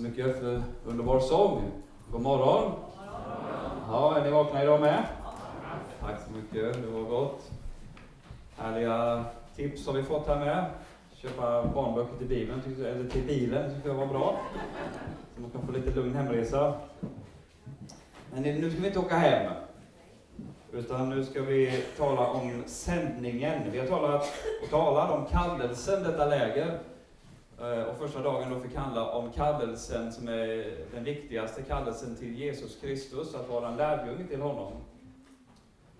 Så 0.00 0.06
mycket 0.06 0.40
för 0.40 0.62
underbar 0.86 1.20
sång. 1.20 1.62
God 2.10 2.20
morgon. 2.20 2.72
Ja, 3.88 4.16
är 4.16 4.24
ni 4.24 4.30
vakna 4.30 4.62
idag 4.62 4.80
med? 4.80 5.04
Tack 6.00 6.20
så 6.26 6.32
mycket, 6.32 6.82
det 6.82 6.86
var 6.86 7.02
gott. 7.02 7.50
Härliga 8.56 9.24
tips 9.56 9.86
har 9.86 9.92
vi 9.92 10.02
fått 10.02 10.26
här 10.26 10.38
med. 10.38 10.64
Köpa 11.14 11.66
barnböcker 11.66 12.16
till 12.18 12.26
Bibeln, 12.26 12.62
eller 12.78 13.10
till 13.10 13.22
bilen, 13.22 13.74
tycker 13.74 13.88
jag 13.88 13.96
var 13.96 14.06
bra. 14.06 14.40
Så 15.34 15.40
man 15.40 15.50
kan 15.50 15.66
få 15.66 15.72
lite 15.72 15.90
lugn 15.90 16.14
hemresa. 16.14 16.74
Men 18.32 18.42
nu 18.42 18.70
ska 18.70 18.80
vi 18.80 18.86
inte 18.86 18.98
åka 18.98 19.16
hem. 19.16 19.52
Utan 20.72 21.08
nu 21.08 21.24
ska 21.24 21.42
vi 21.42 21.84
tala 21.96 22.26
om 22.26 22.62
sändningen. 22.66 23.62
Vi 23.72 23.78
har 23.78 23.86
talat 23.86 24.32
och 24.62 24.70
talar 24.70 25.16
om 25.16 25.26
kallelsen, 25.26 26.02
detta 26.02 26.26
läger. 26.26 26.78
Eh, 27.60 27.82
och 27.82 27.96
första 27.98 28.22
dagen 28.22 28.50
då 28.50 28.60
fick 28.60 28.74
handla 28.74 29.10
om 29.10 29.32
kallelsen 29.32 30.12
som 30.12 30.28
är 30.28 30.76
den 30.94 31.04
viktigaste 31.04 31.62
kallelsen 31.62 32.16
till 32.16 32.38
Jesus 32.38 32.80
Kristus, 32.80 33.34
att 33.34 33.48
vara 33.48 33.68
en 33.68 33.76
lärjunge 33.76 34.26
till 34.26 34.40
honom. 34.40 34.72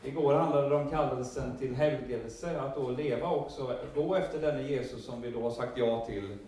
Igår 0.05 0.35
handlade 0.35 0.69
det 0.69 0.75
om 0.75 0.91
kallelsen 0.91 1.59
till 1.59 1.75
helgelse, 1.75 2.61
att 2.61 2.75
då 2.75 2.91
leva 2.91 3.31
också, 3.31 3.79
gå 3.95 4.15
efter 4.15 4.41
denne 4.41 4.63
Jesus 4.63 5.05
som 5.05 5.23
vi 5.23 5.31
då 5.31 5.43
har 5.43 5.51
sagt 5.51 5.79
ja 5.79 6.07
till 6.07 6.39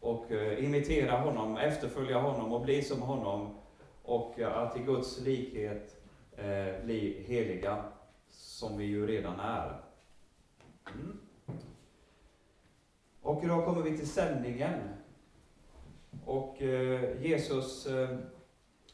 och 0.00 0.32
eh, 0.32 0.64
imitera 0.64 1.18
honom, 1.18 1.56
efterfölja 1.56 2.18
honom 2.18 2.52
och 2.52 2.60
bli 2.60 2.82
som 2.82 3.02
honom 3.02 3.54
och 4.02 4.40
eh, 4.40 4.56
att 4.58 4.76
i 4.76 4.80
Guds 4.80 5.20
likhet 5.20 5.98
bli 6.84 7.24
heliga, 7.26 7.84
som 8.30 8.78
vi 8.78 8.84
ju 8.84 9.06
redan 9.06 9.40
är. 9.40 9.80
Mm. 10.94 11.18
Och 13.22 13.44
idag 13.44 13.64
kommer 13.64 13.82
vi 13.82 13.96
till 13.96 14.08
sändningen. 14.08 14.80
Och 16.26 16.62
eh, 16.62 17.22
Jesus 17.22 17.86
eh, 17.86 18.18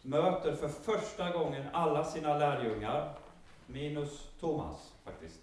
möter 0.03 0.55
för 0.55 0.69
första 0.69 1.31
gången 1.31 1.65
alla 1.73 2.05
sina 2.05 2.39
lärjungar, 2.39 3.15
minus 3.67 4.31
Thomas 4.41 4.95
faktiskt. 5.05 5.41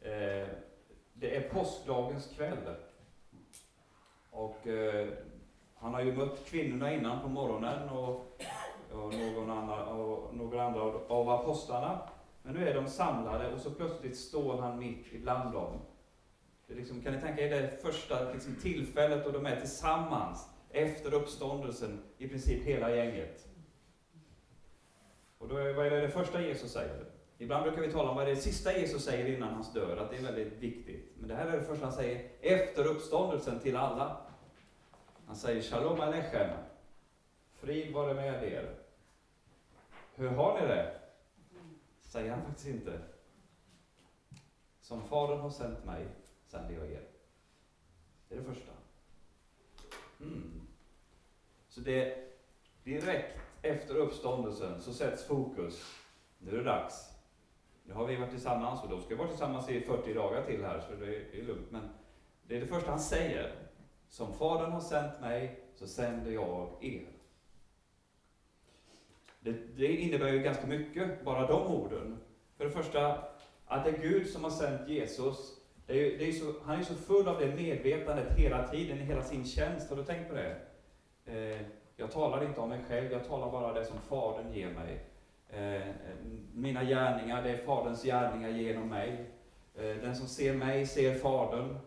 Eh, 0.00 0.48
det 1.12 1.36
är 1.36 1.48
påskdagens 1.48 2.32
kväll. 2.36 2.74
Och 4.30 4.66
eh, 4.66 5.08
han 5.74 5.94
har 5.94 6.00
ju 6.00 6.12
mött 6.12 6.44
kvinnorna 6.46 6.94
innan 6.94 7.20
på 7.20 7.28
morgonen 7.28 7.88
och, 7.88 8.40
och, 8.92 9.14
någon 9.14 9.50
annan, 9.50 9.88
och 9.88 10.34
några 10.34 10.62
andra 10.62 10.80
av 11.08 11.30
apostlarna. 11.30 11.98
Men 12.42 12.54
nu 12.54 12.68
är 12.68 12.74
de 12.74 12.86
samlade 12.86 13.52
och 13.52 13.60
så 13.60 13.70
plötsligt 13.70 14.16
står 14.16 14.58
han 14.58 14.78
mitt 14.78 15.06
ibland 15.12 15.52
dem. 15.52 15.80
Liksom, 16.66 17.02
kan 17.02 17.12
ni 17.12 17.20
tänka 17.20 17.42
er 17.42 17.50
det 17.50 17.82
första 17.82 18.32
liksom, 18.32 18.54
tillfället 18.54 19.24
då 19.24 19.30
de 19.30 19.46
är 19.46 19.60
tillsammans 19.60 20.48
efter 20.70 21.14
uppståndelsen, 21.14 22.02
i 22.18 22.28
princip 22.28 22.64
hela 22.64 22.96
gänget. 22.96 23.48
Och 25.38 25.48
då 25.48 25.56
är, 25.56 25.74
vad 25.74 25.86
är 25.86 25.90
det, 25.90 26.00
det 26.00 26.10
första 26.10 26.42
Jesus 26.42 26.72
säger? 26.72 27.04
Ibland 27.38 27.62
brukar 27.62 27.82
vi 27.82 27.92
tala 27.92 28.10
om 28.10 28.16
vad 28.16 28.26
det, 28.26 28.34
det 28.34 28.40
sista 28.40 28.78
Jesus 28.78 29.04
säger 29.04 29.36
innan 29.36 29.54
hans 29.54 29.72
död, 29.72 29.98
att 29.98 30.10
det 30.10 30.16
är 30.16 30.22
väldigt 30.22 30.52
viktigt. 30.52 31.12
Men 31.18 31.28
det 31.28 31.34
här 31.34 31.46
är 31.46 31.58
det 31.58 31.64
första 31.64 31.84
han 31.84 31.94
säger 31.94 32.30
efter 32.40 32.86
uppståndelsen 32.86 33.60
till 33.60 33.76
alla. 33.76 34.16
Han 35.26 35.36
säger 35.36 35.62
Shalom 35.62 36.00
Alechem. 36.00 36.50
Frid 37.54 37.92
vare 37.92 38.14
med 38.14 38.44
er. 38.44 38.74
Hur 40.14 40.28
har 40.28 40.60
ni 40.60 40.66
det? 40.66 41.00
Säger 42.02 42.30
han 42.30 42.42
faktiskt 42.42 42.68
inte. 42.68 42.98
Som 44.80 45.02
Fadern 45.02 45.40
har 45.40 45.50
sänt 45.50 45.84
mig, 45.84 46.06
sänder 46.56 46.74
jag 46.74 46.92
er. 46.92 47.02
Det 48.28 48.34
är 48.34 48.38
det 48.38 48.44
första. 48.44 48.72
Mm. 50.20 50.66
Så 51.68 51.80
det 51.80 52.24
direkt 52.84 53.38
efter 53.62 53.94
uppståndelsen 53.94 54.80
så 54.80 54.92
sätts 54.92 55.26
fokus. 55.26 56.02
Nu 56.38 56.50
är 56.50 56.56
det 56.56 56.62
dags. 56.62 57.12
Nu 57.84 57.94
har 57.94 58.06
vi 58.06 58.16
varit 58.16 58.30
tillsammans 58.30 58.82
och 58.82 58.88
då 58.88 59.00
ska 59.00 59.08
vi 59.08 59.14
vara 59.14 59.28
tillsammans 59.28 59.68
i 59.68 59.80
40 59.80 60.14
dagar 60.14 60.42
till 60.42 60.64
här, 60.64 60.80
så 60.80 60.94
det 60.94 61.38
är 61.38 61.42
lugnt. 61.42 61.70
Men 61.70 61.88
det 62.42 62.56
är 62.56 62.60
det 62.60 62.66
första 62.66 62.90
han 62.90 63.00
säger. 63.00 63.54
Som 64.08 64.34
Fadern 64.34 64.72
har 64.72 64.80
sänt 64.80 65.20
mig, 65.20 65.60
så 65.74 65.86
sänder 65.86 66.30
jag 66.32 66.84
er. 66.84 67.08
Det, 69.40 69.52
det 69.52 69.96
innebär 69.96 70.32
ju 70.32 70.38
ganska 70.38 70.66
mycket, 70.66 71.24
bara 71.24 71.46
de 71.46 71.66
orden. 71.66 72.18
För 72.56 72.64
det 72.64 72.70
första, 72.70 73.24
att 73.66 73.84
det 73.84 73.90
är 73.90 74.02
Gud 74.02 74.30
som 74.30 74.44
har 74.44 74.50
sänt 74.50 74.88
Jesus. 74.88 75.55
Det 75.86 76.14
är, 76.14 76.18
det 76.18 76.28
är 76.28 76.32
så, 76.32 76.54
han 76.64 76.78
är 76.78 76.82
så 76.82 76.94
full 76.94 77.28
av 77.28 77.40
det 77.40 77.54
medvetandet 77.54 78.38
hela 78.38 78.68
tiden, 78.68 78.98
i 78.98 79.02
hela 79.04 79.22
sin 79.22 79.44
tjänst. 79.44 79.90
Har 79.90 79.96
du 79.96 80.04
tänkt 80.04 80.28
på 80.28 80.34
det? 80.34 80.56
Eh, 81.26 81.60
jag 81.96 82.10
talar 82.10 82.44
inte 82.44 82.60
om 82.60 82.68
mig 82.68 82.80
själv, 82.88 83.12
jag 83.12 83.28
talar 83.28 83.50
bara 83.50 83.72
det 83.72 83.84
som 83.84 83.98
Fadern 83.98 84.52
ger 84.52 84.70
mig. 84.70 85.00
Eh, 85.48 85.94
mina 86.54 86.84
gärningar, 86.84 87.42
det 87.42 87.50
är 87.50 87.56
Faderns 87.56 88.02
gärningar 88.02 88.48
genom 88.48 88.88
mig. 88.88 89.30
Eh, 89.74 89.82
den 89.82 90.16
som 90.16 90.26
ser 90.26 90.54
mig 90.54 90.86
ser 90.86 91.14
Fadern. 91.14 91.78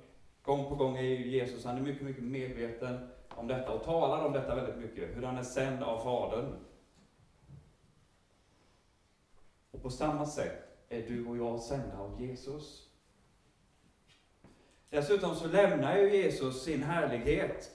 Gång 0.42 0.70
på 0.70 0.76
gång 0.76 0.98
är 0.98 1.04
Jesus, 1.04 1.66
han 1.66 1.78
är 1.78 1.82
mycket, 1.82 2.04
mycket 2.04 2.24
medveten 2.24 3.10
om 3.30 3.48
detta 3.48 3.72
och 3.72 3.84
talar 3.84 4.26
om 4.26 4.34
detta 4.34 4.56
väldigt 4.56 4.78
mycket, 4.78 5.18
hur 5.18 5.24
han 5.24 5.38
är 5.38 5.44
sänd 5.44 5.84
av 5.84 6.04
Fadern. 6.04 6.54
Och 9.72 9.82
på 9.82 9.90
samma 9.90 10.26
sätt 10.26 10.86
är 10.90 11.02
du 11.02 11.28
och 11.28 11.38
jag 11.38 11.60
sända 11.60 11.98
av 11.98 12.22
Jesus. 12.22 12.89
Dessutom 14.90 15.36
så 15.36 15.48
lämnar 15.48 15.98
ju 15.98 16.16
Jesus 16.16 16.64
sin 16.64 16.84
härlighet. 16.84 17.72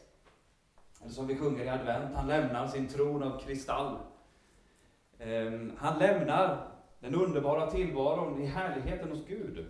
Eller 1.00 1.12
som 1.12 1.26
vi 1.26 1.36
sjunger 1.36 1.64
i 1.64 1.68
advent, 1.68 2.14
han 2.14 2.26
lämnar 2.28 2.66
sin 2.66 2.88
tron 2.88 3.22
av 3.22 3.40
kristall. 3.40 3.96
Ehm, 5.18 5.72
han 5.78 5.98
lämnar 5.98 6.68
den 7.00 7.14
underbara 7.14 7.70
tillvaron 7.70 8.42
i 8.42 8.46
härligheten 8.46 9.10
hos 9.10 9.26
Gud, 9.26 9.66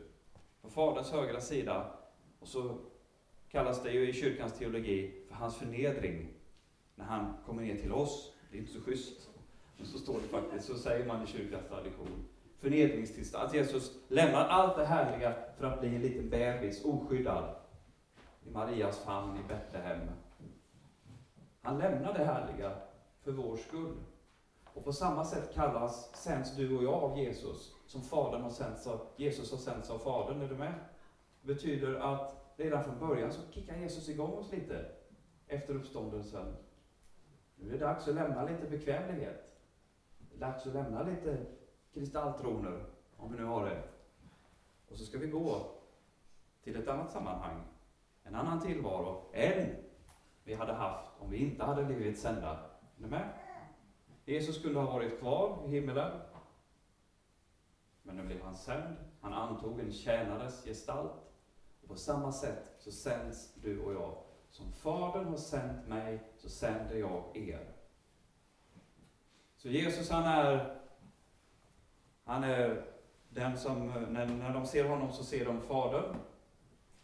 på 0.62 0.69
Faderns 0.69 1.12
högra 1.12 1.41
sida. 1.41 1.93
Och 2.41 2.49
så 2.49 2.79
kallas 3.50 3.82
det 3.82 3.90
ju 3.90 4.08
i 4.08 4.12
kyrkans 4.12 4.58
teologi 4.58 5.25
för 5.29 5.35
hans 5.35 5.56
förnedring, 5.56 6.29
när 6.94 7.05
han 7.05 7.35
kommer 7.47 7.62
ner 7.62 7.76
till 7.76 7.93
oss. 7.93 8.35
Det 8.50 8.56
är 8.56 8.61
inte 8.61 8.73
så 8.73 8.81
schysst. 8.81 9.31
Men 9.76 9.87
så 9.87 9.99
står 9.99 10.14
det 10.14 10.29
faktiskt, 10.29 10.67
så 10.67 10.79
säger 10.79 11.06
man 11.06 11.25
i 11.25 11.26
kyrkans 11.26 11.69
tradition. 11.69 12.25
Förnedringstillstånd. 12.64 13.44
Att 13.44 13.55
Jesus 13.55 13.93
lämnar 14.08 14.49
allt 14.49 14.76
det 14.76 14.84
härliga 14.84 15.34
för 15.58 15.66
att 15.66 15.81
bli 15.81 15.94
en 15.94 16.02
liten 16.02 16.31
bebis, 16.31 16.84
oskyddad, 16.84 17.55
i 18.46 18.50
Marias 18.50 18.99
famn 18.99 19.37
i 19.37 19.49
Betlehem. 19.49 20.08
Han 21.62 21.78
lämnar 21.78 22.14
det 22.14 22.25
härliga 22.25 22.72
för 23.20 23.32
vår 23.32 23.56
skull. 23.56 23.96
Och 24.75 24.84
på 24.84 24.93
samma 24.93 25.25
sätt 25.25 25.55
kallas, 25.55 26.16
sänds 26.16 26.56
du 26.56 26.76
och 26.76 26.84
jag 26.84 26.94
av 26.94 27.19
Jesus, 27.19 27.75
som 27.87 28.02
Fadern 28.02 28.43
har 28.43 28.50
sänts 28.50 28.87
av, 28.87 29.06
Jesus 29.16 29.50
har 29.50 29.58
sänts 29.58 29.90
av 29.90 29.99
Fadern. 29.99 30.43
Är 30.43 30.49
du 30.49 30.55
med? 30.55 30.75
Det 31.43 31.55
betyder 31.55 31.94
att 31.94 32.55
redan 32.56 32.85
från 32.85 33.09
början 33.09 33.33
så 33.33 33.40
kickar 33.52 33.76
Jesus 33.76 34.09
igång 34.09 34.33
oss 34.33 34.52
lite 34.52 34.87
efter 35.47 35.75
uppståndelsen. 35.75 36.56
Nu 37.56 37.68
är 37.68 37.73
det 37.73 37.78
dags 37.78 38.09
att 38.09 38.14
lämna 38.14 38.44
lite 38.44 38.66
bekvämlighet. 38.71 39.56
Det 40.18 40.37
är 40.37 40.40
dags 40.40 40.66
att 40.66 40.75
lämna 40.75 41.02
lite 41.02 41.47
kristalltroner, 41.94 42.84
om 43.16 43.32
vi 43.32 43.38
nu 43.38 43.44
har 43.44 43.64
det. 43.64 43.82
Och 44.88 44.96
så 44.96 45.04
ska 45.04 45.18
vi 45.18 45.26
gå 45.26 45.72
till 46.62 46.76
ett 46.76 46.88
annat 46.88 47.12
sammanhang, 47.12 47.62
en 48.22 48.34
annan 48.34 48.60
tillvaro, 48.60 49.30
än 49.32 49.76
vi 50.44 50.54
hade 50.54 50.72
haft 50.72 51.10
om 51.18 51.30
vi 51.30 51.36
inte 51.36 51.64
hade 51.64 51.84
blivit 51.84 52.18
sända. 52.18 52.50
Är 52.50 53.02
ni 53.02 53.08
med? 53.08 53.28
Jesus 54.24 54.58
skulle 54.58 54.78
ha 54.78 54.92
varit 54.92 55.18
kvar 55.18 55.62
i 55.66 55.68
himmelen, 55.68 56.20
men 58.02 58.16
nu 58.16 58.22
blev 58.22 58.42
han 58.42 58.54
sänd. 58.54 58.96
Han 59.20 59.32
antog 59.32 59.80
en 59.80 59.92
tjänares 59.92 60.64
gestalt. 60.64 61.12
Och 61.82 61.88
på 61.88 61.96
samma 61.96 62.32
sätt 62.32 62.76
så 62.78 62.92
sänds 62.92 63.54
du 63.54 63.80
och 63.80 63.94
jag. 63.94 64.16
Som 64.50 64.72
Fadern 64.72 65.24
har 65.24 65.36
sänt 65.36 65.88
mig, 65.88 66.22
så 66.36 66.48
sänder 66.48 66.96
jag 66.96 67.36
er. 67.36 67.74
Så 69.56 69.68
Jesus 69.68 70.10
han 70.10 70.24
är, 70.24 70.80
han 72.25 72.45
är 72.45 72.85
den 73.28 73.59
som, 73.59 73.87
när, 73.88 74.26
när 74.26 74.54
de 74.54 74.66
ser 74.66 74.88
honom 74.88 75.12
så 75.12 75.25
ser 75.25 75.45
de 75.45 75.61
Fadern. 75.61 76.16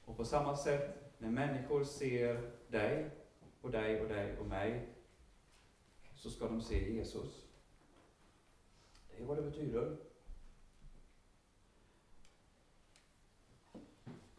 Och 0.05 0.17
på 0.17 0.25
samma 0.25 0.57
sätt, 0.57 1.13
när 1.19 1.31
människor 1.31 1.85
ser 1.85 2.51
dig, 2.69 3.11
och 3.61 3.71
dig 3.71 4.01
och 4.01 4.09
dig 4.09 4.39
och 4.39 4.47
mig, 4.47 4.89
så 6.15 6.31
ska 6.31 6.49
de 6.49 6.63
se 6.63 6.95
Jesus. 6.95 7.47
Det 9.11 9.23
är 9.23 9.27
vad 9.27 9.37
det 9.37 9.43
betyder. 9.43 9.97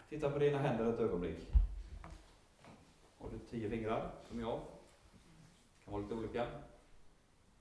Titta 0.09 0.31
på 0.31 0.39
dina 0.39 0.57
händer 0.57 0.93
ett 0.93 0.99
ögonblick. 0.99 1.39
Har 3.17 3.29
du 3.29 3.39
tio 3.39 3.69
fingrar, 3.69 4.11
som 4.29 4.39
jag? 4.39 4.59
Det 5.77 5.83
kan 5.83 5.93
vara 5.93 6.03
lite 6.03 6.15
olika. 6.15 6.47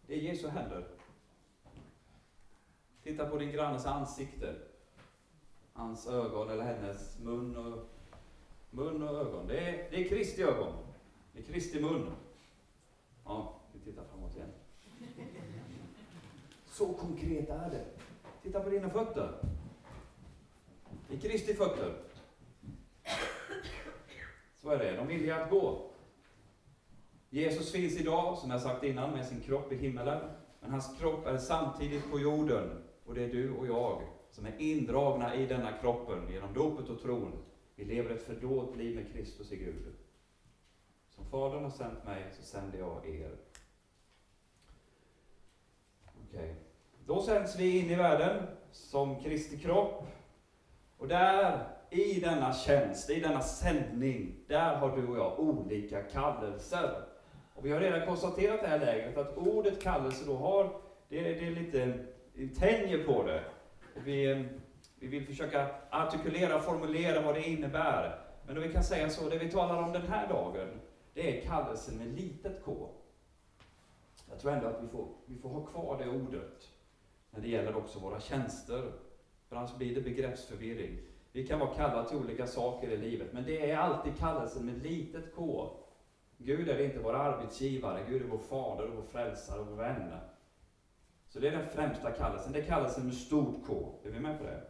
Det 0.06 0.14
är 0.14 0.18
Jesu 0.18 0.48
händer. 0.48 0.99
Titta 3.02 3.26
på 3.26 3.38
din 3.38 3.52
grannes 3.52 3.86
ansikte. 3.86 4.54
Hans 5.72 6.06
ögon 6.06 6.50
eller 6.50 6.64
hennes 6.64 7.18
mun 7.18 7.56
och, 7.56 7.88
mun 8.70 9.02
och 9.02 9.18
ögon. 9.18 9.46
Det 9.46 9.58
är, 9.58 9.90
det 9.90 10.04
är 10.04 10.08
Kristi 10.08 10.42
ögon. 10.42 10.72
Det 11.32 11.38
är 11.38 11.42
Kristi 11.42 11.80
mun. 11.80 12.12
Ja, 13.24 13.60
vi 13.72 13.80
tittar 13.80 14.04
framåt 14.04 14.36
igen. 14.36 14.50
Så 16.66 16.92
konkret 16.92 17.48
är 17.48 17.70
det. 17.70 17.84
Titta 18.42 18.60
på 18.60 18.70
dina 18.70 18.90
fötter. 18.90 19.34
Det 21.08 21.14
är 21.14 21.20
Kristi 21.20 21.54
fötter. 21.54 21.94
Så 24.56 24.70
är 24.70 24.78
det, 24.78 24.96
de 24.96 25.06
villiga 25.06 25.44
att 25.44 25.50
gå. 25.50 25.90
Jesus 27.30 27.72
finns 27.72 28.00
idag, 28.00 28.38
som 28.38 28.50
jag 28.50 28.60
sagt 28.60 28.84
innan, 28.84 29.10
med 29.10 29.26
sin 29.26 29.40
kropp 29.40 29.72
i 29.72 29.76
himmelen. 29.76 30.30
Men 30.60 30.70
hans 30.70 30.98
kropp 30.98 31.26
är 31.26 31.38
samtidigt 31.38 32.10
på 32.10 32.20
jorden. 32.20 32.79
Och 33.10 33.16
det 33.16 33.24
är 33.24 33.28
du 33.28 33.50
och 33.50 33.66
jag 33.66 34.02
som 34.30 34.46
är 34.46 34.60
indragna 34.60 35.34
i 35.34 35.46
denna 35.46 35.72
kroppen 35.72 36.28
genom 36.32 36.54
dopet 36.54 36.88
och 36.88 37.02
tron. 37.02 37.32
Vi 37.74 37.84
lever 37.84 38.10
ett 38.10 38.22
fördolt 38.22 38.76
liv 38.76 38.96
med 38.96 39.12
Kristus 39.12 39.52
i 39.52 39.56
Gud. 39.56 39.94
Som 41.08 41.24
Fadern 41.24 41.62
har 41.62 41.70
sänt 41.70 42.04
mig, 42.04 42.24
så 42.32 42.42
sänder 42.42 42.78
jag 42.78 43.08
er. 43.08 43.36
Okej. 46.04 46.40
Okay. 46.40 46.54
Då 47.06 47.22
sänds 47.22 47.58
vi 47.58 47.78
in 47.78 47.90
i 47.90 47.94
världen 47.94 48.46
som 48.72 49.20
Kristi 49.20 49.58
kropp. 49.58 50.06
Och 50.98 51.08
där, 51.08 51.68
i 51.90 52.20
denna 52.20 52.52
tjänst, 52.52 53.10
i 53.10 53.20
denna 53.20 53.40
sändning, 53.40 54.34
där 54.46 54.76
har 54.76 54.96
du 54.96 55.06
och 55.06 55.16
jag 55.16 55.40
olika 55.40 56.02
kallelser. 56.02 57.02
Och 57.54 57.66
vi 57.66 57.72
har 57.72 57.80
redan 57.80 58.06
konstaterat 58.06 58.60
det 58.60 58.68
här 58.68 58.80
läget 58.80 59.18
att 59.18 59.36
ordet 59.36 59.82
kallelse 59.82 60.24
då 60.26 60.36
har, 60.36 60.64
det, 61.08 61.20
det 61.20 61.46
är 61.46 61.50
lite 61.50 62.06
vi 62.40 62.48
tänjer 62.48 63.04
på 63.04 63.22
det. 63.22 63.44
Och 63.96 64.06
vi, 64.06 64.44
vi 64.98 65.06
vill 65.06 65.26
försöka 65.26 65.68
artikulera 65.90 66.56
och 66.56 66.64
formulera 66.64 67.22
vad 67.22 67.34
det 67.34 67.48
innebär. 67.48 68.18
Men 68.46 68.56
om 68.56 68.62
vi 68.62 68.72
kan 68.72 68.84
säga 68.84 69.10
så, 69.10 69.28
det 69.28 69.38
vi 69.38 69.50
talar 69.50 69.82
om 69.82 69.92
den 69.92 70.06
här 70.06 70.28
dagen, 70.28 70.68
det 71.14 71.38
är 71.38 71.46
kallelsen 71.46 71.98
med 71.98 72.20
litet 72.20 72.64
k. 72.64 72.88
Jag 74.30 74.38
tror 74.38 74.52
ändå 74.52 74.66
att 74.66 74.82
vi 74.82 74.88
får, 74.88 75.08
vi 75.26 75.38
får 75.38 75.48
ha 75.48 75.66
kvar 75.66 75.98
det 75.98 76.10
ordet 76.10 76.70
när 77.30 77.40
det 77.40 77.48
gäller 77.48 77.76
också 77.76 77.98
våra 77.98 78.20
tjänster. 78.20 78.92
För 79.48 79.56
annars 79.56 79.76
blir 79.76 79.94
det 79.94 80.00
begreppsförvirring. 80.00 80.98
Vi 81.32 81.46
kan 81.46 81.58
vara 81.58 81.74
kallade 81.74 82.08
till 82.08 82.18
olika 82.18 82.46
saker 82.46 82.90
i 82.90 82.96
livet, 82.96 83.32
men 83.32 83.44
det 83.44 83.70
är 83.70 83.76
alltid 83.76 84.18
kallelsen 84.18 84.66
med 84.66 84.82
litet 84.82 85.34
k. 85.34 85.70
Gud 86.38 86.68
är 86.68 86.84
inte 86.84 86.98
vår 86.98 87.14
arbetsgivare, 87.14 88.04
Gud 88.08 88.22
är 88.22 88.26
vår 88.26 88.38
fader, 88.38 88.88
och 88.88 88.96
vår 88.96 89.02
frälsare 89.02 89.60
och 89.60 89.66
vår 89.66 89.76
vän. 89.76 90.12
Så 91.32 91.40
det 91.40 91.48
är 91.48 91.52
den 91.52 91.68
främsta 91.68 92.10
kallelsen. 92.10 92.52
Det 92.52 92.58
är 92.58 92.64
kallelsen 92.64 93.06
med 93.06 93.14
stort 93.14 93.66
K. 93.66 93.94
Är 94.04 94.10
vi 94.10 94.20
med 94.20 94.38
på 94.38 94.44
det? 94.44 94.60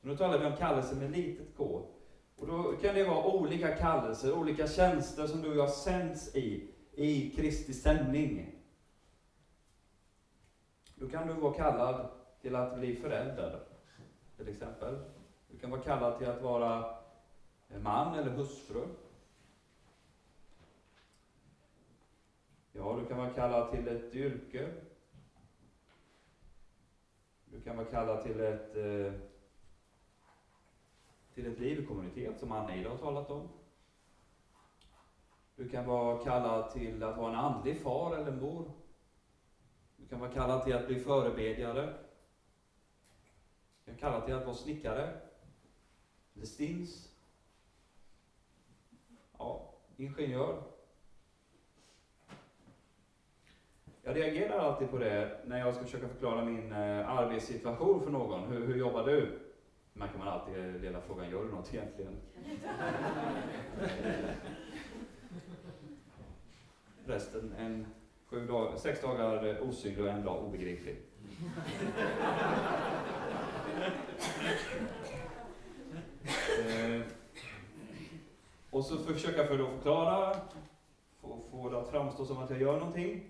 Så 0.00 0.08
nu 0.08 0.16
talar 0.16 0.38
vi 0.38 0.46
om 0.46 0.56
kallelsen 0.56 0.98
med 0.98 1.10
litet 1.10 1.56
K. 1.56 1.86
Och 2.36 2.46
då 2.46 2.76
kan 2.76 2.94
det 2.94 3.04
vara 3.04 3.24
olika 3.24 3.76
kallelser, 3.76 4.32
olika 4.32 4.66
tjänster 4.66 5.26
som 5.26 5.42
du 5.42 5.48
och 5.50 5.56
jag 5.56 5.70
sänds 5.70 6.34
i, 6.36 6.70
i 6.92 7.30
Kristi 7.30 7.72
sändning. 7.72 8.54
Då 10.94 11.08
kan 11.08 11.26
du 11.26 11.32
vara 11.32 11.54
kallad 11.54 12.10
till 12.40 12.56
att 12.56 12.78
bli 12.78 12.96
förälder, 12.96 13.60
till 14.36 14.48
exempel. 14.48 14.98
Du 15.48 15.58
kan 15.58 15.70
vara 15.70 15.80
kallad 15.80 16.18
till 16.18 16.28
att 16.28 16.42
vara 16.42 16.94
man 17.82 18.14
eller 18.14 18.30
hustru. 18.30 18.82
Ja, 22.72 22.98
du 23.00 23.08
kan 23.08 23.18
vara 23.18 23.30
kallad 23.30 23.70
till 23.70 23.88
ett 23.88 24.14
yrke. 24.14 24.68
Du 27.52 27.60
kan 27.60 27.76
vara 27.76 27.86
kallad 27.86 28.22
till 28.22 28.40
ett, 28.40 28.74
eh, 28.74 29.12
till 31.34 31.46
ett 31.46 31.58
liv 31.58 31.80
i 31.80 31.86
kommunitet, 31.86 32.38
som 32.38 32.52
Anna-Ida 32.52 32.88
har 32.88 32.96
talat 32.96 33.30
om. 33.30 33.48
Du 35.56 35.68
kan 35.68 35.84
vara 35.84 36.22
kallad 36.22 36.72
till 36.72 37.02
att 37.02 37.16
vara 37.16 37.28
en 37.28 37.34
andlig 37.34 37.82
far 37.82 38.16
eller 38.16 38.30
mor. 38.30 38.70
Du 39.96 40.06
kan 40.06 40.20
vara 40.20 40.30
kallad 40.30 40.64
till 40.64 40.74
att 40.74 40.86
bli 40.86 40.98
förebedjare. 40.98 41.90
Du 43.84 43.92
kan 43.92 43.94
kallad 43.94 44.24
till 44.24 44.34
att 44.34 44.44
vara 44.44 44.56
snickare. 44.56 45.14
Eller 46.34 46.46
stins. 46.46 47.10
Ja, 49.38 49.70
ingenjör. 49.96 50.69
Jag 54.02 54.16
reagerar 54.16 54.58
alltid 54.58 54.90
på 54.90 54.98
det 54.98 55.38
när 55.44 55.58
jag 55.58 55.74
ska 55.74 55.84
försöka 55.84 56.08
förklara 56.08 56.44
min 56.44 56.72
eh, 56.72 57.10
arbetssituation 57.10 58.02
för 58.02 58.10
någon. 58.10 58.52
Hur, 58.52 58.66
hur 58.66 58.76
jobbar 58.76 59.06
du? 59.06 59.38
märker 59.92 60.18
man 60.18 60.28
alltid 60.28 60.80
lilla 60.80 61.00
frågan, 61.00 61.30
gör 61.30 61.44
du 61.44 61.50
något 61.50 61.74
egentligen? 61.74 62.16
Resten, 67.04 67.54
en 67.58 67.86
sju 68.26 68.46
dag, 68.46 68.78
sex 68.78 69.00
dagar 69.00 69.60
osynlig 69.62 70.04
och 70.04 70.10
en 70.10 70.24
dag 70.24 70.44
obegriplig. 70.44 70.96
eh, 76.68 77.02
och 78.70 78.84
så 78.84 78.98
försöka 78.98 79.46
för 79.46 79.58
att 79.58 79.70
förklara, 79.70 80.36
få, 81.20 81.38
få 81.50 81.70
det 81.70 81.78
att 81.80 81.90
framstå 81.90 82.24
som 82.24 82.38
att 82.38 82.50
jag 82.50 82.60
gör 82.60 82.78
någonting. 82.78 83.29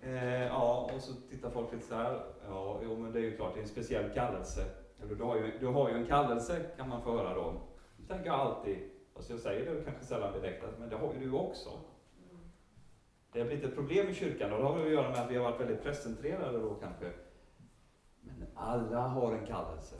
Eh, 0.00 0.46
ja, 0.46 0.90
och 0.94 1.02
så 1.02 1.12
tittar 1.12 1.50
folk 1.50 1.72
lite 1.72 1.86
så 1.86 1.94
här. 1.94 2.24
Ja, 2.48 2.80
jo, 2.84 2.96
men 2.96 3.12
det 3.12 3.18
är 3.18 3.22
ju 3.22 3.36
klart, 3.36 3.54
det 3.54 3.60
är 3.60 3.62
en 3.62 3.68
speciell 3.68 4.14
kallelse. 4.14 4.64
Eller 5.02 5.14
du 5.14 5.24
har 5.24 5.36
ju, 5.36 5.58
du 5.58 5.66
har 5.66 5.88
ju 5.88 5.94
en 5.94 6.06
kallelse, 6.06 6.66
kan 6.76 6.88
man 6.88 7.02
få 7.02 7.16
höra 7.16 7.34
då. 7.34 7.60
Det 7.96 8.14
tänker 8.14 8.26
jag 8.26 8.40
alltid, 8.40 8.90
fast 9.14 9.30
jag 9.30 9.40
säger 9.40 9.74
det 9.74 9.84
kanske 9.84 10.04
sällan 10.04 10.32
direkt, 10.32 10.64
alltså, 10.64 10.80
men 10.80 10.88
det 10.88 10.96
har 10.96 11.14
ju 11.14 11.20
du 11.20 11.32
också. 11.32 11.70
Det 13.32 13.40
har 13.40 13.46
blivit 13.46 13.64
ett 13.64 13.74
problem 13.74 14.08
i 14.08 14.14
kyrkan 14.14 14.52
och 14.52 14.58
det 14.58 14.64
har 14.64 14.80
att 14.80 14.92
göra 14.92 15.10
med 15.10 15.20
att 15.20 15.30
vi 15.30 15.36
har 15.36 15.50
varit 15.50 15.60
väldigt 15.60 15.82
presenterade 15.82 16.58
då 16.58 16.74
kanske. 16.74 17.12
Men 18.20 18.46
alla 18.54 19.00
har 19.00 19.32
en 19.32 19.46
kallelse. 19.46 19.96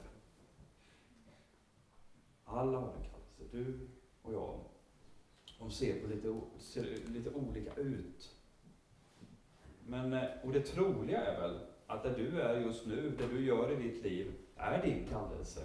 Alla 2.45 2.77
har 2.77 2.87
en 2.87 3.03
kallelse, 3.03 3.43
du 3.51 3.87
och 4.21 4.33
jag. 4.33 4.59
De 5.59 5.71
ser, 5.71 6.01
på 6.01 6.07
lite, 6.07 6.39
ser 6.57 6.83
lite 7.07 7.29
olika 7.29 7.73
ut. 7.73 8.36
Men, 9.89 10.13
eh, 10.13 10.23
och 10.43 10.51
det 10.51 10.61
troliga 10.61 11.21
är 11.25 11.41
väl 11.41 11.59
att 11.87 12.03
där 12.03 12.13
du 12.17 12.41
är 12.41 12.59
just 12.59 12.85
nu, 12.85 13.15
det 13.17 13.27
du 13.27 13.45
gör 13.45 13.71
i 13.71 13.75
ditt 13.75 14.03
liv, 14.03 14.33
är 14.55 14.81
din 14.81 15.07
kallelse. 15.07 15.61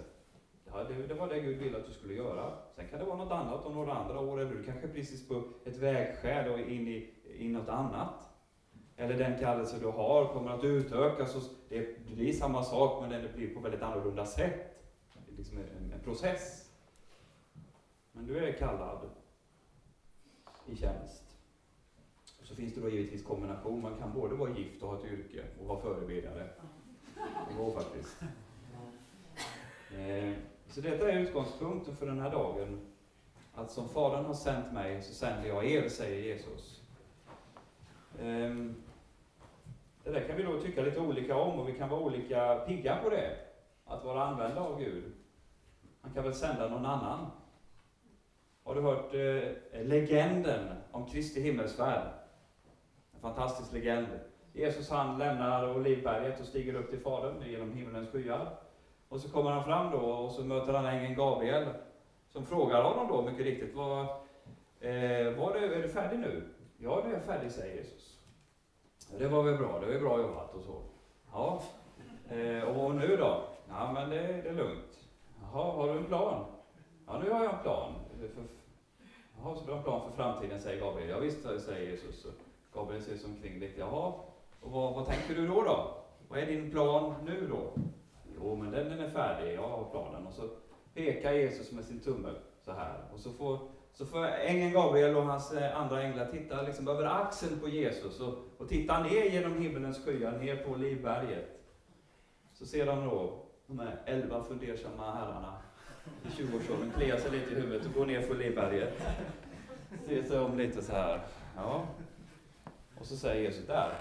Ja, 0.65 0.83
det, 0.83 1.07
det 1.07 1.13
var 1.13 1.27
det 1.27 1.39
Gud 1.39 1.57
ville 1.57 1.77
att 1.77 1.85
du 1.85 1.93
skulle 1.93 2.13
göra. 2.13 2.53
Sen 2.75 2.87
kan 2.87 2.99
det 2.99 3.05
vara 3.05 3.17
något 3.17 3.31
annat 3.31 3.65
om 3.65 3.73
några 3.73 3.93
andra 3.93 4.19
år, 4.19 4.39
eller 4.39 4.51
du 4.51 4.63
kanske 4.63 4.87
precis 4.87 5.27
på 5.27 5.43
ett 5.65 5.77
vägskäl 5.77 6.51
och 6.51 6.59
in 6.59 6.87
i, 6.87 7.13
in 7.37 7.53
något 7.53 7.69
annat. 7.69 8.29
Eller 8.97 9.17
den 9.17 9.39
kallelse 9.39 9.79
du 9.79 9.87
har 9.87 10.33
kommer 10.33 10.51
att 10.51 10.63
utökas. 10.63 11.35
Och 11.35 11.41
det 11.69 12.05
blir 12.05 12.33
samma 12.33 12.63
sak, 12.63 13.01
men 13.01 13.23
det 13.23 13.35
blir 13.35 13.53
på 13.53 13.59
väldigt 13.59 13.81
annorlunda 13.81 14.25
sätt. 14.25 14.79
Det 15.25 15.33
är 15.33 15.37
liksom 15.37 15.57
en, 15.57 15.91
en 15.93 15.99
process. 15.99 16.71
Men 18.11 18.27
du 18.27 18.37
är 18.37 18.51
kallad 18.51 19.09
i 20.65 20.75
tjänst. 20.75 21.22
Så 22.53 22.57
finns 22.57 22.73
det 22.73 22.81
då 22.81 22.89
givetvis 22.89 23.23
kombination. 23.23 23.81
Man 23.81 23.97
kan 23.97 24.13
både 24.13 24.35
vara 24.35 24.49
gift 24.49 24.83
och 24.83 24.89
ha 24.89 24.97
ett 24.97 25.05
yrke 25.05 25.43
och 25.59 25.67
vara 25.67 25.81
förebedjare. 25.81 26.49
Det 27.49 27.57
går 27.57 27.71
faktiskt. 27.71 28.17
Eh, 29.97 30.33
så 30.67 30.81
detta 30.81 31.11
är 31.11 31.19
utgångspunkten 31.19 31.95
för 31.95 32.05
den 32.05 32.19
här 32.19 32.31
dagen. 32.31 32.79
Att 33.53 33.71
som 33.71 33.89
Fadern 33.89 34.25
har 34.25 34.33
sänt 34.33 34.73
mig 34.73 35.01
så 35.01 35.13
sänder 35.13 35.49
jag 35.49 35.65
er, 35.65 35.89
säger 35.89 36.23
Jesus. 36.23 36.81
Ehm, 38.21 38.75
det 40.03 40.11
där 40.11 40.27
kan 40.27 40.37
vi 40.37 40.43
då 40.43 40.61
tycka 40.61 40.81
lite 40.81 40.99
olika 40.99 41.37
om 41.37 41.59
och 41.59 41.69
vi 41.69 41.73
kan 41.73 41.89
vara 41.89 42.01
olika 42.01 42.55
pigga 42.55 42.97
på 43.03 43.09
det. 43.09 43.37
Att 43.85 44.03
vara 44.03 44.23
använda 44.23 44.61
av 44.61 44.79
Gud. 44.79 45.03
Han 46.01 46.13
kan 46.13 46.23
väl 46.23 46.33
sända 46.33 46.69
någon 46.69 46.85
annan. 46.85 47.27
Har 48.63 48.75
du 48.75 48.81
hört 48.81 49.13
eh, 49.13 49.85
legenden 49.85 50.67
om 50.91 51.09
Kristi 51.09 51.41
himmelsfärd? 51.41 52.22
Fantastisk 53.23 53.73
legend. 53.73 54.07
Jesus 54.53 54.89
han 54.89 55.17
lämnar 55.17 55.75
Olivberget 55.75 56.39
och 56.39 56.45
stiger 56.45 56.75
upp 56.75 56.89
till 56.89 56.99
Fadern 56.99 57.49
genom 57.49 57.71
himmelens 57.71 58.09
skyar. 58.09 58.55
Och 59.09 59.19
så 59.19 59.29
kommer 59.29 59.51
han 59.51 59.63
fram 59.63 59.91
då 59.91 59.97
och 59.97 60.31
så 60.31 60.43
möter 60.43 60.73
han 60.73 60.85
ängeln 60.85 61.15
Gabriel 61.15 61.65
som 62.29 62.45
frågar 62.45 62.83
honom 62.83 63.07
då 63.07 63.21
mycket 63.21 63.45
riktigt, 63.45 63.75
vad, 63.75 63.99
eh, 64.79 65.37
var 65.37 65.53
det, 65.53 65.75
är 65.75 65.81
du 65.81 65.89
färdig 65.89 66.19
nu? 66.19 66.43
Ja, 66.77 67.01
nu 67.03 67.09
är 67.09 67.13
jag 67.13 67.23
färdig, 67.23 67.51
säger 67.51 67.75
Jesus. 67.75 68.19
Det 69.17 69.27
var 69.27 69.43
väl 69.43 69.57
bra, 69.57 69.79
det 69.79 69.93
var 69.93 69.99
bra 69.99 70.21
jobbat 70.21 70.55
och 70.55 70.61
så. 70.61 70.81
Ja, 71.31 71.61
eh, 72.29 72.63
och 72.63 72.95
nu 72.95 73.17
då? 73.17 73.43
Ja, 73.69 73.91
men 73.93 74.09
det, 74.09 74.17
det 74.17 74.49
är 74.49 74.53
lugnt. 74.53 75.07
Jaha, 75.41 75.71
har 75.71 75.93
du 75.93 75.97
en 75.99 76.05
plan? 76.05 76.45
Ja, 77.07 77.19
nu 77.23 77.29
har 77.29 77.43
jag 77.43 77.53
en 77.53 77.61
plan. 77.61 77.93
Jaha, 79.37 79.55
så 79.55 79.65
du 79.65 79.71
har 79.71 79.77
en 79.77 79.83
plan 79.83 80.09
för 80.09 80.15
framtiden, 80.17 80.61
säger 80.61 80.81
Gabriel. 80.81 81.09
Ja, 81.09 81.19
visst, 81.19 81.43
säger 81.43 81.91
Jesus. 81.91 82.25
Gabriel 82.73 83.03
ser 83.03 83.17
sig 83.17 83.29
omkring 83.29 83.59
lite. 83.59 83.79
Jaha, 83.79 84.13
och 84.61 84.71
vad, 84.71 84.93
vad 84.93 85.07
tänker 85.07 85.35
du 85.35 85.47
då, 85.47 85.63
då? 85.63 85.97
Vad 86.27 86.39
är 86.39 86.45
din 86.45 86.71
plan 86.71 87.15
nu 87.25 87.47
då? 87.49 87.81
Jo, 88.35 88.55
men 88.55 88.71
den, 88.71 88.89
den 88.89 88.99
är 88.99 89.09
färdig, 89.09 89.55
jag 89.55 89.67
har 89.67 89.89
planen. 89.91 90.27
Och 90.27 90.33
så 90.33 90.49
pekar 90.93 91.31
Jesus 91.31 91.71
med 91.71 91.85
sin 91.85 91.99
tumme 91.99 92.29
så 92.65 92.71
här. 92.71 93.03
Och 93.13 93.19
så 93.19 93.31
får 93.31 93.59
så 93.93 94.05
får 94.05 94.25
ängeln 94.25 94.73
Gabriel 94.73 95.15
och 95.15 95.23
hans 95.23 95.53
eh, 95.53 95.81
andra 95.81 96.03
änglar 96.03 96.25
titta 96.25 96.61
liksom 96.61 96.87
över 96.87 97.05
axeln 97.05 97.59
på 97.59 97.69
Jesus 97.69 98.19
och, 98.19 98.37
och 98.57 98.69
titta 98.69 99.03
ner 99.03 99.23
genom 99.23 99.61
himmelens 99.61 100.05
skyar, 100.05 100.31
ner 100.31 100.55
på 100.55 100.75
Livberget. 100.75 101.59
Så 102.53 102.65
ser 102.65 102.85
de 102.85 103.05
då 103.05 103.45
de 103.67 103.79
här 103.79 104.01
elva 104.05 104.43
fundersamma 104.43 105.11
herrarna 105.15 105.53
i 106.23 106.27
20-årsåldern 106.27 106.91
klia 106.97 107.17
sig 107.17 107.31
lite 107.31 107.51
i 107.51 107.55
huvudet 107.55 107.87
och 107.87 107.93
gå 107.93 108.05
ner 108.05 108.21
för 108.21 108.35
Livberget. 108.35 109.01
Ser 110.05 110.23
sig 110.23 110.39
om 110.39 110.57
lite 110.57 110.81
så 110.81 110.91
här. 110.91 111.21
Ja. 111.55 111.85
Och 113.03 113.09
så 113.09 113.17
säger 113.17 113.43
Jesus, 113.43 113.67
där, 113.67 113.99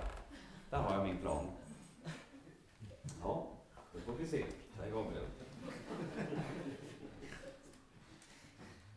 där 0.70 0.78
har 0.78 0.94
jag 0.94 1.04
min 1.04 1.18
plan. 1.18 1.46
Ja, 3.22 3.46
då 3.92 4.00
får 4.00 4.12
vi 4.12 4.26
se, 4.26 4.44
säger 4.76 4.92
Gabriel. 4.92 5.24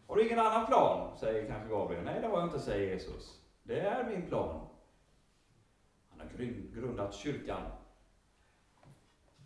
Har 0.07 0.15
du 0.15 0.25
ingen 0.25 0.39
annan 0.39 0.65
plan? 0.65 1.17
säger 1.17 1.47
kanske 1.47 1.69
Gabriel. 1.69 2.03
Nej, 2.03 2.21
det 2.21 2.27
har 2.27 2.39
jag 2.39 2.47
inte, 2.47 2.59
säger 2.59 2.93
Jesus. 2.93 3.41
Det 3.63 3.79
är 3.79 4.09
min 4.09 4.27
plan. 4.27 4.67
Han 6.09 6.19
har 6.19 6.27
grundat 6.81 7.13
kyrkan. 7.13 7.61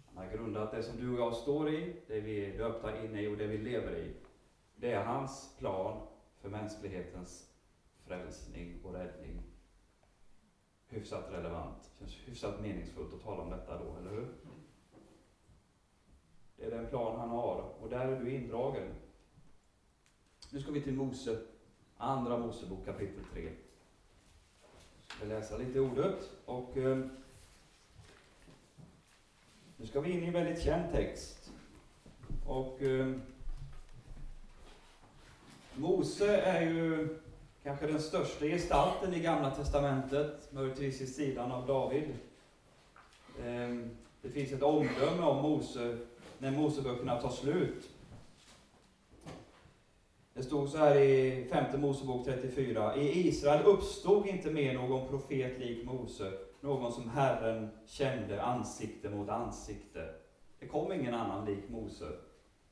Han 0.07 0.17
har 0.17 0.31
grundat 0.33 0.71
det 0.71 0.83
som 0.83 0.97
du 0.97 1.13
och 1.13 1.19
jag 1.19 1.35
står 1.35 1.69
i, 1.69 1.95
det 2.07 2.19
vi 2.19 2.45
är 2.45 2.57
döpta 2.57 3.05
in 3.05 3.15
i 3.15 3.27
och 3.27 3.37
det 3.37 3.47
vi 3.47 3.57
lever 3.57 3.97
i. 3.97 4.13
Det 4.75 4.91
är 4.91 5.03
hans 5.03 5.55
plan 5.59 6.07
för 6.41 6.49
mänsklighetens 6.49 7.49
frälsning 8.05 8.81
och 8.83 8.93
räddning. 8.93 9.48
Hyfsat 10.89 11.31
relevant. 11.31 11.91
Känns 11.99 12.15
hyfsat 12.25 12.61
meningsfullt 12.61 13.13
att 13.13 13.23
tala 13.23 13.41
om 13.41 13.49
detta 13.49 13.77
då, 13.77 13.95
eller 13.97 14.11
hur? 14.11 14.27
Det 16.57 16.65
är 16.65 16.71
den 16.71 16.87
plan 16.87 17.19
han 17.19 17.29
har 17.29 17.73
och 17.81 17.89
där 17.89 18.07
är 18.07 18.19
du 18.19 18.31
indragen. 18.31 18.87
Nu 20.51 20.61
ska 20.61 20.71
vi 20.71 20.81
till 20.81 20.93
Mose, 20.93 21.39
Andra 21.97 22.37
Mosebok 22.37 22.85
kapitel 22.85 23.23
3. 23.33 23.43
Jag 23.43 25.17
ska 25.17 25.25
läsa 25.25 25.57
lite 25.57 25.79
ordet 25.79 26.29
och 26.45 26.77
eh, 26.77 27.05
nu 29.77 29.87
ska 29.87 30.01
vi 30.01 30.11
in 30.11 30.23
i 30.23 30.27
en 30.27 30.33
väldigt 30.33 30.63
känd 30.63 30.91
text. 30.91 31.51
Och 32.45 32.81
eh, 32.81 33.15
Mose 35.75 36.37
är 36.41 36.61
ju 36.61 37.07
kanske 37.63 37.87
den 37.87 38.01
största 38.01 38.45
gestalten 38.45 39.13
i 39.13 39.19
Gamla 39.19 39.51
Testamentet, 39.51 40.53
möjligtvis 40.53 41.01
i 41.01 41.07
sidan 41.07 41.51
av 41.51 41.67
David. 41.67 42.09
Ehm, 43.45 43.89
det 44.21 44.29
finns 44.29 44.51
ett 44.51 44.63
omdöme 44.63 45.21
om 45.21 45.41
Mose 45.41 45.97
när 46.37 46.51
Moseböckerna 46.51 47.21
tar 47.21 47.29
slut. 47.29 47.89
Det 50.33 50.43
stod 50.43 50.69
så 50.69 50.77
här 50.77 50.95
i 50.95 51.45
femte 51.51 51.77
Mosebok 51.77 52.25
34. 52.25 52.95
I 52.95 53.27
Israel 53.27 53.65
uppstod 53.65 54.27
inte 54.27 54.51
mer 54.51 54.73
någon 54.73 55.07
profet 55.07 55.59
lik 55.59 55.85
Mose, 55.85 56.33
någon 56.61 56.91
som 56.91 57.09
Herren 57.09 57.69
kände 57.85 58.43
ansikte 58.43 59.09
mot 59.09 59.29
ansikte. 59.29 60.13
Det 60.59 60.67
kom 60.67 60.91
ingen 60.91 61.13
annan 61.13 61.45
lik 61.45 61.69
Mose. 61.69 62.11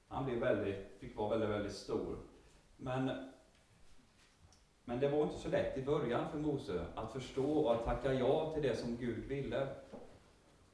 Han 0.08 0.26
blev 0.26 0.40
väldigt, 0.40 0.98
fick 1.00 1.18
vara 1.18 1.30
väldigt, 1.30 1.50
väldigt 1.50 1.76
stor. 1.76 2.18
Men, 2.78 3.12
men 4.88 5.00
det 5.00 5.10
var 5.10 5.24
inte 5.24 5.38
så 5.38 5.50
lätt 5.50 5.78
i 5.78 5.82
början 5.82 6.32
för 6.32 6.38
Mose 6.38 6.86
att 6.96 7.14
förstå 7.14 7.52
och 7.52 7.74
att 7.74 7.86
tacka 7.86 8.14
ja 8.14 8.52
till 8.54 8.64
det 8.64 8.76
som 8.76 8.98
Gud 8.98 9.26
ville. 9.26 9.68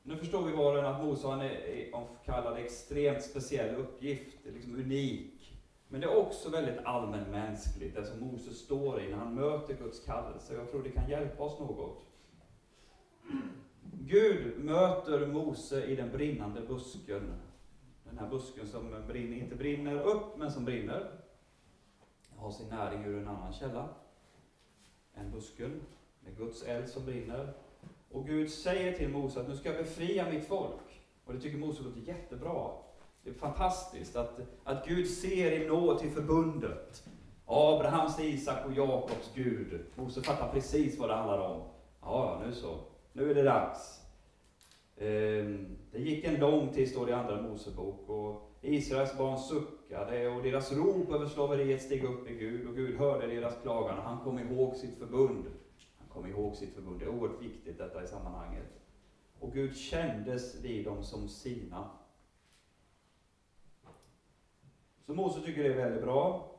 Nu 0.03 0.17
förstår 0.17 0.43
vi 0.43 0.51
var 0.51 0.73
och 0.73 0.79
en 0.79 0.85
att 0.85 1.03
Mose 1.03 1.27
har 1.27 1.43
en 1.43 2.05
kallad 2.25 2.57
extremt 2.57 3.23
speciell 3.23 3.75
uppgift, 3.75 4.37
liksom 4.45 4.75
unik. 4.75 5.55
Men 5.87 6.01
det 6.01 6.07
är 6.07 6.17
också 6.17 6.49
väldigt 6.49 6.85
allmänmänskligt, 6.85 7.95
det 7.95 8.05
som 8.05 8.19
Mose 8.19 8.53
står 8.53 9.01
i 9.01 9.09
när 9.09 9.17
han 9.17 9.35
möter 9.35 9.73
Guds 9.73 10.05
kallelse. 10.05 10.53
Jag 10.53 10.71
tror 10.71 10.83
det 10.83 10.89
kan 10.89 11.09
hjälpa 11.09 11.43
oss 11.43 11.59
något. 11.59 12.03
Gud 13.99 14.63
möter 14.63 15.27
Mose 15.27 15.85
i 15.85 15.95
den 15.95 16.11
brinnande 16.11 16.61
busken. 16.61 17.33
Den 18.03 18.17
här 18.17 18.29
busken 18.29 18.67
som 18.67 19.03
brinner, 19.07 19.37
inte 19.37 19.55
brinner 19.55 20.01
upp, 20.01 20.37
men 20.37 20.51
som 20.51 20.65
brinner. 20.65 21.11
Har 22.35 22.51
sin 22.51 22.69
näring 22.69 23.03
ur 23.03 23.17
en 23.17 23.27
annan 23.27 23.53
källa 23.53 23.89
en 25.13 25.31
buskel 25.31 25.71
med 26.19 26.37
Guds 26.37 26.63
eld 26.63 26.89
som 26.89 27.05
brinner. 27.05 27.53
Och 28.11 28.27
Gud 28.27 28.51
säger 28.51 28.97
till 28.97 29.09
Mose 29.09 29.41
att 29.41 29.47
nu 29.47 29.57
ska 29.57 29.69
jag 29.69 29.83
befria 29.83 30.29
mitt 30.29 30.47
folk. 30.47 31.03
Och 31.25 31.33
det 31.33 31.39
tycker 31.39 31.57
Mose 31.57 31.83
låter 31.83 31.99
jättebra. 31.99 32.71
Det 33.23 33.29
är 33.29 33.33
fantastiskt 33.33 34.15
att, 34.15 34.39
att 34.63 34.87
Gud 34.87 35.09
ser 35.09 35.51
i 35.51 35.67
nåd 35.67 35.99
till 35.99 36.11
förbundet. 36.11 37.03
Abrahams, 37.45 38.19
Isak 38.19 38.65
och 38.65 38.73
Jakobs 38.73 39.31
Gud. 39.35 39.81
Mose 39.95 40.21
fattar 40.21 40.51
precis 40.53 40.99
vad 40.99 41.09
det 41.09 41.15
handlar 41.15 41.39
om. 41.39 41.61
Ja, 42.01 42.41
nu 42.45 42.53
så. 42.53 42.79
Nu 43.13 43.31
är 43.31 43.35
det 43.35 43.43
dags. 43.43 44.01
Ehm, 44.97 45.77
det 45.91 45.99
gick 45.99 46.25
en 46.25 46.39
lång 46.39 46.73
tid, 46.73 46.89
står 46.89 47.05
det 47.05 47.11
i 47.11 47.15
Andra 47.15 47.41
Mosebok, 47.41 48.09
och 48.09 48.52
Israels 48.63 49.17
barn 49.17 49.39
suckade 49.39 50.27
och 50.27 50.43
deras 50.43 50.71
rop 50.71 51.11
över 51.11 51.25
slaveriet 51.25 51.81
steg 51.81 52.03
upp 52.03 52.29
i 52.29 52.35
Gud 52.35 52.67
och 52.67 52.75
Gud 52.75 52.97
hörde 52.97 53.27
deras 53.27 53.61
klagan 53.61 53.97
och 53.97 54.03
han 54.03 54.23
kom 54.23 54.39
ihåg 54.39 54.75
sitt 54.75 54.97
förbund. 54.97 55.45
Han 55.97 56.07
kom 56.09 56.25
ihåg 56.25 56.55
sitt 56.55 56.73
förbund. 56.73 56.99
Det 56.99 57.05
är 57.05 57.09
oerhört 57.09 57.41
viktigt 57.41 57.77
detta 57.77 58.03
i 58.03 58.07
sammanhanget. 58.07 58.65
Och 59.39 59.53
Gud 59.53 59.77
kändes 59.77 60.55
vid 60.61 60.85
dem 60.85 61.03
som 61.03 61.29
sina. 61.29 61.89
Så 65.05 65.13
Mose 65.13 65.41
tycker 65.41 65.63
det 65.63 65.73
är 65.73 65.77
väldigt 65.77 66.03
bra. 66.03 66.51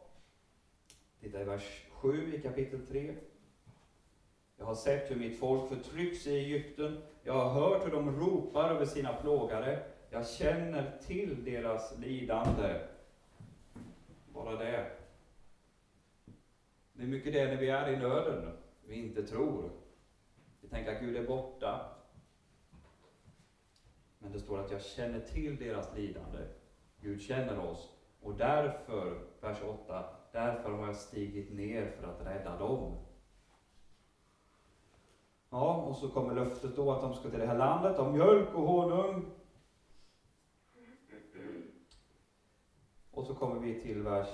Titta 1.21 1.41
i 1.41 1.45
vers 1.45 1.87
7 1.91 2.35
i 2.35 2.43
kapitel 2.43 2.87
3. 2.87 3.15
Jag 4.57 4.65
har 4.65 4.75
sett 4.75 5.11
hur 5.11 5.17
mitt 5.17 5.39
folk 5.39 5.69
förtrycks 5.69 6.27
i 6.27 6.39
Egypten. 6.39 7.03
Jag 7.23 7.33
har 7.33 7.51
hört 7.51 7.87
hur 7.87 7.91
de 7.93 8.21
ropar 8.21 8.71
över 8.71 8.85
sina 8.85 9.13
plågare. 9.13 9.94
Jag 10.15 10.27
känner 10.27 10.99
till 11.07 11.45
deras 11.45 11.99
lidande. 11.99 12.81
Bara 14.33 14.57
det. 14.57 14.91
Det 16.93 17.03
är 17.03 17.07
mycket 17.07 17.33
det 17.33 17.47
när 17.47 17.57
vi 17.57 17.69
är 17.69 17.93
i 17.93 17.97
nöden, 17.97 18.53
vi 18.87 18.95
inte 18.95 19.27
tror. 19.27 19.71
Vi 20.61 20.69
tänker 20.69 20.95
att 20.95 21.01
Gud 21.01 21.17
är 21.17 21.27
borta. 21.27 21.91
Men 24.19 24.33
det 24.33 24.41
står 24.41 24.61
att 24.61 24.71
jag 24.71 24.83
känner 24.83 25.21
till 25.21 25.57
deras 25.57 25.97
lidande. 25.97 26.39
Gud 27.01 27.23
känner 27.23 27.59
oss. 27.59 27.91
Och 28.21 28.35
därför, 28.35 29.19
vers 29.41 29.59
8, 29.63 30.05
därför 30.33 30.71
har 30.71 30.87
jag 30.87 30.97
stigit 30.97 31.53
ner 31.53 31.91
för 31.91 32.07
att 32.07 32.27
rädda 32.27 32.59
dem. 32.59 32.97
Ja, 35.51 35.75
och 35.75 35.97
så 35.97 36.09
kommer 36.09 36.35
löftet 36.35 36.77
då 36.77 36.93
att 36.93 37.01
de 37.01 37.15
ska 37.15 37.31
till 37.31 37.41
det 37.41 37.47
här 37.47 37.59
landet 37.59 37.99
av 37.99 38.13
mjölk 38.13 38.55
och 38.55 38.67
honung. 38.67 39.25
Och 43.15 43.27
så 43.27 43.35
kommer 43.35 43.61
vi 43.61 43.81
till 43.81 44.03
vers 44.03 44.29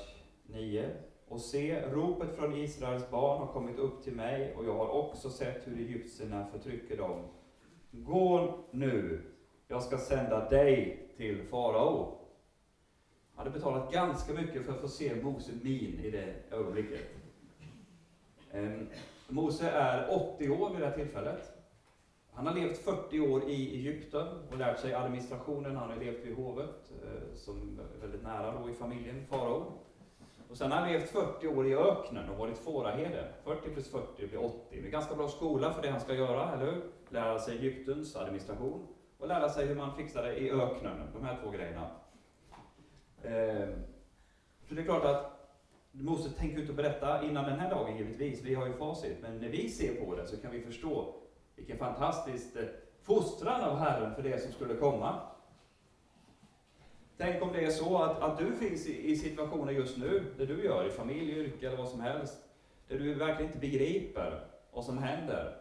9. 0.46 0.90
Och 1.28 1.40
se, 1.40 1.82
ropet 1.90 2.36
från 2.36 2.56
Israels 2.56 3.10
barn 3.10 3.38
har 3.38 3.52
kommit 3.52 3.78
upp 3.78 4.04
till 4.04 4.14
mig 4.14 4.54
och 4.56 4.64
jag 4.64 4.74
har 4.74 4.88
också 4.88 5.30
sett 5.30 5.68
hur 5.68 5.78
egyptierna 5.78 6.46
förtrycker 6.46 6.96
dem. 6.96 7.24
Gå 7.90 8.58
nu, 8.70 9.22
jag 9.68 9.82
ska 9.82 9.98
sända 9.98 10.48
dig 10.48 11.08
till 11.16 11.42
farao. 11.42 12.18
Han 13.34 13.46
hade 13.46 13.50
betalat 13.58 13.92
ganska 13.92 14.32
mycket 14.32 14.64
för 14.64 14.72
att 14.72 14.80
få 14.80 14.88
se 14.88 15.14
Mose 15.22 15.52
min 15.62 16.00
i 16.04 16.10
det 16.10 16.34
ögonblicket. 16.50 17.00
Ehm, 18.52 18.88
Mose 19.28 19.70
är 19.70 20.14
80 20.34 20.50
år 20.50 20.70
vid 20.70 20.80
det 20.80 20.86
här 20.86 20.96
tillfället. 20.96 21.59
Han 22.32 22.46
har 22.46 22.54
levt 22.54 22.78
40 22.78 23.20
år 23.20 23.50
i 23.50 23.76
Egypten 23.76 24.26
och 24.50 24.58
lärt 24.58 24.78
sig 24.78 24.94
administrationen. 24.94 25.76
Han 25.76 25.90
har 25.90 25.96
levt 25.96 26.24
vid 26.24 26.34
hovet, 26.34 26.92
eh, 27.04 27.36
som 27.36 27.78
är 27.78 28.00
väldigt 28.00 28.22
nära 28.22 28.60
då 28.60 28.70
i 28.70 28.72
familjen, 28.72 29.26
farao. 29.26 29.72
Och 30.50 30.56
sen 30.56 30.72
har 30.72 30.78
han 30.78 30.92
levt 30.92 31.10
40 31.10 31.48
år 31.48 31.66
i 31.66 31.74
öknen 31.74 32.30
och 32.30 32.38
varit 32.38 32.58
fåraherde. 32.58 33.28
40 33.44 33.70
plus 33.70 33.90
40 33.90 34.26
blir 34.26 34.44
80. 34.44 34.58
Det 34.70 34.86
är 34.86 34.90
ganska 34.90 35.14
bra 35.14 35.28
skola 35.28 35.72
för 35.72 35.82
det 35.82 35.90
han 35.90 36.00
ska 36.00 36.14
göra, 36.14 36.52
eller 36.52 36.72
hur? 36.72 36.82
Lära 37.08 37.38
sig 37.38 37.58
Egyptens 37.58 38.16
administration 38.16 38.86
och 39.18 39.28
lära 39.28 39.48
sig 39.48 39.66
hur 39.66 39.74
man 39.74 39.96
fixar 39.96 40.22
det 40.22 40.36
i 40.36 40.50
öknen, 40.50 41.08
de 41.12 41.24
här 41.24 41.38
två 41.42 41.50
grejerna. 41.50 41.90
Ehm, 43.22 43.72
så 44.68 44.74
det 44.74 44.80
är 44.80 44.84
klart 44.84 45.04
att 45.04 45.40
Mose 45.92 46.30
tänker 46.30 46.60
inte 46.60 46.72
berätta 46.72 47.24
innan 47.24 47.44
den 47.44 47.58
här 47.58 47.70
dagen 47.70 47.96
givetvis, 47.96 48.42
vi 48.42 48.54
har 48.54 48.66
ju 48.66 48.72
facit, 48.72 49.16
men 49.22 49.38
när 49.38 49.48
vi 49.48 49.68
ser 49.68 50.04
på 50.04 50.14
det 50.14 50.26
så 50.26 50.36
kan 50.36 50.50
vi 50.50 50.60
förstå 50.60 51.14
vilken 51.60 51.78
fantastisk 51.78 52.56
eh, 52.56 52.62
fostran 53.02 53.60
av 53.60 53.78
Herren 53.78 54.14
för 54.14 54.22
det 54.22 54.42
som 54.42 54.52
skulle 54.52 54.74
komma. 54.74 55.20
Tänk 57.16 57.42
om 57.42 57.52
det 57.52 57.64
är 57.64 57.70
så 57.70 57.98
att, 58.02 58.20
att 58.20 58.38
du 58.38 58.52
finns 58.52 58.86
i, 58.86 59.10
i 59.10 59.16
situationer 59.16 59.72
just 59.72 59.98
nu, 59.98 60.24
det 60.38 60.46
du 60.46 60.64
gör, 60.64 60.86
i 60.86 60.90
familj, 60.90 61.38
yrke 61.38 61.66
eller 61.66 61.76
vad 61.76 61.88
som 61.88 62.00
helst, 62.00 62.38
där 62.88 62.98
du 62.98 63.14
verkligen 63.14 63.46
inte 63.46 63.58
begriper 63.58 64.44
vad 64.72 64.84
som 64.84 64.98
händer. 64.98 65.56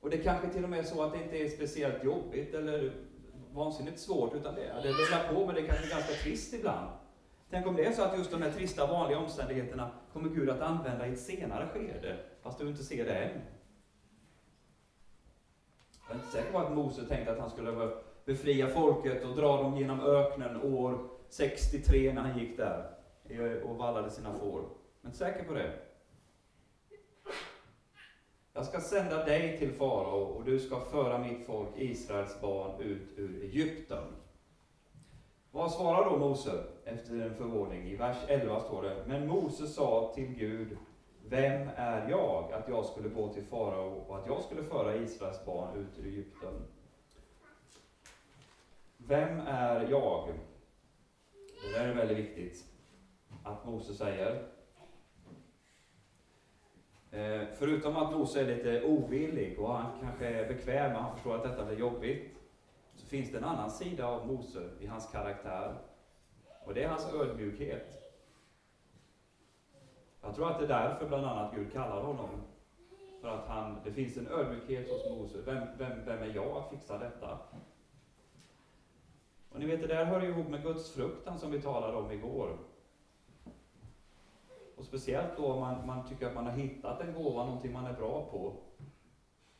Och 0.00 0.10
det 0.10 0.18
kanske 0.18 0.48
till 0.48 0.64
och 0.64 0.70
med 0.70 0.78
är 0.78 0.82
så 0.82 1.02
att 1.02 1.12
det 1.12 1.22
inte 1.22 1.36
är 1.36 1.48
speciellt 1.48 2.04
jobbigt 2.04 2.54
eller 2.54 2.92
vansinnigt 3.52 3.98
svårt, 3.98 4.34
utan 4.34 4.54
det, 4.54 4.60
det 4.82 4.88
rullar 4.88 5.34
på, 5.34 5.46
men 5.46 5.54
det 5.54 5.62
kanske 5.62 5.86
är 5.86 5.90
ganska 5.90 6.12
trist 6.12 6.54
ibland. 6.54 6.90
Tänk 7.50 7.66
om 7.66 7.76
det 7.76 7.84
är 7.84 7.92
så 7.92 8.02
att 8.02 8.18
just 8.18 8.30
de 8.30 8.42
här 8.42 8.50
trista 8.50 8.86
vanliga 8.86 9.18
omständigheterna 9.18 9.90
kommer 10.12 10.28
Gud 10.28 10.50
att 10.50 10.60
använda 10.60 11.06
i 11.06 11.12
ett 11.12 11.20
senare 11.20 11.68
skede, 11.74 12.16
fast 12.42 12.58
du 12.58 12.68
inte 12.68 12.84
ser 12.84 13.04
det 13.04 13.14
än. 13.14 13.40
Jag 16.12 16.18
är 16.18 16.24
inte 16.24 16.36
säker 16.36 16.52
på 16.52 16.58
att 16.58 16.72
Mose 16.72 17.04
tänkte 17.04 17.32
att 17.32 17.38
han 17.38 17.50
skulle 17.50 17.90
befria 18.24 18.68
folket 18.68 19.24
och 19.24 19.36
dra 19.36 19.62
dem 19.62 19.76
genom 19.76 20.00
öknen 20.00 20.62
år 20.62 20.98
63 21.28 22.12
när 22.12 22.22
han 22.22 22.38
gick 22.38 22.56
där 22.56 22.90
och 23.64 23.76
vallade 23.76 24.10
sina 24.10 24.38
får. 24.38 24.60
Jag 24.60 24.68
är 25.02 25.06
inte 25.06 25.18
säker 25.18 25.44
på 25.44 25.54
det. 25.54 25.72
Jag 28.52 28.66
ska 28.66 28.80
sända 28.80 29.24
dig 29.24 29.58
till 29.58 29.72
farao 29.72 30.20
och 30.20 30.44
du 30.44 30.60
ska 30.60 30.80
föra 30.80 31.18
mitt 31.18 31.46
folk, 31.46 31.68
Israels 31.76 32.40
barn, 32.40 32.80
ut 32.80 33.08
ur 33.16 33.42
Egypten. 33.42 34.04
Vad 35.50 35.72
svarar 35.72 36.10
då 36.10 36.18
Mose 36.18 36.64
efter 36.84 37.20
en 37.20 37.34
förvåning? 37.34 37.88
I 37.88 37.96
vers 37.96 38.16
11 38.28 38.60
står 38.60 38.82
det, 38.82 39.04
men 39.06 39.28
Mose 39.28 39.66
sa 39.66 40.12
till 40.14 40.28
Gud, 40.28 40.76
vem 41.32 41.68
är 41.76 42.08
jag 42.10 42.52
att 42.52 42.68
jag 42.68 42.84
skulle 42.84 43.08
gå 43.08 43.32
till 43.32 43.44
farao 43.44 44.04
och 44.06 44.18
att 44.18 44.26
jag 44.26 44.42
skulle 44.42 44.62
föra 44.62 44.96
Israels 44.96 45.44
barn 45.44 45.76
ut 45.76 45.98
ur 45.98 46.06
Egypten? 46.06 46.54
Vem 48.96 49.40
är 49.40 49.90
jag? 49.90 50.28
Det 51.62 51.78
där 51.78 51.88
är 51.88 51.94
väldigt 51.94 52.18
viktigt 52.18 52.64
att 53.44 53.64
Mose 53.64 53.94
säger. 53.94 54.48
Eh, 57.10 57.42
förutom 57.58 57.96
att 57.96 58.12
Mose 58.12 58.40
är 58.40 58.56
lite 58.56 58.82
ovillig 58.82 59.58
och 59.58 59.74
han 59.74 60.00
kanske 60.00 60.26
är 60.26 60.48
bekväm 60.48 60.96
och 60.96 61.02
han 61.02 61.14
förstår 61.14 61.34
att 61.34 61.42
detta 61.42 61.64
blir 61.64 61.78
jobbigt, 61.78 62.34
så 62.94 63.06
finns 63.06 63.32
det 63.32 63.38
en 63.38 63.44
annan 63.44 63.70
sida 63.70 64.06
av 64.06 64.26
Mose 64.26 64.68
i 64.80 64.86
hans 64.86 65.10
karaktär. 65.12 65.74
Och 66.64 66.74
det 66.74 66.82
är 66.82 66.88
hans 66.88 67.12
ödmjukhet. 67.14 68.01
Jag 70.22 70.34
tror 70.34 70.50
att 70.50 70.58
det 70.58 70.64
är 70.64 70.68
därför 70.68 71.08
bland 71.08 71.26
annat 71.26 71.54
Gud 71.54 71.72
kallar 71.72 72.02
honom. 72.02 72.28
För 73.20 73.28
att 73.28 73.48
han, 73.48 73.80
det 73.84 73.92
finns 73.92 74.16
en 74.16 74.26
ödmjukhet 74.26 74.90
hos 74.90 75.10
Mose. 75.10 75.38
Vem, 75.44 75.66
vem, 75.78 76.04
vem 76.04 76.22
är 76.22 76.34
jag 76.34 76.56
att 76.56 76.70
fixa 76.70 76.98
detta? 76.98 77.38
Och 79.48 79.60
ni 79.60 79.66
vet, 79.66 79.80
det 79.80 79.86
där 79.86 80.04
hör 80.04 80.24
ihop 80.24 80.48
med 80.48 80.62
Guds 80.62 80.90
fruktan 80.90 81.38
som 81.38 81.50
vi 81.50 81.62
talade 81.62 81.96
om 81.96 82.10
igår. 82.10 82.58
Och 84.76 84.84
speciellt 84.84 85.36
då 85.36 85.52
om 85.52 85.60
man, 85.60 85.86
man 85.86 86.08
tycker 86.08 86.26
att 86.26 86.34
man 86.34 86.46
har 86.46 86.52
hittat 86.52 87.00
en 87.00 87.14
gåva, 87.14 87.44
någonting 87.44 87.72
man 87.72 87.86
är 87.86 87.92
bra 87.92 88.30
på, 88.30 88.56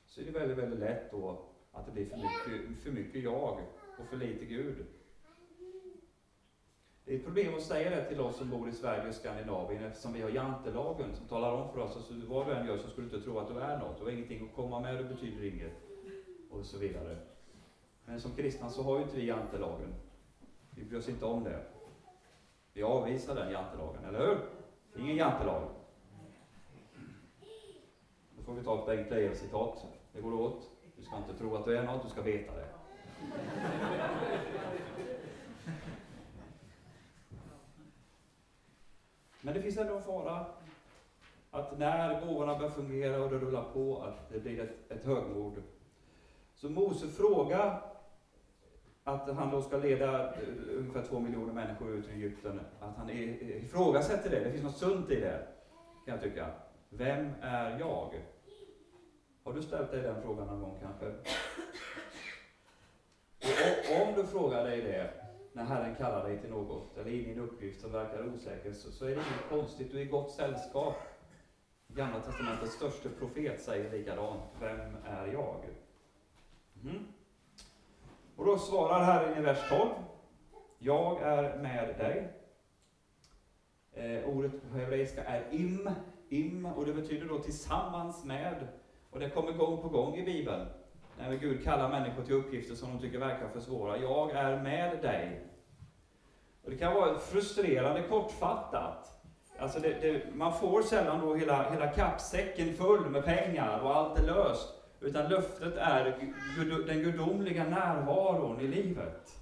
så 0.06 0.20
är 0.20 0.24
det 0.24 0.30
väldigt, 0.30 0.58
väldigt 0.58 0.78
lätt 0.78 1.10
då 1.10 1.38
att 1.72 1.86
det 1.86 1.92
blir 1.92 2.04
för 2.04 2.16
mycket, 2.16 2.82
för 2.82 2.90
mycket 2.90 3.22
jag 3.22 3.60
och 3.98 4.06
för 4.06 4.16
lite 4.16 4.44
Gud. 4.44 4.86
Det 7.04 7.14
är 7.14 7.18
ett 7.18 7.24
problem 7.24 7.54
att 7.54 7.62
säga 7.62 7.90
det 7.90 8.04
till 8.04 8.20
oss 8.20 8.36
som 8.36 8.50
bor 8.50 8.68
i 8.68 8.72
Sverige 8.72 9.08
och 9.08 9.14
Skandinavien 9.14 9.84
eftersom 9.84 10.12
vi 10.12 10.22
har 10.22 10.30
jantelagen 10.30 11.14
som 11.14 11.26
talar 11.26 11.52
om 11.52 11.72
för 11.72 11.78
oss 11.80 11.96
att 11.96 12.28
vad 12.28 12.46
du 12.46 12.52
än 12.52 12.66
gör 12.66 12.78
så 12.78 12.88
skulle 12.88 13.08
du 13.08 13.14
inte 13.16 13.26
tro 13.26 13.38
att 13.38 13.48
du 13.48 13.60
är 13.60 13.78
något. 13.78 13.98
Du 13.98 14.04
har 14.04 14.10
ingenting 14.10 14.48
att 14.48 14.56
komma 14.56 14.80
med, 14.80 14.98
du 14.98 15.04
betyder 15.04 15.44
inget. 15.44 15.72
Och 16.50 16.64
så 16.64 16.78
vidare. 16.78 17.16
Men 18.04 18.20
som 18.20 18.34
kristna 18.34 18.68
så 18.70 18.82
har 18.82 18.98
ju 18.98 19.02
inte 19.02 19.16
vi 19.16 19.26
jantelagen. 19.26 19.94
Vi 20.70 20.84
bryr 20.84 20.98
oss 20.98 21.08
inte 21.08 21.24
om 21.24 21.44
det. 21.44 21.64
Vi 22.72 22.82
avvisar 22.82 23.34
den 23.34 23.52
jantelagen, 23.52 24.04
eller 24.04 24.26
hur? 24.26 24.38
Ingen 25.02 25.16
jantelag. 25.16 25.62
Då 28.36 28.42
får 28.42 28.54
vi 28.54 28.64
ta 28.64 28.78
ett 28.78 28.86
Bengt 28.86 29.10
Leijon-citat. 29.10 29.86
Det 30.12 30.20
går 30.20 30.34
åt. 30.34 30.68
Du 30.96 31.02
ska 31.02 31.16
inte 31.16 31.34
tro 31.38 31.56
att 31.56 31.64
du 31.64 31.76
är 31.76 31.82
något, 31.82 32.02
du 32.02 32.08
ska 32.08 32.22
veta 32.22 32.52
det. 32.54 32.66
Men 39.42 39.54
det 39.54 39.62
finns 39.62 39.78
ändå 39.78 39.96
en 39.96 40.02
fara 40.02 40.46
att 41.50 41.78
när 41.78 42.26
gåvorna 42.26 42.58
börjar 42.58 42.70
fungera 42.70 43.22
och 43.22 43.30
det 43.30 43.38
rullar 43.38 43.64
på, 43.72 44.02
att 44.02 44.32
det 44.32 44.38
blir 44.38 44.60
ett, 44.60 44.90
ett 44.92 45.04
högmod. 45.04 45.62
Så 46.54 46.68
Mose 46.68 47.08
fråga 47.08 47.78
att 49.04 49.28
han 49.28 49.50
då 49.50 49.62
ska 49.62 49.76
leda 49.76 50.32
eh, 50.32 50.38
ungefär 50.78 51.02
två 51.02 51.20
miljoner 51.20 51.52
människor 51.52 51.90
ut 51.90 52.08
ur 52.08 52.12
Egypten, 52.12 52.60
att 52.80 52.96
han 52.96 53.10
ifrågasätter 53.10 54.30
det. 54.30 54.40
Det 54.40 54.50
finns 54.50 54.64
något 54.64 54.76
sunt 54.76 55.10
i 55.10 55.20
det, 55.20 55.46
kan 56.04 56.14
jag 56.14 56.22
tycka. 56.22 56.46
Vem 56.88 57.32
är 57.40 57.78
jag? 57.78 58.10
Har 59.44 59.52
du 59.52 59.62
ställt 59.62 59.90
dig 59.90 60.02
den 60.02 60.22
frågan 60.22 60.46
någon 60.46 60.60
gång 60.60 60.78
kanske? 60.82 61.06
Och 63.92 64.08
om 64.08 64.14
du 64.14 64.26
frågar 64.26 64.64
dig 64.64 64.82
det, 64.82 65.21
när 65.52 65.64
Herren 65.64 65.96
kallar 65.96 66.28
dig 66.28 66.40
till 66.40 66.50
något, 66.50 66.98
eller 66.98 67.10
in 67.10 67.26
i 67.28 67.32
en 67.32 67.38
uppgift 67.38 67.80
som 67.80 67.92
verkar 67.92 68.34
osäker, 68.34 68.72
så, 68.72 68.92
så 68.92 69.04
är 69.04 69.08
det 69.08 69.14
inget 69.14 69.48
konstigt. 69.48 69.92
Du 69.92 69.98
är 69.98 70.02
i 70.02 70.04
gott 70.04 70.30
sällskap. 70.30 70.94
Gamla 71.88 72.20
testamentets 72.20 72.74
största 72.74 73.08
profet 73.18 73.60
säger 73.60 73.90
likadant. 73.90 74.42
Vem 74.60 74.96
är 75.04 75.26
jag? 75.26 75.64
Mm. 76.84 77.06
Och 78.36 78.44
då 78.44 78.58
svarar 78.58 79.04
Herren 79.04 79.38
i 79.38 79.40
vers 79.42 79.68
12. 79.68 79.88
Jag 80.78 81.22
är 81.22 81.58
med 81.58 81.88
dig. 81.98 82.32
Eh, 83.92 84.28
ordet 84.28 84.52
på 84.70 84.78
hebreiska 84.78 85.24
är 85.24 85.44
im, 85.50 85.90
im, 86.28 86.66
och 86.66 86.86
det 86.86 86.92
betyder 86.92 87.26
då 87.26 87.38
tillsammans 87.38 88.24
med. 88.24 88.68
Och 89.10 89.20
det 89.20 89.30
kommer 89.30 89.52
gång 89.52 89.82
på 89.82 89.88
gång 89.88 90.16
i 90.16 90.24
Bibeln. 90.24 90.66
När 91.18 91.36
Gud 91.36 91.64
kallar 91.64 91.88
människor 91.88 92.22
till 92.22 92.34
uppgifter 92.34 92.74
som 92.74 92.88
de 92.92 92.98
tycker 93.00 93.18
verkar 93.18 93.48
för 93.48 93.60
svåra. 93.60 93.98
Jag 93.98 94.30
är 94.30 94.62
med 94.62 95.02
dig. 95.02 95.40
Och 96.64 96.70
det 96.70 96.76
kan 96.76 96.94
vara 96.94 97.18
frustrerande 97.18 98.02
kortfattat. 98.02 99.22
Alltså 99.58 99.80
det, 99.80 99.88
det, 100.00 100.34
man 100.34 100.52
får 100.52 100.82
sällan 100.82 101.20
då 101.20 101.34
hela, 101.34 101.70
hela 101.70 101.88
kappsäcken 101.88 102.74
full 102.74 103.10
med 103.10 103.24
pengar 103.24 103.80
och 103.80 103.96
allt 103.96 104.18
är 104.18 104.26
löst. 104.26 104.68
Utan 105.00 105.28
löftet 105.28 105.76
är 105.76 106.18
den 106.86 107.02
gudomliga 107.02 107.64
närvaron 107.64 108.60
i 108.60 108.68
livet. 108.68 109.38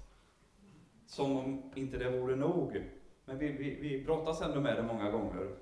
Som 1.07 1.37
om 1.37 1.71
inte 1.75 1.97
det 1.97 2.09
vore 2.09 2.35
nog. 2.35 2.83
Men 3.25 3.37
vi, 3.37 3.51
vi, 3.51 3.75
vi 3.75 4.03
brottas 4.05 4.41
ändå 4.41 4.59
med 4.59 4.75
det 4.75 4.83
många 4.83 5.11
gånger. 5.11 5.55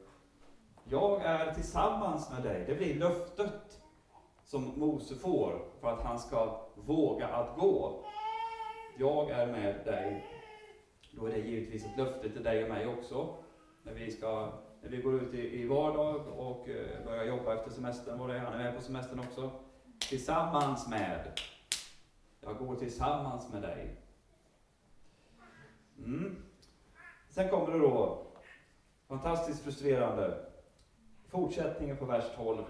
Jag 0.83 1.21
är 1.21 1.53
tillsammans 1.53 2.31
med 2.31 2.43
dig. 2.43 2.63
Det 2.67 2.75
blir 2.75 2.95
löftet 2.95 3.78
som 4.49 4.79
Mose 4.79 5.15
får 5.15 5.65
för 5.81 5.87
att 5.87 6.01
han 6.01 6.19
ska 6.19 6.61
våga 6.75 7.27
att 7.27 7.57
gå. 7.57 8.05
Jag 8.97 9.29
är 9.29 9.47
med 9.47 9.85
dig. 9.85 10.25
Då 11.11 11.25
är 11.25 11.31
det 11.31 11.37
givetvis 11.37 11.85
ett 11.85 11.97
löfte 11.97 12.29
till 12.29 12.43
dig 12.43 12.63
och 12.63 12.69
mig 12.69 12.87
också. 12.87 13.37
När 13.83 13.93
vi, 13.93 14.11
ska, 14.11 14.51
när 14.81 14.89
vi 14.89 14.97
går 14.97 15.21
ut 15.21 15.33
i, 15.33 15.61
i 15.61 15.67
vardag 15.67 16.27
och 16.27 16.69
eh, 16.69 17.05
börjar 17.05 17.23
jobba 17.23 17.55
efter 17.55 17.71
semestern, 17.71 18.19
var 18.19 18.27
det 18.27 18.35
är, 18.35 18.39
han 18.39 18.53
är 18.53 18.63
med 18.63 18.75
på 18.75 18.81
semestern 18.81 19.19
också 19.19 19.51
tillsammans 20.09 20.89
med. 20.89 21.39
Jag 22.41 22.57
går 22.57 22.75
tillsammans 22.75 23.53
med 23.53 23.61
dig. 23.61 23.95
Mm. 25.97 26.35
Sen 27.29 27.49
kommer 27.49 27.73
det 27.73 27.79
då, 27.79 28.25
fantastiskt 29.07 29.63
frustrerande, 29.63 30.45
fortsättningen 31.27 31.97
på 31.97 32.05
vers 32.05 32.25
12. 32.35 32.63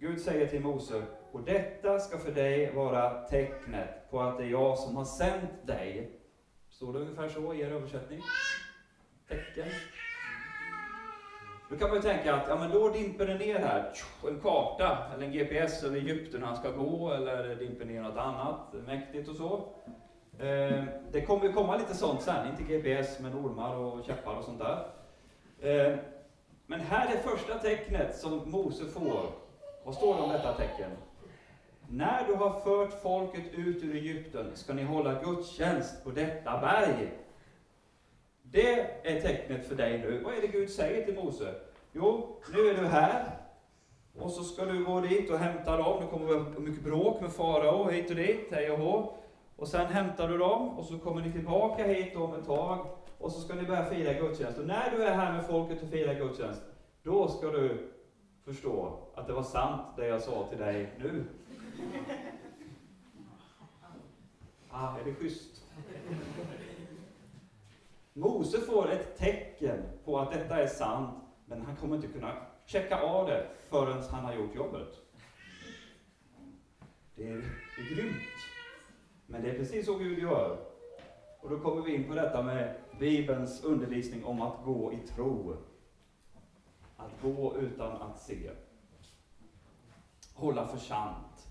Gud 0.00 0.20
säger 0.20 0.46
till 0.46 0.60
Mose, 0.60 1.02
och 1.32 1.42
detta 1.42 1.98
ska 1.98 2.18
för 2.18 2.32
dig 2.32 2.74
vara 2.74 3.22
tecknet 3.22 4.10
på 4.10 4.20
att 4.20 4.38
det 4.38 4.44
är 4.44 4.48
jag 4.48 4.78
som 4.78 4.96
har 4.96 5.04
sänt 5.04 5.66
dig. 5.66 6.10
Står 6.70 6.92
det 6.92 6.98
ungefär 6.98 7.28
så 7.28 7.54
i 7.54 7.60
er 7.60 7.70
översättning? 7.70 8.20
Tecken. 9.28 9.68
Då 11.70 11.76
kan 11.76 11.88
man 11.88 11.96
ju 11.96 12.02
tänka 12.02 12.34
att 12.34 12.48
ja, 12.48 12.56
men 12.56 12.70
då 12.70 12.88
dimper 12.88 13.26
det 13.26 13.38
ner 13.38 13.58
här, 13.58 13.92
en 14.28 14.40
karta 14.40 14.98
eller 15.14 15.26
en 15.26 15.32
GPS 15.32 15.84
över 15.84 15.96
Egypten 15.96 16.42
han 16.42 16.56
ska 16.56 16.70
gå, 16.70 17.12
eller 17.12 17.54
dimper 17.54 17.84
ner 17.84 18.02
något 18.02 18.16
annat 18.16 18.72
mäktigt 18.72 19.28
och 19.28 19.36
så. 19.36 19.54
Eh, 20.38 20.84
det 21.12 21.24
kommer 21.26 21.44
ju 21.44 21.52
komma 21.52 21.76
lite 21.76 21.96
sånt 21.96 22.22
sen, 22.22 22.48
inte 22.48 22.62
GPS 22.62 23.20
men 23.20 23.34
ormar 23.34 23.76
och 23.76 24.04
käppar 24.04 24.34
och 24.34 24.44
sånt 24.44 24.58
där. 24.58 24.86
Eh, 25.60 25.98
men 26.66 26.80
här 26.80 27.14
är 27.14 27.18
första 27.18 27.58
tecknet 27.58 28.16
som 28.16 28.50
Mose 28.50 28.84
får. 28.84 29.49
Vad 29.90 29.96
står 29.96 30.14
det 30.14 30.22
om 30.22 30.30
detta 30.30 30.54
tecken? 30.54 30.90
När 31.88 32.26
du 32.26 32.34
har 32.34 32.60
fört 32.60 33.02
folket 33.02 33.44
ut 33.52 33.82
ur 33.82 33.96
Egypten 33.96 34.50
ska 34.54 34.74
ni 34.74 34.82
hålla 34.82 35.22
gudstjänst 35.22 36.04
på 36.04 36.10
detta 36.10 36.60
berg. 36.60 37.12
Det 38.42 38.80
är 39.02 39.20
tecknet 39.20 39.68
för 39.68 39.74
dig 39.74 39.98
nu. 39.98 40.22
Vad 40.24 40.34
är 40.34 40.40
det 40.40 40.46
Gud 40.46 40.70
säger 40.70 41.04
till 41.04 41.14
Mose? 41.14 41.54
Jo, 41.92 42.36
nu 42.54 42.68
är 42.68 42.74
du 42.74 42.86
här. 42.86 43.30
Och 44.18 44.30
så 44.30 44.44
ska 44.44 44.64
du 44.64 44.84
gå 44.84 45.00
dit 45.00 45.30
och 45.30 45.38
hämta 45.38 45.76
dem. 45.76 46.00
Det 46.00 46.06
kommer 46.06 46.26
det 46.26 46.34
vara 46.34 46.58
mycket 46.58 46.84
bråk 46.84 47.20
med 47.20 47.32
farao 47.32 47.90
hit 47.90 48.10
och 48.10 48.16
dit, 48.16 48.48
hej 48.50 48.70
och 48.70 48.78
hå. 48.78 49.12
Och 49.56 49.68
sen 49.68 49.86
hämtar 49.86 50.28
du 50.28 50.38
dem 50.38 50.78
och 50.78 50.84
så 50.84 50.98
kommer 50.98 51.20
ni 51.20 51.32
tillbaka 51.32 51.86
hit 51.86 52.16
om 52.16 52.34
ett 52.34 52.46
tag. 52.46 52.86
Och 53.18 53.32
så 53.32 53.40
ska 53.40 53.54
ni 53.54 53.62
börja 53.62 53.84
fira 53.84 54.12
gudstjänst. 54.12 54.58
Och 54.58 54.66
när 54.66 54.90
du 54.90 55.04
är 55.04 55.14
här 55.14 55.32
med 55.32 55.46
folket 55.46 55.82
och 55.82 55.88
firar 55.88 56.14
gudstjänst, 56.14 56.62
då 57.02 57.28
ska 57.28 57.46
du 57.46 57.90
förstå 58.52 58.98
att 59.14 59.26
det 59.26 59.32
var 59.32 59.42
sant 59.42 59.96
det 59.96 60.06
jag 60.06 60.22
sa 60.22 60.46
till 60.48 60.58
dig 60.58 60.92
nu. 60.98 61.24
Ah, 64.70 64.98
är 64.98 65.04
det 65.04 65.14
schysst? 65.14 65.64
Mose 68.12 68.60
får 68.60 68.90
ett 68.90 69.18
tecken 69.18 69.82
på 70.04 70.18
att 70.18 70.32
detta 70.32 70.62
är 70.62 70.66
sant, 70.66 71.24
men 71.44 71.62
han 71.62 71.76
kommer 71.76 71.96
inte 71.96 72.08
kunna 72.08 72.32
checka 72.66 73.00
av 73.00 73.26
det 73.26 73.46
förrän 73.68 74.02
han 74.10 74.24
har 74.24 74.34
gjort 74.34 74.54
jobbet. 74.54 75.00
Det 77.14 77.28
är, 77.28 77.36
det 77.76 77.82
är 77.82 77.94
grymt. 77.94 78.16
Men 79.26 79.42
det 79.42 79.50
är 79.50 79.58
precis 79.58 79.86
så 79.86 79.98
Gud 79.98 80.18
gör. 80.18 80.58
Och 81.40 81.50
då 81.50 81.58
kommer 81.58 81.82
vi 81.82 81.94
in 81.94 82.08
på 82.08 82.14
detta 82.14 82.42
med 82.42 82.74
Bibelns 82.98 83.64
undervisning 83.64 84.24
om 84.24 84.40
att 84.42 84.64
gå 84.64 84.92
i 84.92 84.98
tro. 85.06 85.56
Att 87.00 87.22
gå 87.22 87.56
utan 87.56 88.02
att 88.02 88.18
se. 88.18 88.50
Hålla 90.34 90.66
för 90.66 90.78
sant. 90.78 91.46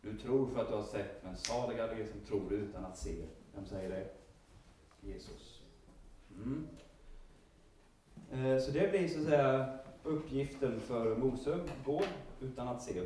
Du 0.00 0.18
tror 0.18 0.46
för 0.46 0.60
att 0.60 0.68
du 0.68 0.74
har 0.74 0.82
sett, 0.82 1.24
men 1.24 1.36
saliga 1.36 1.88
är 1.88 1.96
de 1.96 2.06
som 2.06 2.20
tror 2.20 2.52
utan 2.52 2.84
att 2.84 2.98
se. 2.98 3.24
Vem 3.54 3.66
säger 3.66 3.90
det? 3.90 4.08
Jesus. 5.08 5.62
Mm. 6.36 6.68
Eh, 8.32 8.58
så 8.58 8.70
det 8.70 8.90
blir 8.90 9.08
så 9.08 9.18
att 9.18 9.26
säga 9.26 9.78
uppgiften 10.02 10.80
för 10.80 11.16
Mose, 11.16 11.58
gå 11.84 12.02
utan 12.40 12.68
att 12.68 12.82
se. 12.82 13.02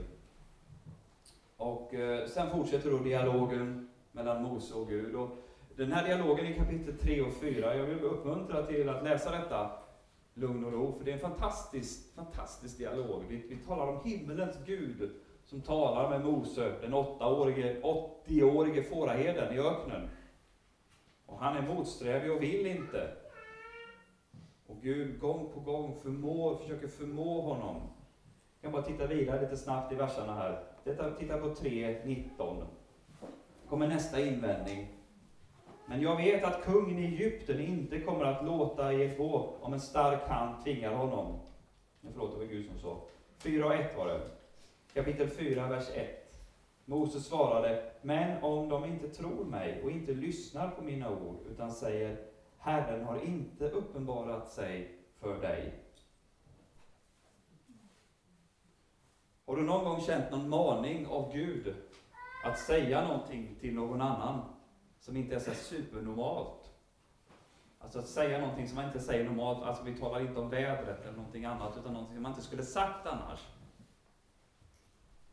Och 1.56 1.94
eh, 1.94 2.26
sen 2.28 2.50
fortsätter 2.50 2.90
då 2.90 2.98
dialogen 2.98 3.88
mellan 4.12 4.42
Mose 4.42 4.74
och 4.74 4.88
Gud. 4.88 5.14
Och 5.14 5.30
den 5.76 5.92
här 5.92 6.04
dialogen 6.04 6.46
i 6.46 6.54
kapitel 6.54 6.98
3 6.98 7.22
och 7.22 7.34
4, 7.34 7.76
jag 7.76 7.86
vill 7.86 8.00
uppmuntra 8.00 8.66
till 8.66 8.88
att 8.88 9.04
läsa 9.04 9.30
detta 9.30 9.70
lugn 10.38 10.64
och 10.64 10.72
ro, 10.72 10.92
för 10.98 11.04
det 11.04 11.10
är 11.10 11.14
en 11.14 11.20
fantastisk, 11.20 12.14
fantastisk 12.14 12.78
dialog. 12.78 13.24
Vi, 13.28 13.36
vi 13.48 13.56
talar 13.56 13.86
om 13.86 14.00
himmelens 14.04 14.56
Gud 14.66 15.10
som 15.44 15.60
talar 15.60 16.10
med 16.10 16.24
Mose, 16.24 16.72
den 16.80 16.94
80-årige 16.94 17.80
80-årige 17.80 18.82
fåraherden 18.82 19.54
i 19.54 19.58
öknen. 19.58 20.08
Och 21.26 21.38
han 21.38 21.56
är 21.56 21.74
motsträvig 21.74 22.32
och 22.32 22.42
vill 22.42 22.66
inte. 22.66 23.10
Och 24.66 24.76
Gud 24.82 25.20
gång 25.20 25.52
på 25.54 25.60
gång 25.60 26.00
förmår, 26.02 26.56
försöker 26.56 26.88
förmå 26.88 27.40
honom. 27.40 27.82
Jag 28.60 28.62
kan 28.62 28.72
bara 28.72 28.82
titta 28.82 29.06
vidare 29.06 29.40
lite 29.40 29.56
snabbt 29.56 29.92
i 29.92 29.94
verserna 29.94 30.34
här. 30.34 30.64
Titta 31.18 31.38
på 31.38 31.46
3.19. 31.48 32.64
kommer 33.68 33.88
nästa 33.88 34.20
invändning. 34.20 34.97
Men 35.88 36.02
jag 36.02 36.16
vet 36.16 36.44
att 36.44 36.64
kungen 36.64 36.98
i 36.98 37.04
Egypten 37.04 37.60
inte 37.60 38.00
kommer 38.00 38.24
att 38.24 38.44
låta 38.44 38.92
er 38.92 39.16
gå 39.16 39.56
om 39.60 39.72
en 39.72 39.80
stark 39.80 40.28
hand 40.28 40.64
tvingar 40.64 40.94
honom. 40.94 41.38
Men 42.00 42.12
förlåt, 42.12 42.32
det 42.32 42.38
var 42.38 42.44
Gud 42.44 42.66
som 42.66 42.78
sa. 42.78 43.00
4 43.38 43.66
och 43.66 43.74
1 43.74 43.96
var 43.96 44.06
det. 44.06 44.20
Kapitel 44.92 45.28
4, 45.28 45.68
vers 45.68 45.88
1. 45.94 46.40
Moses 46.84 47.26
svarade, 47.26 47.92
men 48.02 48.42
om 48.42 48.68
de 48.68 48.84
inte 48.84 49.08
tror 49.08 49.44
mig 49.44 49.82
och 49.82 49.90
inte 49.90 50.12
lyssnar 50.12 50.70
på 50.70 50.82
mina 50.82 51.10
ord, 51.10 51.36
utan 51.50 51.72
säger, 51.72 52.16
Herren 52.58 53.04
har 53.04 53.24
inte 53.24 53.68
uppenbarat 53.68 54.52
sig 54.52 54.98
för 55.18 55.40
dig. 55.40 55.74
Har 59.46 59.56
du 59.56 59.62
någon 59.62 59.84
gång 59.84 60.00
känt 60.00 60.30
någon 60.30 60.48
maning 60.48 61.06
av 61.06 61.32
Gud 61.32 61.74
att 62.44 62.58
säga 62.58 63.08
någonting 63.08 63.56
till 63.60 63.74
någon 63.74 64.00
annan 64.00 64.57
som 65.08 65.16
inte 65.16 65.34
är 65.34 65.38
så 65.38 65.54
supernormalt? 65.54 66.72
Alltså 67.78 67.98
att 67.98 68.08
säga 68.08 68.40
någonting 68.40 68.68
som 68.68 68.76
man 68.76 68.84
inte 68.84 69.00
säger 69.00 69.24
normalt, 69.24 69.62
alltså 69.62 69.84
vi 69.84 69.96
talar 69.96 70.20
inte 70.20 70.40
om 70.40 70.50
vädret 70.50 71.04
eller 71.04 71.16
någonting 71.16 71.44
annat, 71.44 71.76
utan 71.76 71.92
någonting 71.92 72.14
som 72.14 72.22
man 72.22 72.32
inte 72.32 72.44
skulle 72.44 72.62
sagt 72.62 73.06
annars. 73.06 73.46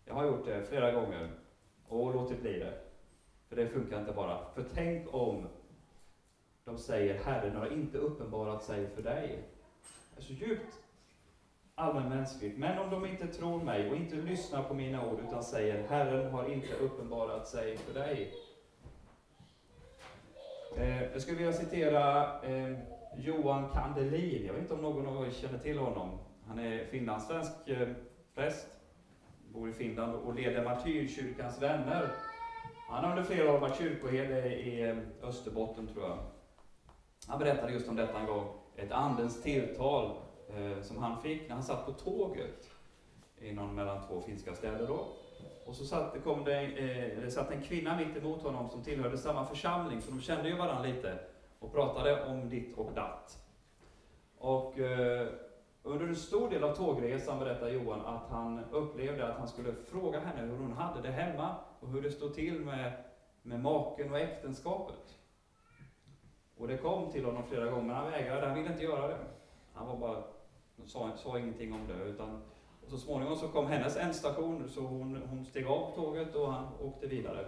Jag 0.05 0.13
har 0.13 0.25
gjort 0.25 0.45
det 0.45 0.65
flera 0.69 0.91
gånger 0.91 1.31
och 1.87 2.15
låtit 2.15 2.41
bli 2.41 2.59
det. 2.59 2.81
För 3.49 3.55
det 3.55 3.67
funkar 3.67 3.99
inte 3.99 4.11
bara. 4.11 4.45
För 4.53 4.65
tänk 4.73 5.13
om 5.13 5.47
de 6.63 6.77
säger 6.77 7.23
Herren 7.23 7.55
har 7.55 7.73
inte 7.73 7.97
uppenbarat 7.97 8.63
sig 8.63 8.87
för 8.87 9.01
dig. 9.01 9.43
Det 10.13 10.19
är 10.19 10.23
så 10.23 10.33
djupt 10.33 10.79
allmänmänskligt. 11.75 12.57
Men 12.57 12.79
om 12.79 12.89
de 12.89 13.05
inte 13.05 13.27
tror 13.27 13.63
mig 13.63 13.89
och 13.89 13.95
inte 13.95 14.15
lyssnar 14.15 14.63
på 14.63 14.73
mina 14.73 15.11
ord 15.11 15.19
utan 15.27 15.43
säger 15.43 15.87
Herren 15.87 16.31
har 16.31 16.53
inte 16.53 16.73
uppenbarat 16.73 17.47
sig 17.47 17.77
för 17.77 17.93
dig. 17.93 18.33
Eh, 20.77 21.03
jag 21.03 21.21
skulle 21.21 21.37
vilja 21.37 21.53
citera 21.53 22.25
eh, 22.41 22.77
Johan 23.17 23.69
Kandelin. 23.73 24.45
Jag 24.45 24.53
vet 24.53 24.61
inte 24.61 24.73
om 24.73 24.81
någon 24.81 25.07
av 25.07 25.27
er 25.27 25.31
känner 25.31 25.59
till 25.59 25.77
honom. 25.77 26.17
Han 26.47 26.59
är 26.59 26.85
finlandssvensk 26.85 27.51
eh, 27.65 27.87
präst, 28.35 28.67
bor 29.53 29.69
i 29.69 29.73
Finland 29.73 30.15
och 30.15 30.35
leder 30.35 30.63
Martyrkyrkans 30.63 31.61
vänner. 31.61 32.07
Han 32.89 33.03
har 33.03 33.11
under 33.11 33.23
flera 33.23 33.53
år 33.53 33.59
varit 33.59 33.77
kyrkoherde 33.77 34.55
i 34.55 34.89
eh, 34.89 34.97
Österbotten, 35.21 35.87
tror 35.87 36.03
jag. 36.03 36.17
Han 37.27 37.39
berättade 37.39 37.73
just 37.73 37.89
om 37.89 37.95
detta 37.95 38.19
en 38.19 38.25
gång, 38.25 38.47
ett 38.75 38.91
andens 38.91 39.41
tilltal 39.41 40.17
eh, 40.49 40.81
som 40.81 40.97
han 40.97 41.21
fick 41.21 41.47
när 41.47 41.55
han 41.55 41.63
satt 41.63 41.85
på 41.85 41.91
tåget 41.91 42.69
inom 43.41 43.75
mellan 43.75 44.07
två 44.07 44.21
finska 44.21 44.53
städer 44.55 44.87
då. 44.87 45.07
Och 45.65 45.75
så 45.75 45.85
satt, 45.85 46.23
kom 46.23 46.43
det, 46.43 46.63
eh, 46.63 47.19
det 47.21 47.31
satt 47.31 47.51
en 47.51 47.61
kvinna 47.61 47.97
mitt 47.97 48.17
emot 48.17 48.41
honom 48.41 48.69
som 48.69 48.83
tillhörde 48.83 49.17
samma 49.17 49.45
församling, 49.45 50.01
så 50.01 50.11
de 50.11 50.21
kände 50.21 50.49
ju 50.49 50.55
varandra 50.55 50.83
lite 50.83 51.19
och 51.59 51.73
pratade 51.73 52.25
om 52.25 52.49
ditt 52.49 52.77
och 52.77 52.91
datt. 52.93 53.45
Och 54.37 54.79
eh, 54.79 55.27
under 55.83 56.07
en 56.07 56.15
stor 56.15 56.49
del 56.49 56.63
av 56.63 56.75
tågresan 56.75 57.39
berättar 57.39 57.69
Johan 57.69 58.01
att 58.05 58.29
han 58.29 58.63
upplevde 58.71 59.27
att 59.27 59.37
han 59.37 59.47
skulle 59.47 59.73
fråga 59.73 60.19
henne 60.19 60.41
hur 60.41 60.57
hon 60.57 60.73
hade 60.73 61.01
det 61.01 61.11
hemma 61.11 61.55
och 61.79 61.89
hur 61.89 62.01
det 62.01 62.11
stod 62.11 62.33
till 62.35 62.59
med, 62.59 62.91
med 63.41 63.59
maken 63.59 64.11
och 64.11 64.19
äktenskapet. 64.19 65.17
Och 66.57 66.67
det 66.67 66.77
kom 66.77 67.11
till 67.11 67.25
honom 67.25 67.43
flera 67.43 67.65
gånger, 67.65 67.83
men 67.83 67.95
han 67.95 68.11
vägrade, 68.11 68.47
han 68.47 68.55
ville 68.55 68.71
inte 68.71 68.83
göra 68.83 69.07
det. 69.07 69.17
Han 69.73 69.87
var 69.87 69.97
bara, 69.97 70.23
sa, 70.85 71.11
sa 71.17 71.39
ingenting 71.39 71.73
om 71.73 71.87
det. 71.87 72.03
Utan, 72.03 72.41
och 72.85 72.91
så 72.91 72.97
småningom 72.97 73.35
så 73.35 73.47
kom 73.47 73.67
hennes 73.67 73.97
ändstation, 73.97 74.69
så 74.69 74.81
hon, 74.81 75.21
hon 75.29 75.45
steg 75.45 75.67
av 75.67 75.95
tåget 75.95 76.35
och 76.35 76.51
han 76.51 76.67
åkte 76.81 77.07
vidare. 77.07 77.45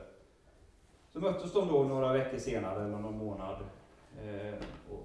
Så 1.14 1.20
möttes 1.20 1.54
de 1.54 1.68
då 1.68 1.84
några 1.84 2.14
veckor 2.14 2.38
senare, 2.38 2.86
eller 2.86 2.98
någon 2.98 3.18
månad, 3.18 3.62
eh, 4.22 4.54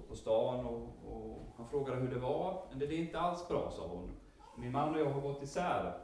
på, 0.09 0.15
stan 0.15 0.65
och, 0.65 0.81
och, 1.11 1.39
han 1.57 1.67
frågade 1.67 2.01
hur 2.01 2.07
det 2.07 2.19
var. 2.19 2.63
Men 2.69 2.79
det 2.79 2.85
är 2.85 2.99
inte 2.99 3.19
alls 3.19 3.47
bra, 3.47 3.71
sa 3.71 3.87
hon. 3.87 4.09
Min 4.55 4.71
man 4.71 4.95
och 4.95 5.01
jag 5.01 5.09
har 5.09 5.21
gått 5.21 5.43
isär. 5.43 5.97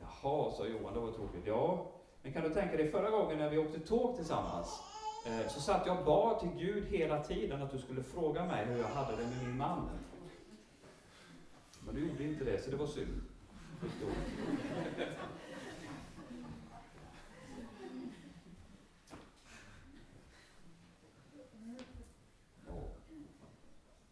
Jaha, 0.00 0.50
sa 0.50 0.66
Johan, 0.66 0.94
det 0.94 1.00
var 1.00 1.12
tråkigt. 1.12 1.42
Ja, 1.46 1.86
men 2.22 2.32
kan 2.32 2.42
du 2.42 2.50
tänka 2.50 2.76
dig 2.76 2.90
förra 2.90 3.10
gången 3.10 3.38
när 3.38 3.50
vi 3.50 3.58
åkte 3.58 3.80
tåg 3.80 4.16
tillsammans? 4.16 4.82
Eh, 5.26 5.48
så 5.48 5.60
satt 5.60 5.86
jag 5.86 5.98
och 5.98 6.04
bad 6.04 6.40
till 6.40 6.50
Gud 6.58 6.84
hela 6.88 7.22
tiden 7.22 7.62
att 7.62 7.70
du 7.70 7.78
skulle 7.78 8.02
fråga 8.02 8.44
mig 8.44 8.64
hur 8.64 8.78
jag 8.78 8.88
hade 8.88 9.16
det 9.16 9.22
med 9.22 9.46
min 9.46 9.56
man. 9.56 9.88
Men 11.86 11.94
du 11.94 12.08
gjorde 12.08 12.24
inte 12.24 12.44
det, 12.44 12.62
så 12.62 12.70
det 12.70 12.76
var 12.76 12.86
synd. 12.86 13.20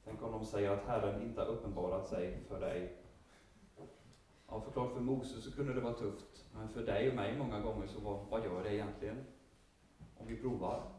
Tänk 0.05 0.23
om 0.23 0.33
de 0.33 0.45
säger 0.45 0.71
att 0.71 0.87
Herren 0.87 1.23
inte 1.23 1.41
har 1.41 1.49
uppenbarat 1.49 2.09
sig 2.09 2.45
för 2.49 2.61
dig. 2.61 2.97
Ja, 4.49 4.61
förklart 4.61 4.93
för 4.93 5.01
Moses 5.01 5.45
så 5.45 5.53
kunde 5.53 5.75
det 5.75 5.81
vara 5.81 5.95
tufft. 5.95 6.51
Men 6.55 6.69
för 6.69 6.87
dig 6.87 7.09
och 7.09 7.17
mig 7.17 7.39
många 7.39 7.61
gånger 7.61 7.87
så 7.87 8.01
vad, 8.01 8.27
vad 8.31 8.45
gör 8.45 8.65
det 8.65 8.75
egentligen? 8.75 9.25
Om 10.17 10.27
vi 10.27 10.41
provar. 10.41 10.93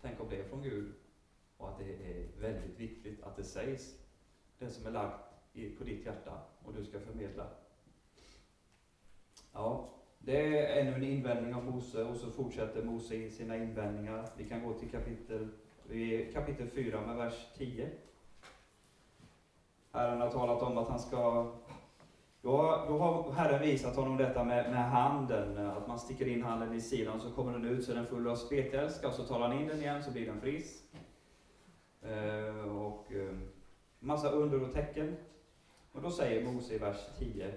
Tänk 0.00 0.20
om 0.20 0.28
det 0.28 0.36
är 0.36 0.48
från 0.48 0.62
Gud 0.62 0.94
och 1.56 1.68
att 1.68 1.78
det 1.78 1.84
är 1.84 2.40
väldigt 2.40 2.80
viktigt 2.80 3.22
att 3.22 3.36
det 3.36 3.44
sägs, 3.44 3.96
det 4.58 4.70
som 4.70 4.86
är 4.86 4.90
lagt 4.90 5.21
på 5.52 5.84
ditt 5.84 6.06
hjärta 6.06 6.32
och 6.64 6.72
du 6.74 6.84
ska 6.84 7.00
förmedla. 7.00 7.46
Ja, 9.52 9.88
det 10.18 10.58
är 10.58 10.80
ännu 10.80 10.94
en 10.94 11.04
invändning 11.04 11.54
av 11.54 11.64
Mose 11.64 12.04
och 12.04 12.16
så 12.16 12.30
fortsätter 12.30 12.82
Mose 12.82 13.14
i 13.14 13.30
sina 13.30 13.56
invändningar. 13.56 14.28
Vi 14.36 14.48
kan 14.48 14.64
gå 14.64 14.72
till 14.72 14.90
kapitel, 14.90 15.48
kapitel 16.32 16.68
4 16.68 17.06
med 17.06 17.16
vers 17.16 17.46
10. 17.56 17.90
Herren 19.92 20.20
har 20.20 20.30
talat 20.30 20.62
om 20.62 20.78
att 20.78 20.88
han 20.88 20.98
ska 20.98 21.52
då, 22.42 22.84
då 22.88 22.98
har 22.98 23.32
Herren 23.32 23.62
visat 23.62 23.96
honom 23.96 24.16
detta 24.16 24.44
med, 24.44 24.70
med 24.70 24.90
handen, 24.90 25.58
att 25.58 25.88
man 25.88 25.98
sticker 25.98 26.26
in 26.26 26.42
handen 26.42 26.74
i 26.74 26.80
sidan 26.80 27.20
så 27.20 27.30
kommer 27.30 27.52
den 27.52 27.64
ut 27.64 27.84
så 27.84 27.90
är 27.92 27.96
den 27.96 28.06
full 28.06 28.28
av 28.28 28.36
spetälska 28.36 29.08
och 29.08 29.14
så 29.14 29.24
tar 29.24 29.40
han 29.40 29.52
in 29.52 29.68
den 29.68 29.80
igen 29.80 30.02
så 30.02 30.10
blir 30.10 30.26
den 30.26 30.40
frisk. 30.40 30.84
Eh, 32.02 32.72
och 32.72 33.12
eh, 33.12 33.36
massa 33.98 34.30
under 34.30 34.62
och 34.62 34.72
tecken. 34.72 35.16
Och 35.92 36.02
då 36.02 36.10
säger 36.10 36.44
Mose 36.44 36.74
i 36.74 36.78
vers 36.78 36.96
10. 37.18 37.54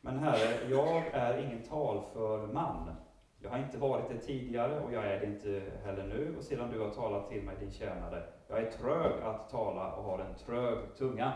Men 0.00 0.18
Herre, 0.18 0.70
jag 0.70 1.06
är 1.06 1.38
ingen 1.38 1.62
talför 1.62 2.46
man. 2.46 2.96
Jag 3.38 3.50
har 3.50 3.58
inte 3.58 3.78
varit 3.78 4.08
det 4.08 4.18
tidigare 4.18 4.80
och 4.80 4.92
jag 4.92 5.06
är 5.06 5.20
det 5.20 5.26
inte 5.26 5.62
heller 5.84 6.06
nu 6.06 6.36
och 6.38 6.44
sedan 6.44 6.70
du 6.70 6.80
har 6.80 6.90
talat 6.90 7.28
till 7.28 7.42
mig 7.42 7.56
din 7.60 7.72
tjänare. 7.72 8.24
Jag 8.48 8.58
är 8.58 8.70
trög 8.70 9.22
att 9.22 9.50
tala 9.50 9.92
och 9.92 10.04
har 10.04 10.18
en 10.18 10.34
trög 10.34 10.94
tunga. 10.96 11.32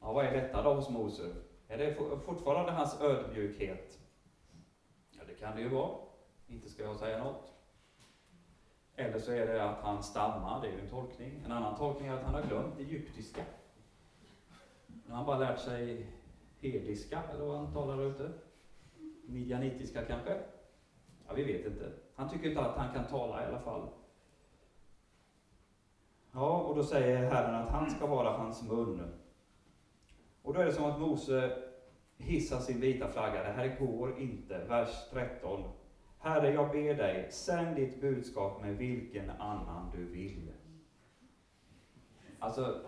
Ja, 0.00 0.12
vad 0.12 0.24
är 0.24 0.32
detta 0.32 0.62
då 0.62 0.74
hos 0.74 0.90
Mose? 0.90 1.34
Är 1.68 1.78
det 1.78 1.94
fortfarande 2.24 2.72
hans 2.72 3.00
ödmjukhet? 3.00 3.98
Ja, 5.10 5.22
det 5.26 5.34
kan 5.34 5.56
det 5.56 5.62
ju 5.62 5.68
vara. 5.68 5.98
Inte 6.46 6.68
ska 6.68 6.82
jag 6.82 6.96
säga 6.96 7.24
något. 7.24 7.52
Eller 8.96 9.18
så 9.18 9.32
är 9.32 9.46
det 9.46 9.64
att 9.64 9.80
han 9.82 10.02
stammar, 10.02 10.60
det 10.60 10.68
är 10.68 10.72
ju 10.72 10.80
en 10.80 10.88
tolkning. 10.90 11.42
En 11.44 11.52
annan 11.52 11.78
tolkning 11.78 12.08
är 12.08 12.14
att 12.14 12.24
han 12.24 12.34
har 12.34 12.42
glömt 12.42 12.78
egyptiska. 12.78 13.42
Nu 15.04 15.10
har 15.10 15.16
han 15.16 15.26
bara 15.26 15.38
lärt 15.38 15.58
sig 15.58 16.06
hediska, 16.60 17.22
eller 17.32 17.44
vad 17.44 17.58
han 17.58 17.72
talar 17.72 18.02
ute. 18.02 18.30
Midjanitiska 19.26 20.04
kanske? 20.04 20.40
Ja, 21.26 21.34
vi 21.34 21.44
vet 21.44 21.66
inte. 21.66 21.92
Han 22.14 22.28
tycker 22.28 22.48
inte 22.48 22.60
att 22.60 22.76
han 22.76 22.94
kan 22.94 23.04
tala 23.04 23.42
i 23.42 23.46
alla 23.46 23.60
fall. 23.60 23.88
Ja, 26.32 26.60
och 26.60 26.76
då 26.76 26.82
säger 26.82 27.30
Herren 27.30 27.54
att 27.54 27.70
han 27.70 27.90
ska 27.90 28.06
vara 28.06 28.30
hans 28.30 28.62
mun. 28.62 29.02
Och 30.42 30.54
då 30.54 30.60
är 30.60 30.66
det 30.66 30.72
som 30.72 30.84
att 30.84 31.00
Mose 31.00 31.62
hissar 32.16 32.60
sin 32.60 32.80
vita 32.80 33.08
flagga. 33.08 33.42
Det 33.42 33.52
här 33.52 33.76
går 33.80 34.18
inte. 34.18 34.64
Vers 34.64 35.10
13. 35.10 35.62
Herre, 36.18 36.52
jag 36.52 36.70
ber 36.70 36.94
dig, 36.94 37.32
sänd 37.32 37.76
ditt 37.76 38.00
budskap 38.00 38.62
med 38.62 38.76
vilken 38.76 39.30
annan 39.30 39.90
du 39.90 40.04
vill. 40.04 40.52
Alltså, 42.38 42.80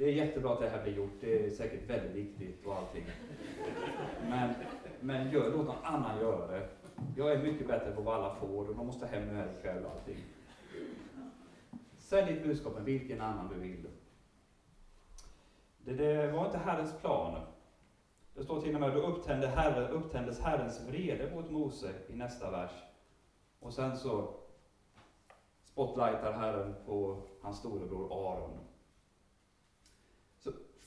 det 0.00 0.06
är 0.06 0.12
jättebra 0.12 0.52
att 0.52 0.60
det 0.60 0.68
här 0.68 0.82
blir 0.82 0.96
gjort. 0.96 1.20
Det 1.20 1.46
är 1.46 1.50
säkert 1.50 1.90
väldigt 1.90 2.16
viktigt 2.16 2.66
och 2.66 2.74
allting. 2.74 3.04
Men, 4.28 4.54
men 5.00 5.30
gör, 5.30 5.50
låt 5.50 5.66
någon 5.66 5.84
annan 5.84 6.20
göra 6.20 6.46
det. 6.46 6.68
Jag 7.16 7.32
är 7.32 7.42
mycket 7.42 7.66
bättre 7.66 7.92
på 7.92 8.00
vad 8.00 8.14
alla 8.14 8.34
får 8.34 8.68
och 8.68 8.76
de 8.76 8.86
måste 8.86 9.06
hem 9.06 9.28
nu 9.28 9.34
här 9.34 9.52
ikväll 9.58 9.84
och 9.84 9.90
allting. 9.90 10.16
Sälj 11.98 12.32
ditt 12.32 12.42
budskap 12.42 12.74
med 12.74 12.84
vilken 12.84 13.20
annan 13.20 13.48
du 13.48 13.60
vill. 13.60 13.88
Det, 15.78 15.92
det 15.92 16.32
var 16.32 16.46
inte 16.46 16.58
Herrens 16.58 17.00
plan. 17.00 17.40
Det 18.34 18.42
står 18.42 18.60
till 18.60 18.74
och 18.74 18.80
med, 18.80 18.94
då 18.94 19.00
upptände 19.00 19.46
herre, 19.46 19.88
upptändes 19.88 20.40
Herrens 20.40 20.88
vrede 20.88 21.34
mot 21.34 21.50
Mose 21.50 21.92
i 22.08 22.12
nästa 22.16 22.50
vers. 22.50 22.72
Och 23.58 23.72
sen 23.72 23.96
så 23.96 24.34
spotlightar 25.64 26.32
Herren 26.32 26.74
på 26.86 27.22
hans 27.40 27.58
storebror 27.58 28.32
Aron. 28.32 28.69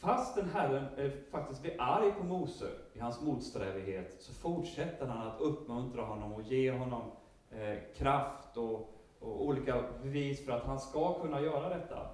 Fastän 0.04 0.50
Herren 0.50 0.86
är, 0.98 1.24
faktiskt 1.32 1.62
blir 1.62 1.82
arg 1.82 2.12
på 2.12 2.24
Mose 2.24 2.72
i 2.94 3.00
hans 3.00 3.22
motsträvighet, 3.22 4.22
så 4.22 4.34
fortsätter 4.34 5.08
han 5.08 5.28
att 5.28 5.42
uppmuntra 5.42 6.06
honom 6.06 6.34
och 6.34 6.42
ge 6.42 6.72
honom 6.72 7.12
eh, 7.52 7.78
kraft 7.96 8.58
och, 8.58 9.00
och 9.20 9.46
olika 9.46 9.84
bevis 10.02 10.46
för 10.46 10.52
att 10.52 10.64
han 10.64 10.80
ska 10.80 11.22
kunna 11.22 11.42
göra 11.42 11.78
detta. 11.78 12.10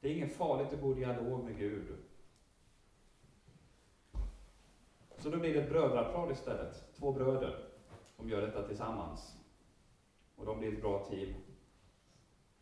Det 0.00 0.08
är 0.08 0.14
inget 0.14 0.36
farligt 0.36 0.72
att 0.72 0.80
gå 0.80 0.92
i 0.92 0.94
dialog 0.94 1.44
med 1.44 1.56
Gud. 1.56 1.96
Så 5.16 5.30
då 5.30 5.38
blir 5.38 5.54
det 5.54 5.60
ett 5.60 5.70
brödrapar 5.70 6.32
istället. 6.32 6.94
Två 6.98 7.12
bröder 7.12 7.64
som 8.16 8.28
gör 8.28 8.42
detta 8.42 8.68
tillsammans. 8.68 9.36
Och 10.36 10.46
de 10.46 10.58
blir 10.58 10.72
ett 10.72 10.82
bra 10.82 11.06
team. 11.06 11.34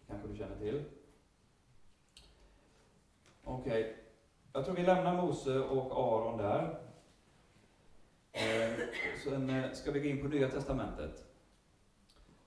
kanske 0.06 0.28
du 0.28 0.36
känner 0.36 0.58
till. 0.58 0.84
Okej, 3.44 3.80
okay 3.80 4.05
jag 4.56 4.64
tror 4.64 4.76
vi 4.76 4.82
lämnar 4.82 5.22
Mose 5.22 5.58
och 5.58 5.92
Aron 5.92 6.38
där. 6.38 6.78
Eh, 8.32 8.78
sen 9.24 9.50
eh, 9.50 9.72
ska 9.72 9.90
vi 9.90 10.00
gå 10.00 10.06
in 10.06 10.22
på 10.22 10.28
Nya 10.28 10.50
Testamentet. 10.50 11.24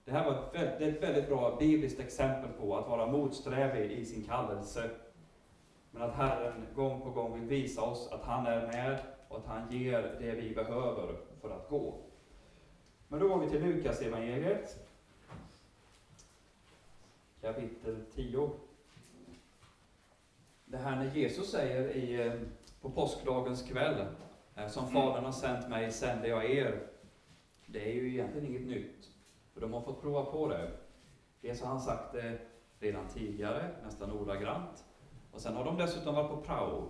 Det 0.06 0.12
här 0.12 0.26
var 0.26 0.34
ett 0.34 0.56
väldigt, 0.56 0.96
ett 0.96 1.04
väldigt 1.04 1.28
bra 1.28 1.56
bibliskt 1.60 2.00
exempel 2.00 2.50
på 2.52 2.78
att 2.78 2.88
vara 2.88 3.06
motsträvig 3.06 3.92
i 3.92 4.06
sin 4.06 4.24
kallelse. 4.24 4.90
Men 5.92 6.02
att 6.02 6.16
Herren 6.16 6.66
gång 6.76 7.02
på 7.02 7.10
gång 7.10 7.40
vill 7.40 7.50
visa 7.50 7.82
oss 7.82 8.10
att 8.12 8.24
han 8.24 8.46
är 8.46 8.68
med 8.68 9.00
och 9.28 9.38
att 9.38 9.46
han 9.46 9.72
ger 9.72 10.18
det 10.20 10.32
vi 10.32 10.56
behöver 10.56 11.16
för 11.42 11.50
att 11.50 11.70
gå. 11.70 11.94
Men 13.08 13.20
då 13.20 13.28
går 13.28 13.40
vi 13.40 13.50
till 13.50 13.62
Lukas 13.62 14.02
evangeliet 14.02 14.90
kapitel 17.42 18.06
10. 18.16 18.50
Det 20.72 20.78
här 20.78 20.96
när 20.96 21.16
Jesus 21.16 21.52
säger 21.52 21.96
i, 21.96 22.28
eh, 22.28 22.34
på 22.82 22.90
påskdagens 22.90 23.64
kväll, 23.64 24.06
eh, 24.56 24.68
som 24.68 24.84
mm. 24.84 24.94
Fadern 24.94 25.26
har 25.26 25.32
sänt 25.32 25.70
mig 25.70 25.92
sänder 25.92 26.30
jag 26.30 26.52
er. 26.52 26.88
Det 27.66 27.90
är 27.92 27.94
ju 27.94 28.10
egentligen 28.10 28.48
inget 28.48 28.68
nytt, 28.68 29.10
för 29.54 29.62
de 29.62 29.74
har 29.74 29.82
fått 29.82 30.02
prova 30.02 30.26
på 30.26 30.48
det. 30.48 30.72
Dels 31.42 31.62
har 31.62 31.70
han 31.70 31.80
sagt 31.80 32.14
det 32.14 32.40
redan 32.80 33.08
tidigare, 33.08 33.70
nästan 33.84 34.12
ordagrant. 34.12 34.86
Och 35.32 35.42
sen 35.42 35.56
har 35.56 35.66
de 35.66 35.78
dessutom 35.78 36.16
varit 36.16 36.30
på 36.30 36.42
prao, 36.42 36.90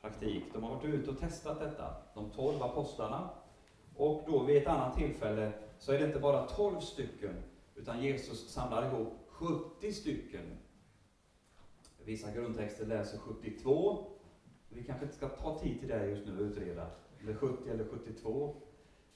praktik. 0.00 0.44
De 0.52 0.62
har 0.62 0.74
varit 0.74 0.84
ute 0.84 1.10
och 1.10 1.18
testat 1.18 1.60
detta, 1.60 1.96
de 2.14 2.30
tolv 2.30 2.62
apostlarna. 2.62 3.28
Och 3.96 4.24
då 4.26 4.42
vid 4.42 4.56
ett 4.56 4.68
annat 4.68 4.96
tillfälle 4.96 5.52
så 5.78 5.92
är 5.92 5.98
det 5.98 6.06
inte 6.06 6.18
bara 6.18 6.46
tolv 6.46 6.80
stycken, 6.80 7.42
utan 7.74 8.02
Jesus 8.02 8.48
samlar 8.48 8.86
ihop 8.86 9.12
70 9.28 9.92
stycken. 9.92 10.58
Vissa 12.04 12.30
grundtexter 12.30 12.86
läser 12.86 13.18
72. 13.18 14.06
Vi 14.68 14.84
kanske 14.84 15.04
inte 15.04 15.16
ska 15.16 15.28
ta 15.28 15.58
tid 15.58 15.80
till 15.80 15.88
det 15.88 16.06
just 16.06 16.26
nu 16.26 16.32
och 16.38 16.42
utreda, 16.42 16.82
om 17.20 17.26
det 17.26 17.32
är 17.32 17.36
70 17.36 17.70
eller 17.70 17.84
72. 17.84 18.56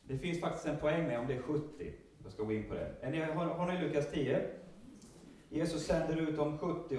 Det 0.02 0.18
finns 0.18 0.40
faktiskt 0.40 0.66
en 0.66 0.76
poäng 0.76 1.06
med 1.06 1.18
om 1.18 1.26
det 1.26 1.34
är 1.34 1.42
70. 1.42 1.92
Jag 2.22 2.32
ska 2.32 2.42
gå 2.42 2.52
in 2.52 2.68
på 2.68 2.74
det. 2.74 2.94
Är 3.00 3.10
ni, 3.10 3.20
har, 3.20 3.44
har 3.46 3.72
ni 3.72 3.80
Lukas 3.80 4.10
10? 4.10 4.50
Jesus 5.48 5.86
sänder 5.86 6.16
ut 6.16 6.36
de 6.36 6.58
70. 6.58 6.96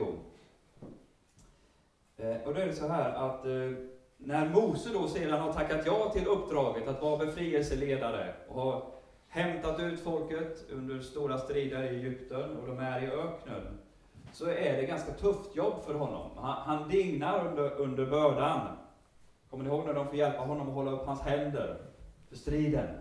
Eh, 2.17 2.41
och 2.45 2.54
då 2.54 2.62
är 2.62 2.65
det 2.65 2.73
så 2.73 2.88
här 2.88 3.13
att 3.13 3.45
eh, 3.45 3.71
när 4.17 4.49
Mose 4.49 4.89
då 4.93 5.08
sedan 5.08 5.41
har 5.41 5.54
tackat 5.54 5.86
ja 5.86 6.12
till 6.13 6.28
uppdraget 6.28 6.88
att 6.88 7.02
vara 7.02 7.25
befrielseledare 7.25 8.34
och 8.47 8.62
har 8.62 8.91
hämtat 9.28 9.80
ut 9.80 9.99
folket 9.99 10.65
under 10.71 10.99
stora 10.99 11.38
strider 11.38 11.84
i 11.84 11.95
Egypten 11.95 12.58
och 12.58 12.67
de 12.67 12.80
är 12.80 13.04
i 13.04 13.08
öknen, 13.08 13.78
så 14.33 14.45
är 14.45 14.77
det 14.77 14.85
ganska 14.85 15.13
tufft 15.13 15.55
jobb 15.55 15.83
för 15.85 15.93
honom. 15.93 16.31
Han, 16.35 16.61
han 16.61 16.89
dignar 16.89 17.47
under, 17.47 17.71
under 17.71 18.05
bördan. 18.05 18.77
Kommer 19.49 19.63
ni 19.63 19.69
ihåg 19.69 19.85
när 19.85 19.93
de 19.93 20.07
får 20.07 20.15
hjälpa 20.15 20.41
honom 20.41 20.67
att 20.67 20.73
hålla 20.73 20.91
upp 20.91 21.05
hans 21.05 21.21
händer 21.21 21.81
för 22.29 22.35
striden? 22.35 22.97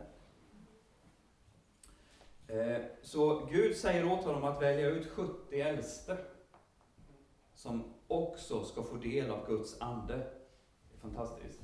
Eh, 2.46 2.82
så 3.02 3.46
Gud 3.50 3.76
säger 3.76 4.12
åt 4.12 4.24
honom 4.24 4.44
att 4.44 4.62
välja 4.62 4.88
ut 4.88 5.06
70 5.06 5.60
äldste 5.60 6.16
som 7.54 7.94
också 8.06 8.64
ska 8.64 8.82
få 8.82 8.96
del 8.96 9.30
av 9.30 9.46
Guds 9.46 9.80
ande. 9.80 10.16
Det 10.16 10.96
är 10.96 11.00
fantastiskt. 11.00 11.60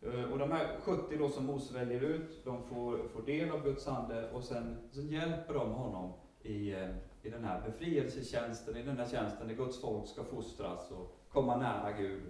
Eh, 0.00 0.32
och 0.32 0.38
de 0.38 0.52
här 0.52 0.76
70 0.80 1.16
då 1.16 1.28
som 1.28 1.46
Mose 1.46 1.74
väljer 1.74 2.00
ut, 2.00 2.44
de 2.44 2.62
får, 2.62 3.08
får 3.08 3.22
del 3.22 3.50
av 3.50 3.64
Guds 3.64 3.88
ande 3.88 4.30
och 4.30 4.44
sen 4.44 4.88
sen 4.92 5.08
hjälper 5.08 5.54
de 5.54 5.72
honom 5.72 6.12
i, 6.42 6.72
eh, 6.72 6.88
i 7.22 7.30
den 7.30 7.44
här 7.44 7.60
befrielsetjänsten, 7.60 8.76
i 8.76 8.82
den 8.82 8.98
här 8.98 9.08
tjänsten 9.08 9.48
där 9.48 9.54
Guds 9.54 9.80
folk 9.80 10.08
ska 10.08 10.24
fostras 10.24 10.90
och 10.90 11.18
komma 11.28 11.56
nära 11.56 11.92
Gud. 11.92 12.22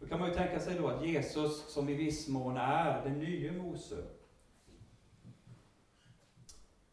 Då 0.00 0.06
kan 0.06 0.20
man 0.20 0.28
ju 0.28 0.34
tänka 0.34 0.60
sig 0.60 0.78
då 0.78 0.88
att 0.88 1.06
Jesus, 1.06 1.72
som 1.72 1.88
i 1.88 1.94
viss 1.94 2.28
mån 2.28 2.56
är 2.56 3.04
den 3.04 3.18
nye 3.18 3.52
Mose, 3.52 4.04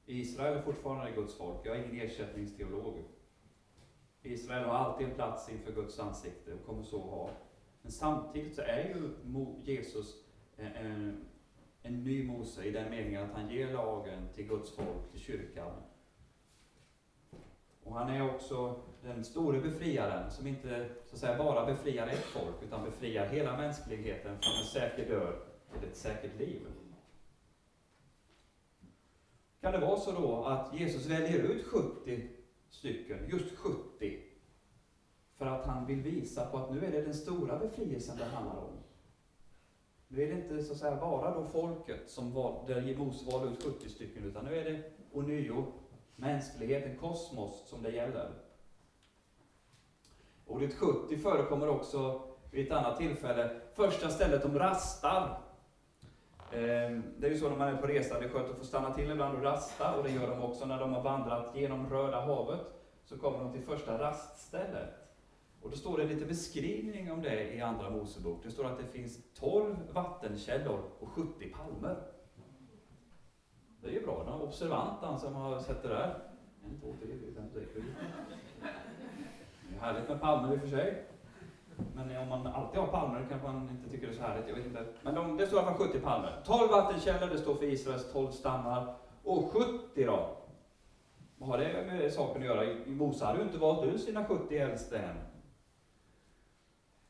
Israel 0.06 0.58
är 0.58 0.62
fortfarande 0.62 1.12
Guds 1.12 1.38
folk, 1.38 1.60
jag 1.64 1.76
är 1.76 1.86
ingen 1.86 2.08
ersättningsteolog. 2.08 3.04
Israel 4.24 4.64
har 4.66 4.74
alltid 4.74 5.08
en 5.08 5.16
plats 5.16 5.50
inför 5.50 5.72
Guds 5.72 6.00
ansikte 6.00 6.54
och 6.54 6.66
kommer 6.66 6.84
så 6.84 7.00
ha. 7.00 7.30
Men 7.82 7.92
samtidigt 7.92 8.56
så 8.56 8.62
är 8.62 8.84
ju 8.84 9.10
Jesus 9.64 10.16
en, 10.58 11.26
en 11.82 12.04
ny 12.04 12.24
Mose 12.24 12.64
i 12.64 12.72
den 12.72 12.90
meningen 12.90 13.24
att 13.24 13.36
han 13.36 13.50
ger 13.50 13.74
lagen 13.74 14.28
till 14.34 14.48
Guds 14.48 14.76
folk, 14.76 15.12
till 15.12 15.20
kyrkan. 15.20 15.72
Och 17.84 17.96
han 17.96 18.10
är 18.10 18.36
också 18.36 18.76
den 19.02 19.24
store 19.24 19.62
befriaren 19.62 20.32
som 20.32 20.48
inte 20.48 20.90
så 21.06 21.16
att 21.16 21.20
säga, 21.20 21.38
bara 21.38 21.66
befriar 21.66 22.08
ett 22.08 22.24
folk, 22.24 22.64
utan 22.64 22.84
befriar 22.84 23.26
hela 23.26 23.58
mänskligheten 23.58 24.38
från 24.42 24.54
en 24.60 24.66
säker 24.66 25.10
död 25.10 25.36
till 25.80 25.90
ett 25.90 25.98
säkert 25.98 26.40
liv. 26.40 26.60
Kan 29.62 29.72
det 29.72 29.80
vara 29.80 29.98
så 29.98 30.12
då 30.12 30.44
att 30.44 30.80
Jesus 30.80 31.06
väljer 31.06 31.40
ut 31.40 31.66
70 31.66 32.28
stycken, 32.70 33.30
just 33.30 33.56
70, 33.58 34.20
för 35.38 35.46
att 35.46 35.66
han 35.66 35.86
vill 35.86 36.02
visa 36.02 36.46
på 36.46 36.58
att 36.58 36.72
nu 36.72 36.86
är 36.86 36.92
det 36.92 37.02
den 37.02 37.14
stora 37.14 37.60
befrielsen 37.60 38.18
det 38.18 38.26
handlar 38.26 38.58
om. 38.58 38.74
Nu 40.08 40.24
är 40.24 40.28
det 40.28 40.42
inte 40.42 40.64
så 40.64 40.74
att 40.74 40.80
säga 40.80 40.96
bara 40.96 41.36
då 41.36 41.46
folket 41.46 42.10
som 42.10 42.34
var, 42.34 42.68
där 42.68 42.98
Mose 42.98 43.32
valde 43.32 43.54
ut 43.54 43.64
70 43.64 43.90
stycken, 43.90 44.24
utan 44.24 44.46
nu 44.46 44.58
är 44.58 44.64
det 44.64 44.84
ånyo 45.12 45.66
mänskligheten, 46.22 46.98
kosmos, 46.98 47.70
som 47.70 47.84
det 47.84 47.92
gäller. 47.92 48.32
Ordet 50.46 50.74
70 50.74 51.18
förekommer 51.18 51.68
också 51.68 52.22
vid 52.52 52.66
ett 52.66 52.72
annat 52.72 52.98
tillfälle. 52.98 53.62
Första 53.74 54.10
stället 54.10 54.44
de 54.44 54.60
rastar. 54.60 55.38
Ehm, 56.52 57.04
det 57.18 57.28
är 57.28 57.32
ju 57.32 57.38
så 57.38 57.50
när 57.50 57.58
man 57.58 57.68
är 57.68 57.78
på 57.78 57.88
resa, 57.88 58.20
det 58.20 58.26
är 58.26 58.30
skönt 58.30 58.50
att 58.50 58.58
få 58.58 58.66
stanna 58.66 58.94
till 58.94 59.12
ibland 59.12 59.38
och 59.38 59.44
rasta, 59.44 59.96
och 59.96 60.04
det 60.04 60.10
gör 60.10 60.30
de 60.30 60.42
också 60.42 60.66
när 60.66 60.80
de 60.80 60.94
har 60.94 61.02
vandrat 61.02 61.56
genom 61.56 61.90
Röda 61.90 62.22
havet. 62.22 62.62
Så 63.06 63.18
kommer 63.18 63.40
de 63.40 63.52
till 63.52 63.62
första 63.62 64.00
raststället. 64.00 64.90
Och 65.62 65.70
då 65.70 65.78
står 65.78 65.98
det 65.98 66.04
lite 66.04 66.26
beskrivning 66.26 67.12
om 67.12 67.22
det 67.22 67.54
i 67.54 67.62
Andra 67.62 67.90
Mosebok. 67.90 68.44
Det 68.44 68.52
står 68.52 68.66
att 68.66 68.78
det 68.78 69.00
finns 69.00 69.20
12 69.34 69.76
vattenkällor 69.94 70.80
och 71.00 71.10
70 71.10 71.50
palmer. 71.50 72.11
Det 73.82 73.88
är 73.90 73.92
ju 73.92 74.06
bra, 74.06 74.24
den 74.24 74.34
observant 74.34 75.00
han 75.02 75.20
som 75.20 75.36
har 75.36 75.60
sett 75.60 75.84
det 75.84 75.90
där. 75.90 76.16
En, 76.66 76.80
två, 76.82 76.96
tre, 77.02 77.08
fyra, 77.20 77.32
fem, 77.36 77.50
sex, 77.54 77.74
sju. 77.74 77.84
Det 79.70 79.76
är 79.76 79.80
härligt 79.80 80.10
med 80.10 80.22
palmer 80.22 80.54
i 80.54 80.58
och 80.58 80.62
för 80.62 80.68
sig. 80.68 81.06
Men 81.96 82.18
om 82.18 82.28
man 82.28 82.48
alltid 82.48 82.80
har 82.80 82.88
palmer 82.88 83.26
kanske 83.30 83.48
man 83.48 83.70
inte 83.70 83.90
tycker 83.90 84.08
det 84.08 84.14
är 84.14 84.18
så 84.18 84.22
härligt. 84.22 84.48
Jag 84.48 84.56
vet 84.56 84.66
inte. 84.66 84.86
Men 85.02 85.16
de, 85.16 85.38
det 85.38 85.48
står 85.48 85.60
i 85.60 85.62
alla 85.62 85.74
fall 85.74 85.88
70 85.88 86.00
palmer. 86.00 86.42
12 86.46 86.72
vattenkällor, 86.72 87.28
det 87.28 87.38
står 87.38 87.56
för 87.56 87.66
Israels 87.66 88.12
12 88.12 88.32
stammar. 88.32 88.96
Och 89.24 89.52
70 89.52 90.06
då? 90.06 90.38
Vad 91.38 91.50
har 91.50 91.58
det 91.58 91.86
med 91.88 92.14
saken 92.14 92.42
att 92.42 92.48
göra? 92.48 92.76
Mose 92.86 93.26
hade 93.26 93.40
ju 93.40 93.46
inte 93.46 93.58
valt 93.58 93.86
ut 93.86 94.02
sina 94.02 94.26
70 94.26 94.58
äldste 94.58 94.98
än. 94.98 95.16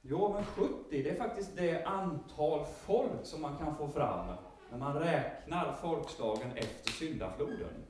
Jo, 0.01 0.33
men 0.33 0.45
70, 0.45 0.73
det 0.89 1.09
är 1.09 1.15
faktiskt 1.15 1.57
det 1.57 1.83
antal 1.83 2.65
folk 2.65 3.11
som 3.25 3.41
man 3.41 3.57
kan 3.57 3.75
få 3.75 3.87
fram 3.87 4.27
när 4.71 4.77
man 4.77 4.93
räknar 4.93 5.73
folkslagen 5.73 6.51
efter 6.51 6.91
syndafloden. 6.91 7.85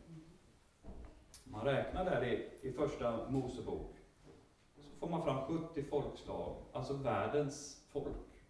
Man 1.43 1.65
räknar 1.65 2.05
där 2.05 2.23
i, 2.23 2.49
i 2.61 2.71
första 2.71 3.29
Mosebok, 3.29 3.95
så 4.75 4.89
får 4.99 5.09
man 5.09 5.23
fram 5.23 5.57
70 5.57 5.83
folkslag, 5.83 6.55
alltså 6.71 6.93
världens 6.93 7.85
folk. 7.89 8.43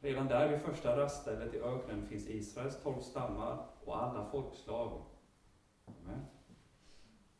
Redan 0.00 0.28
där 0.28 0.48
vid 0.48 0.60
första 0.60 0.96
raststället 0.96 1.54
i 1.54 1.60
öknen 1.60 2.06
finns 2.06 2.28
Israels 2.28 2.82
tolv 2.82 3.00
stammar 3.00 3.66
och 3.84 4.02
alla 4.02 4.30
folkslag. 4.30 5.02
Amen. 5.84 6.24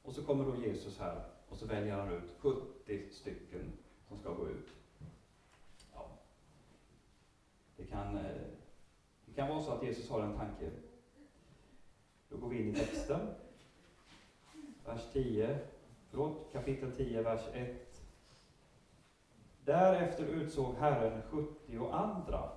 Och 0.02 0.12
så 0.12 0.24
kommer 0.24 0.44
då 0.44 0.56
Jesus 0.56 0.98
här 0.98 1.24
och 1.48 1.56
så 1.56 1.66
väljer 1.66 1.96
han 1.96 2.12
ut 2.12 2.34
70 2.38 3.10
stycken 3.10 3.72
som 4.08 4.18
ska 4.18 4.32
gå 4.32 4.48
ut. 4.48 4.68
Ja. 5.94 6.10
Det, 7.76 7.84
kan, 7.84 8.16
eh, 8.16 8.42
det 9.34 9.40
kan 9.40 9.48
vara 9.48 9.62
så 9.62 9.72
att 9.72 9.82
Jesus 9.82 10.10
har 10.10 10.22
en 10.22 10.36
tanke. 10.36 10.70
Då 12.28 12.36
går 12.36 12.48
vi 12.48 12.58
in 12.58 12.68
i 12.68 12.74
texten. 12.74 13.20
Vers 14.84 15.00
10, 15.12 15.58
förlåt, 16.10 16.52
kapitel 16.52 16.92
10, 16.92 17.22
vers 17.22 17.40
1. 17.52 18.02
Därefter 19.64 20.24
utsåg 20.24 20.74
Herren 20.74 21.22
70 21.22 21.78
och 21.78 22.00
andra 22.00 22.50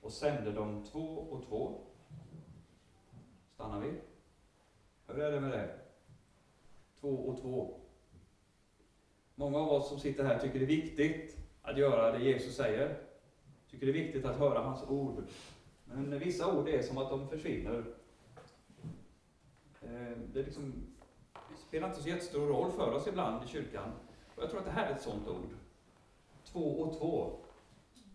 och 0.00 0.12
sände 0.12 0.52
dem 0.52 0.84
två 0.84 1.26
och 1.30 1.46
två. 1.48 1.80
Stannar 3.54 3.80
vi? 3.80 3.92
Hur 5.06 5.18
är 5.18 5.32
det 5.32 5.40
med 5.40 5.50
det? 5.50 5.78
Två 7.00 7.08
och 7.08 7.40
två. 7.40 7.80
Många 9.34 9.58
av 9.58 9.68
oss 9.68 9.88
som 9.88 10.00
sitter 10.00 10.24
här 10.24 10.38
tycker 10.38 10.58
det 10.58 10.64
är 10.64 10.66
viktigt 10.66 11.38
att 11.62 11.78
göra 11.78 12.12
det 12.12 12.24
Jesus 12.24 12.56
säger. 12.56 12.98
Tycker 13.70 13.86
det 13.86 13.92
är 13.92 14.04
viktigt 14.04 14.24
att 14.24 14.38
höra 14.38 14.60
hans 14.60 14.82
ord. 14.82 15.24
Men 15.96 16.18
vissa 16.18 16.56
ord 16.56 16.68
är 16.68 16.82
som 16.82 16.98
att 16.98 17.10
de 17.10 17.28
försvinner. 17.28 17.84
Eh, 19.82 20.18
det 20.32 20.42
liksom 20.42 20.72
spelar 21.68 21.88
inte 21.88 22.02
så 22.02 22.08
jättestor 22.08 22.46
roll 22.46 22.70
för 22.70 22.92
oss 22.92 23.06
ibland 23.06 23.44
i 23.44 23.48
kyrkan. 23.48 23.92
Och 24.34 24.42
jag 24.42 24.50
tror 24.50 24.60
att 24.60 24.66
det 24.66 24.72
här 24.72 24.90
är 24.90 24.94
ett 24.94 25.02
sådant 25.02 25.28
ord. 25.28 25.50
Två 26.44 26.80
och 26.80 26.98
två. 26.98 27.32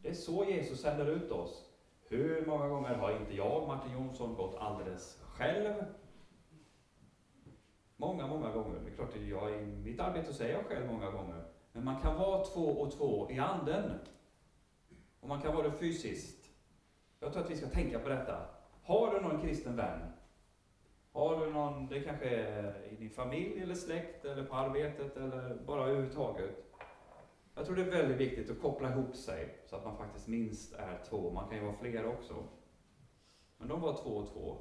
Det 0.02 0.10
är 0.10 0.14
så 0.14 0.46
Jesus 0.46 0.82
sänder 0.82 1.06
ut 1.06 1.32
oss. 1.32 1.70
Hur 2.10 2.46
många 2.46 2.68
gånger 2.68 2.96
har 2.96 3.20
inte 3.20 3.36
jag, 3.36 3.68
Martin 3.68 3.94
Jonsson, 3.94 4.36
gått 4.36 4.56
alldeles 4.60 5.22
själv 5.22 5.74
Många, 7.98 8.28
många 8.28 8.52
gånger. 8.52 8.80
Det 8.86 8.92
är 8.92 8.96
klart 8.96 9.16
att 9.16 9.28
jag 9.28 9.62
i 9.62 9.66
mitt 9.66 10.00
arbete 10.00 10.34
säger 10.34 10.54
jag 10.54 10.66
själv 10.66 10.88
många 10.88 11.12
gånger. 11.12 11.44
Men 11.72 11.84
man 11.84 12.02
kan 12.02 12.16
vara 12.18 12.44
två 12.44 12.66
och 12.66 12.92
två 12.92 13.32
i 13.32 13.40
anden. 13.40 14.00
Och 15.20 15.28
man 15.28 15.42
kan 15.42 15.56
vara 15.56 15.70
det 15.70 15.78
fysiskt. 15.78 16.41
Jag 17.24 17.34
tror 17.34 17.44
att 17.44 17.52
vi 17.52 17.56
ska 17.56 17.68
tänka 17.68 18.00
på 18.00 18.10
detta. 18.10 18.46
Har 18.84 19.14
du 19.14 19.22
någon 19.22 19.42
kristen 19.42 19.76
vän? 19.76 20.00
Har 21.12 21.40
du 21.40 21.52
någon, 21.52 21.88
det 21.88 22.02
kanske 22.02 22.30
är 22.30 22.88
i 22.92 22.96
din 22.96 23.10
familj 23.10 23.62
eller 23.62 23.76
släkt 23.76 24.26
eller 24.26 24.44
på 24.44 24.56
arbetet 24.56 25.18
eller 25.18 25.56
bara 25.66 25.84
överhuvudtaget. 25.84 26.50
Jag 27.56 27.66
tror 27.66 27.76
det 27.76 27.82
är 27.82 27.92
väldigt 27.92 28.18
viktigt 28.18 28.52
att 28.52 28.62
koppla 28.62 28.90
ihop 28.90 29.16
sig 29.16 29.58
så 29.66 29.76
att 29.76 29.86
man 29.86 29.98
faktiskt 29.98 30.28
minst 30.28 30.74
är 30.74 31.00
två. 31.10 31.32
Man 31.32 31.50
kan 31.50 31.58
ju 31.58 31.64
vara 31.64 31.76
flera 31.76 32.08
också. 32.08 32.34
Men 33.58 33.68
de 33.68 33.82
var 33.82 33.94
två 34.04 34.10
och 34.10 34.34
två. 34.34 34.58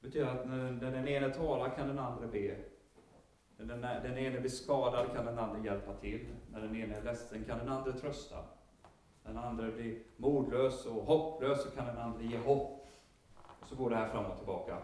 Det 0.00 0.06
betyder 0.06 0.26
att 0.26 0.48
när 0.48 0.90
den 0.90 1.08
ene 1.08 1.30
talar 1.30 1.76
kan 1.76 1.88
den 1.88 1.98
andra 1.98 2.26
be. 2.26 2.56
När 3.56 3.64
den, 3.66 3.80
den 3.80 4.18
ene 4.18 4.40
blir 4.40 4.50
skadad 4.50 5.06
kan 5.14 5.26
den 5.26 5.38
andra 5.38 5.64
hjälpa 5.64 5.94
till. 5.94 6.26
När 6.50 6.60
den 6.60 6.76
ene 6.76 6.96
är 6.96 7.02
ledsen 7.02 7.44
kan 7.44 7.58
den 7.58 7.68
andra 7.68 7.92
trösta. 7.92 8.44
När 9.24 9.32
den 9.32 9.42
andra 9.42 9.70
blir 9.70 9.98
modlös 10.16 10.86
och 10.86 11.04
hopplös 11.04 11.62
så 11.62 11.70
kan 11.70 11.86
den 11.86 11.98
andra 11.98 12.22
ge 12.22 12.38
hopp. 12.38 12.88
Och 13.60 13.68
så 13.68 13.76
går 13.76 13.90
det 13.90 13.96
här 13.96 14.08
fram 14.08 14.26
och 14.26 14.36
tillbaka. 14.36 14.78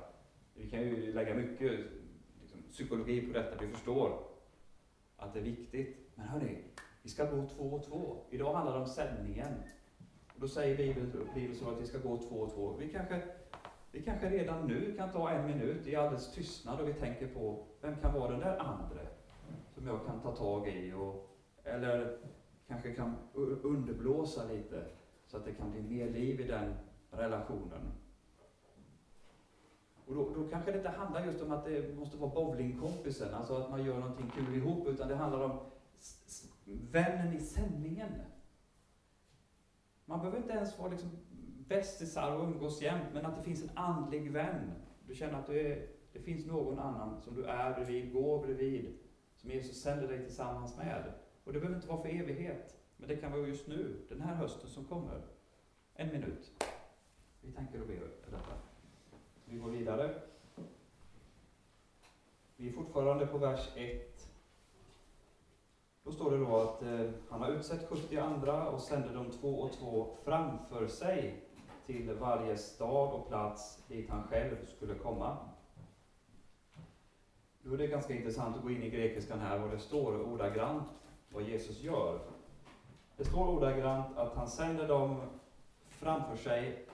Vi 0.54 0.70
kan 0.70 0.80
ju 0.80 1.12
lägga 1.12 1.34
mycket 1.34 1.72
liksom, 2.40 2.62
psykologi 2.70 3.26
på 3.26 3.32
detta, 3.32 3.64
vi 3.64 3.68
förstår 3.68 4.22
att 5.16 5.32
det 5.32 5.38
är 5.38 5.44
viktigt. 5.44 5.96
Men 6.14 6.26
hörni, 6.26 6.58
vi 7.02 7.10
ska 7.10 7.24
gå 7.24 7.48
två 7.48 7.64
och 7.64 7.84
två. 7.84 8.16
Idag 8.30 8.54
handlar 8.54 8.74
det 8.74 8.80
om 8.80 8.86
sändningen. 8.86 9.54
Och 10.34 10.40
då 10.40 10.48
säger 10.48 10.76
Bibeln, 10.76 11.28
Bibeln 11.34 11.58
så 11.58 11.70
att 11.70 11.80
vi 11.80 11.86
ska 11.86 11.98
gå 11.98 12.16
två 12.16 12.36
och 12.36 12.54
två. 12.54 12.76
Vi 12.78 12.88
kanske 12.88 13.22
vi 13.90 14.02
kanske 14.02 14.30
redan 14.30 14.66
nu 14.66 14.94
kan 14.96 15.12
ta 15.12 15.30
en 15.30 15.46
minut 15.46 15.86
i 15.86 15.96
alldeles 15.96 16.32
tystnad 16.32 16.80
och 16.80 16.88
vi 16.88 16.92
tänker 16.92 17.26
på, 17.26 17.66
vem 17.80 17.96
kan 17.96 18.14
vara 18.14 18.30
den 18.30 18.40
där 18.40 18.58
andre 18.58 19.06
som 19.74 19.86
jag 19.86 20.06
kan 20.06 20.20
ta 20.20 20.36
tag 20.36 20.68
i? 20.68 20.92
Och, 20.92 21.30
eller 21.64 22.18
kanske 22.68 22.94
kan 22.94 23.16
underblåsa 23.34 24.44
lite 24.44 24.84
så 25.26 25.36
att 25.36 25.44
det 25.44 25.52
kan 25.52 25.70
bli 25.70 25.82
mer 25.82 26.10
liv 26.10 26.40
i 26.40 26.44
den 26.44 26.74
relationen. 27.10 27.92
Och 30.06 30.14
då, 30.14 30.30
då 30.34 30.48
kanske 30.48 30.72
det 30.72 30.78
inte 30.78 30.90
handlar 30.90 31.26
just 31.26 31.42
om 31.42 31.52
att 31.52 31.64
det 31.64 31.96
måste 31.96 32.16
vara 32.16 32.34
bowlingkompisen, 32.34 33.34
alltså 33.34 33.54
att 33.54 33.70
man 33.70 33.84
gör 33.84 33.98
någonting 33.98 34.30
kul 34.34 34.54
ihop, 34.54 34.86
utan 34.86 35.08
det 35.08 35.14
handlar 35.14 35.40
om 35.40 35.58
vännen 36.64 37.32
i 37.32 37.40
sändningen. 37.40 38.12
Man 40.04 40.18
behöver 40.18 40.38
inte 40.38 40.52
ens 40.52 40.78
vara 40.78 40.90
liksom 40.90 41.10
bästisar 41.68 42.36
och 42.36 42.44
umgås 42.44 42.82
jämt, 42.82 43.08
men 43.12 43.26
att 43.26 43.36
det 43.36 43.42
finns 43.42 43.62
en 43.62 43.78
andlig 43.78 44.32
vän. 44.32 44.72
Du 45.06 45.14
känner 45.14 45.38
att 45.38 45.46
du 45.46 45.60
är, 45.60 45.88
det 46.12 46.20
finns 46.20 46.46
någon 46.46 46.78
annan 46.78 47.20
som 47.20 47.34
du 47.34 47.44
är 47.44 47.74
bredvid, 47.74 48.12
går 48.12 48.46
bredvid, 48.46 48.98
som 49.36 49.50
Jesus 49.50 49.82
sänder 49.82 50.08
dig 50.08 50.24
tillsammans 50.24 50.76
med. 50.76 51.12
Och 51.48 51.54
det 51.54 51.60
behöver 51.60 51.76
inte 51.76 51.88
vara 51.88 52.02
för 52.02 52.08
evighet, 52.08 52.76
men 52.96 53.08
det 53.08 53.16
kan 53.16 53.32
vara 53.32 53.46
just 53.46 53.66
nu, 53.66 53.96
den 54.08 54.20
här 54.20 54.34
hösten 54.34 54.70
som 54.70 54.84
kommer. 54.84 55.20
En 55.94 56.08
minut. 56.08 56.64
Vi 57.40 57.52
tänker 57.52 57.80
och 57.80 57.86
ber 57.86 58.00
detta. 58.30 58.52
Vi 59.44 59.58
går 59.58 59.70
vidare. 59.70 60.14
Vi 62.56 62.68
är 62.68 62.72
fortfarande 62.72 63.26
på 63.26 63.38
vers 63.38 63.68
1. 63.76 64.30
Då 66.02 66.12
står 66.12 66.30
det 66.30 66.38
då 66.38 66.56
att 66.56 66.82
eh, 66.82 67.10
han 67.30 67.40
har 67.40 67.50
utsett 67.50 67.88
70 67.88 68.18
andra 68.18 68.68
och 68.68 68.80
sände 68.80 69.12
dem 69.12 69.30
två 69.30 69.60
och 69.60 69.72
två 69.72 70.16
framför 70.24 70.86
sig 70.86 71.42
till 71.86 72.14
varje 72.14 72.56
stad 72.56 73.12
och 73.12 73.28
plats 73.28 73.84
dit 73.86 74.10
han 74.10 74.22
själv 74.22 74.66
skulle 74.66 74.94
komma. 74.94 75.36
Då 77.62 77.74
är 77.74 77.78
det 77.78 77.86
ganska 77.86 78.14
intressant 78.14 78.56
att 78.56 78.62
gå 78.62 78.70
in 78.70 78.82
i 78.82 78.90
grekiskan 78.90 79.40
här 79.40 79.62
och 79.62 79.70
det 79.70 79.78
står 79.78 80.20
ordagrant 80.22 80.88
vad 81.28 81.42
Jesus 81.42 81.80
gör. 81.80 82.20
Det 83.16 83.24
står 83.24 83.48
ordagrant 83.48 84.16
att 84.16 84.34
han 84.34 84.48
sänder 84.48 84.88
dem 84.88 85.20
framför 85.88 86.36
sig 86.36 86.86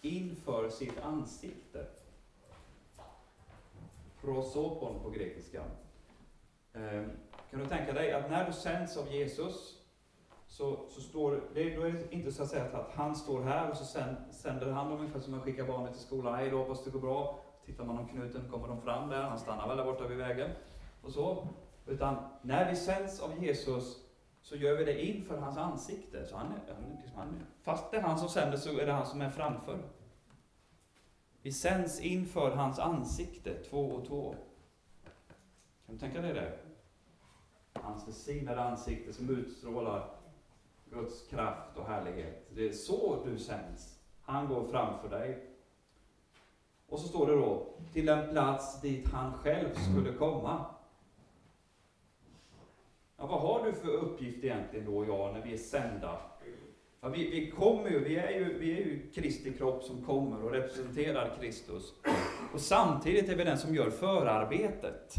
inför 0.00 0.68
sitt 0.68 1.00
ansikte. 1.00 1.86
Prosopon 4.20 5.00
på 5.02 5.10
grekiska. 5.10 5.64
Ehm, 6.72 7.10
kan 7.50 7.60
du 7.60 7.66
tänka 7.66 7.92
dig 7.92 8.12
att 8.12 8.30
när 8.30 8.46
du 8.46 8.52
sänds 8.52 8.96
av 8.96 9.12
Jesus 9.12 9.82
så, 10.46 10.78
så 10.90 11.00
står 11.00 11.40
det, 11.54 11.76
då 11.76 11.82
är 11.82 11.92
det 11.92 12.14
inte 12.14 12.32
så 12.32 12.42
att 12.42 12.48
säga 12.48 12.64
att 12.64 12.94
han 12.94 13.16
står 13.16 13.42
här 13.42 13.70
och 13.70 13.76
så 13.76 13.84
sänder 14.30 14.70
han 14.70 14.90
dem 14.90 14.98
ungefär 14.98 15.20
som 15.20 15.32
man 15.32 15.40
skickar 15.40 15.66
barnet 15.66 15.92
till 15.92 16.02
skolan. 16.02 16.34
Hej 16.34 16.50
då, 16.50 16.58
hoppas 16.58 16.84
det 16.84 16.90
går 16.90 17.00
bra. 17.00 17.38
Tittar 17.64 17.84
man 17.84 17.98
om 17.98 18.08
knuten 18.08 18.50
kommer 18.50 18.68
de 18.68 18.80
fram 18.80 19.08
där, 19.08 19.22
han 19.22 19.38
stannar 19.38 19.68
väl 19.68 19.76
där 19.76 19.84
borta 19.84 20.06
vid 20.06 20.18
vägen. 20.18 20.50
Och 21.02 21.12
så. 21.12 21.48
Utan 21.86 22.16
när 22.42 22.70
vi 22.70 22.76
sänds 22.76 23.20
av 23.20 23.44
Jesus 23.44 24.06
så 24.42 24.56
gör 24.56 24.76
vi 24.76 24.84
det 24.84 25.06
inför 25.06 25.38
hans 25.38 25.56
ansikte. 25.56 26.26
Så 26.26 26.36
han 26.36 26.46
är, 26.46 26.74
han, 26.74 26.96
liksom, 27.02 27.18
han, 27.18 27.46
fast 27.62 27.90
det 27.90 27.96
är 27.96 28.02
han 28.02 28.18
som 28.18 28.28
sänder 28.28 28.56
så 28.56 28.78
är 28.78 28.86
det 28.86 28.92
han 28.92 29.06
som 29.06 29.20
är 29.20 29.30
framför. 29.30 29.78
Vi 31.42 31.52
sänds 31.52 32.00
inför 32.00 32.50
hans 32.50 32.78
ansikte, 32.78 33.62
två 33.62 33.86
och 33.86 34.06
två. 34.06 34.34
Kan 35.86 35.94
du 35.94 36.00
tänka 36.00 36.20
dig 36.20 36.34
det? 36.34 36.58
Hans 37.72 38.08
välsignade 38.08 38.62
ansikte 38.62 39.12
som 39.12 39.30
utstrålar 39.30 40.08
Guds 40.90 41.28
kraft 41.28 41.76
och 41.76 41.86
härlighet. 41.86 42.48
Det 42.54 42.68
är 42.68 42.72
så 42.72 43.24
du 43.24 43.38
sänds. 43.38 43.98
Han 44.22 44.48
går 44.48 44.68
framför 44.68 45.08
dig. 45.08 45.46
Och 46.88 46.98
så 46.98 47.08
står 47.08 47.26
det 47.26 47.32
då, 47.32 47.74
till 47.92 48.08
en 48.08 48.30
plats 48.30 48.80
dit 48.80 49.08
han 49.08 49.32
själv 49.32 49.74
skulle 49.74 50.12
komma. 50.12 50.75
Ja, 53.18 53.26
vad 53.26 53.40
har 53.40 53.64
du 53.64 53.72
för 53.72 53.88
uppgift 53.88 54.44
egentligen 54.44 54.86
då, 54.86 55.04
jag, 55.04 55.34
när 55.34 55.40
vi 55.40 55.54
är 55.54 55.58
sända? 55.58 56.20
Ja, 57.00 57.08
vi, 57.08 57.30
vi 57.30 57.50
kommer 57.50 57.90
ju, 57.90 58.04
vi 58.04 58.16
är 58.16 58.30
ju, 58.30 58.58
vi 58.58 58.72
är 58.72 58.76
ju 58.76 59.10
Kristi 59.14 59.52
kropp 59.52 59.82
som 59.82 60.04
kommer 60.04 60.44
och 60.44 60.50
representerar 60.50 61.36
Kristus. 61.40 61.94
Och 62.54 62.60
samtidigt 62.60 63.28
är 63.28 63.36
vi 63.36 63.44
den 63.44 63.58
som 63.58 63.74
gör 63.74 63.90
förarbetet. 63.90 65.14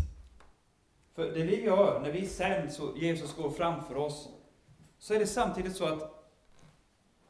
För 1.16 1.32
det 1.32 1.44
vi 1.44 1.64
gör 1.64 2.00
när 2.00 2.12
vi 2.12 2.26
sänds 2.26 2.80
och 2.80 2.98
Jesus 2.98 3.36
går 3.36 3.50
framför 3.50 3.98
oss, 3.98 4.30
så 5.00 5.14
är 5.14 5.20
det 5.20 5.28
samtidigt 5.28 5.76
så 5.76 5.86
att 5.86 6.18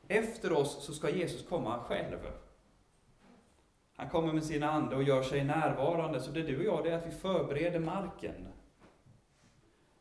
efter 0.08 0.52
oss 0.52 0.86
så 0.86 0.94
ska 0.94 1.10
Jesus 1.10 1.48
komma 1.48 1.80
själv. 1.80 2.18
Han 3.96 4.10
kommer 4.10 4.34
med 4.34 4.44
sin 4.44 4.64
ande 4.64 4.96
och 4.96 5.04
gör 5.04 5.24
sig 5.24 5.44
närvarande. 5.44 6.20
Så 6.20 6.32
det 6.32 6.42
du 6.42 6.58
och 6.58 6.64
jag, 6.64 6.84
det 6.84 6.92
är 6.92 6.98
att 6.98 7.08
vi 7.08 7.12
förbereder 7.12 7.80
marken. 7.80 8.48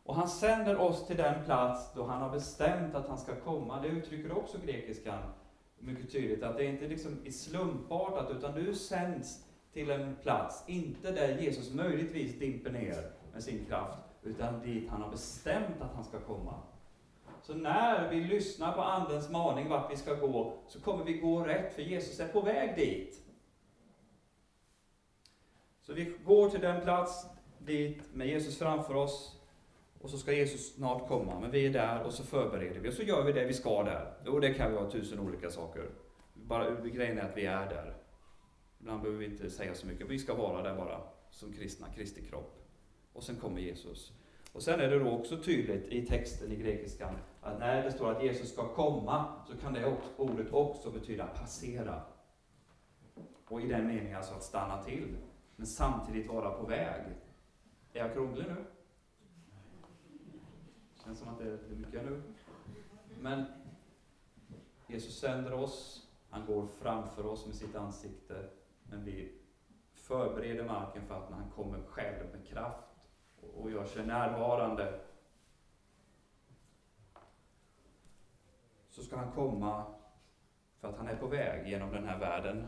Och 0.07 0.14
han 0.14 0.28
sänder 0.28 0.80
oss 0.80 1.07
till 1.07 1.16
den 1.16 1.44
plats 1.44 1.92
då 1.94 2.04
han 2.04 2.22
har 2.22 2.30
bestämt 2.30 2.94
att 2.94 3.09
han 3.09 3.18
ska 3.18 3.34
komma. 3.34 3.80
Det 3.80 3.88
uttrycker 3.88 4.38
också 4.38 4.59
grekiskan 4.66 5.22
mycket 5.78 6.12
tydligt, 6.12 6.42
att 6.42 6.57
det 6.57 6.64
är 6.64 6.68
inte 6.68 6.88
liksom 6.88 7.18
är 7.24 7.30
slumpartat, 7.30 8.30
utan 8.30 8.54
du 8.54 8.74
sänds 8.74 9.44
till 9.72 9.90
en 9.90 10.16
plats, 10.22 10.64
inte 10.66 11.11
där 11.12 11.38
Jesus 11.38 11.74
möjligtvis 11.74 12.38
dimper 12.38 12.70
ner 12.70 13.11
med 13.32 13.42
sin 13.42 13.64
kraft, 13.64 13.98
utan 14.22 14.61
dit 14.61 14.88
han 14.90 15.02
har 15.02 15.11
bestämt 15.11 15.80
att 15.80 15.94
han 15.94 16.04
ska 16.04 16.20
komma. 16.20 16.54
Så 17.42 17.54
när 17.54 18.11
vi 18.11 18.20
lyssnar 18.20 18.72
på 18.72 18.80
Andens 18.80 19.30
maning 19.30 19.68
vart 19.68 19.92
vi 19.92 19.96
ska 19.96 20.14
gå, 20.14 20.59
så 20.66 20.80
kommer 20.80 21.04
vi 21.04 21.12
gå 21.12 21.44
rätt, 21.44 21.74
för 21.74 21.82
Jesus 21.82 22.20
är 22.20 22.28
på 22.28 22.40
väg 22.40 22.76
dit. 22.76 23.22
Så 25.82 25.92
vi 25.92 26.16
går 26.24 26.50
till 26.50 26.61
den 26.61 26.80
plats 26.80 27.26
dit 27.59 28.14
med 28.14 28.26
Jesus 28.26 28.59
framför 28.59 28.94
oss, 28.94 29.36
och 30.01 30.11
så 30.11 30.18
ska 30.18 30.32
Jesus 30.32 30.74
snart 30.74 31.09
komma, 31.09 31.40
men 31.40 31.51
vi 31.51 31.66
är 31.66 31.72
där 31.72 32.03
och 32.03 32.12
så 32.12 32.24
förbereder 32.24 32.80
vi, 32.80 32.88
och 32.88 32.94
så 32.94 33.03
gör 33.03 33.24
vi 33.24 33.32
det 33.32 33.44
vi 33.44 33.53
ska 33.53 33.82
där. 33.82 34.14
Och 34.26 34.40
det 34.40 34.55
kan 34.55 34.74
vara 34.74 34.90
tusen 34.90 35.20
olika 35.20 35.51
saker. 35.51 35.90
Bara 36.34 36.80
grejen 36.80 37.18
är 37.18 37.22
att 37.22 37.36
vi 37.36 37.47
är 37.47 37.68
där. 37.68 37.97
Ibland 38.80 39.03
behöver 39.03 39.18
vi 39.18 39.26
inte 39.26 39.51
säga 39.51 39.74
så 39.74 39.86
mycket, 39.86 40.09
vi 40.09 40.18
ska 40.18 40.34
vara 40.34 40.62
där 40.62 40.76
bara, 40.76 41.01
som 41.30 41.53
kristna, 41.53 41.86
Kristi 41.94 42.22
kropp. 42.22 42.57
Och 43.12 43.22
sen 43.22 43.36
kommer 43.36 43.61
Jesus. 43.61 44.12
Och 44.53 44.62
sen 44.62 44.80
är 44.80 44.90
det 44.90 44.99
då 44.99 45.11
också 45.11 45.42
tydligt 45.42 45.86
i 45.88 46.07
texten 46.07 46.53
i 46.53 46.57
grekiskan, 46.57 47.14
att 47.40 47.59
när 47.59 47.82
det 47.82 47.92
står 47.92 48.11
att 48.11 48.22
Jesus 48.22 48.53
ska 48.53 48.74
komma, 48.74 49.44
så 49.49 49.57
kan 49.57 49.72
det 49.72 49.97
ordet 50.16 50.53
också 50.53 50.90
betyda 50.90 51.26
passera. 51.26 52.03
Och 53.49 53.61
i 53.61 53.66
den 53.66 53.86
meningen 53.86 54.16
alltså 54.16 54.34
att 54.34 54.42
stanna 54.42 54.82
till, 54.82 55.16
men 55.57 55.66
samtidigt 55.66 56.28
vara 56.28 56.51
på 56.51 56.66
väg. 56.66 57.03
Är 57.92 57.99
jag 57.99 58.12
krånglig 58.12 58.44
nu? 58.49 58.64
Känns 61.07 61.18
som 61.18 61.28
att 61.28 61.38
det 61.38 61.44
är 61.44 61.76
mycket 61.76 62.04
nu. 62.04 62.22
Men 63.20 63.44
Jesus 64.86 65.18
sänder 65.18 65.52
oss, 65.52 66.09
han 66.30 66.46
går 66.46 66.66
framför 66.66 67.26
oss 67.26 67.46
med 67.46 67.54
sitt 67.54 67.76
ansikte, 67.76 68.48
men 68.82 69.04
vi 69.04 69.32
förbereder 69.92 70.64
marken 70.64 71.07
för 71.07 71.14
att 71.14 71.30
när 71.30 71.36
han 71.36 71.50
kommer 71.50 71.82
själv 71.82 72.26
med 72.32 72.46
kraft 72.46 72.86
och 73.57 73.70
gör 73.70 73.84
sig 73.84 74.07
närvarande, 74.07 75.00
så 78.88 79.02
ska 79.02 79.16
han 79.16 79.32
komma 79.32 79.84
för 80.80 80.88
att 80.88 80.96
han 80.96 81.09
är 81.09 81.16
på 81.16 81.26
väg 81.26 81.68
genom 81.68 81.92
den 81.92 82.04
här 82.04 82.18
världen. 82.18 82.66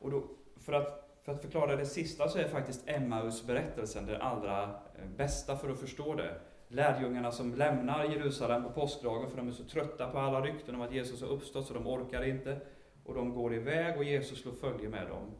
Och 0.00 0.10
då, 0.10 0.24
för, 0.56 0.72
att, 0.72 1.20
för 1.22 1.32
att 1.32 1.42
förklara 1.42 1.76
det 1.76 1.86
sista 1.86 2.28
så 2.28 2.38
är 2.38 2.48
faktiskt 2.48 2.88
Emmaus 2.88 3.46
berättelsen 3.46 4.06
det 4.06 4.22
allra 4.22 4.62
eh, 4.64 5.06
bästa 5.16 5.56
för 5.56 5.70
att 5.70 5.80
förstå 5.80 6.14
det 6.14 6.40
lärjungarna 6.68 7.32
som 7.32 7.54
lämnar 7.54 8.04
Jerusalem 8.04 8.62
på 8.62 8.70
påskdagen 8.70 9.30
för 9.30 9.36
de 9.36 9.48
är 9.48 9.52
så 9.52 9.64
trötta 9.64 10.10
på 10.10 10.18
alla 10.18 10.40
rykten 10.40 10.74
om 10.74 10.80
att 10.80 10.92
Jesus 10.92 11.20
har 11.20 11.28
uppstått 11.28 11.66
så 11.66 11.74
de 11.74 11.86
orkar 11.86 12.24
inte. 12.24 12.60
Och 13.04 13.14
de 13.14 13.34
går 13.34 13.54
iväg 13.54 13.96
och 13.96 14.04
Jesus 14.04 14.42
slår 14.42 14.52
följe 14.52 14.88
med 14.88 15.08
dem. 15.08 15.30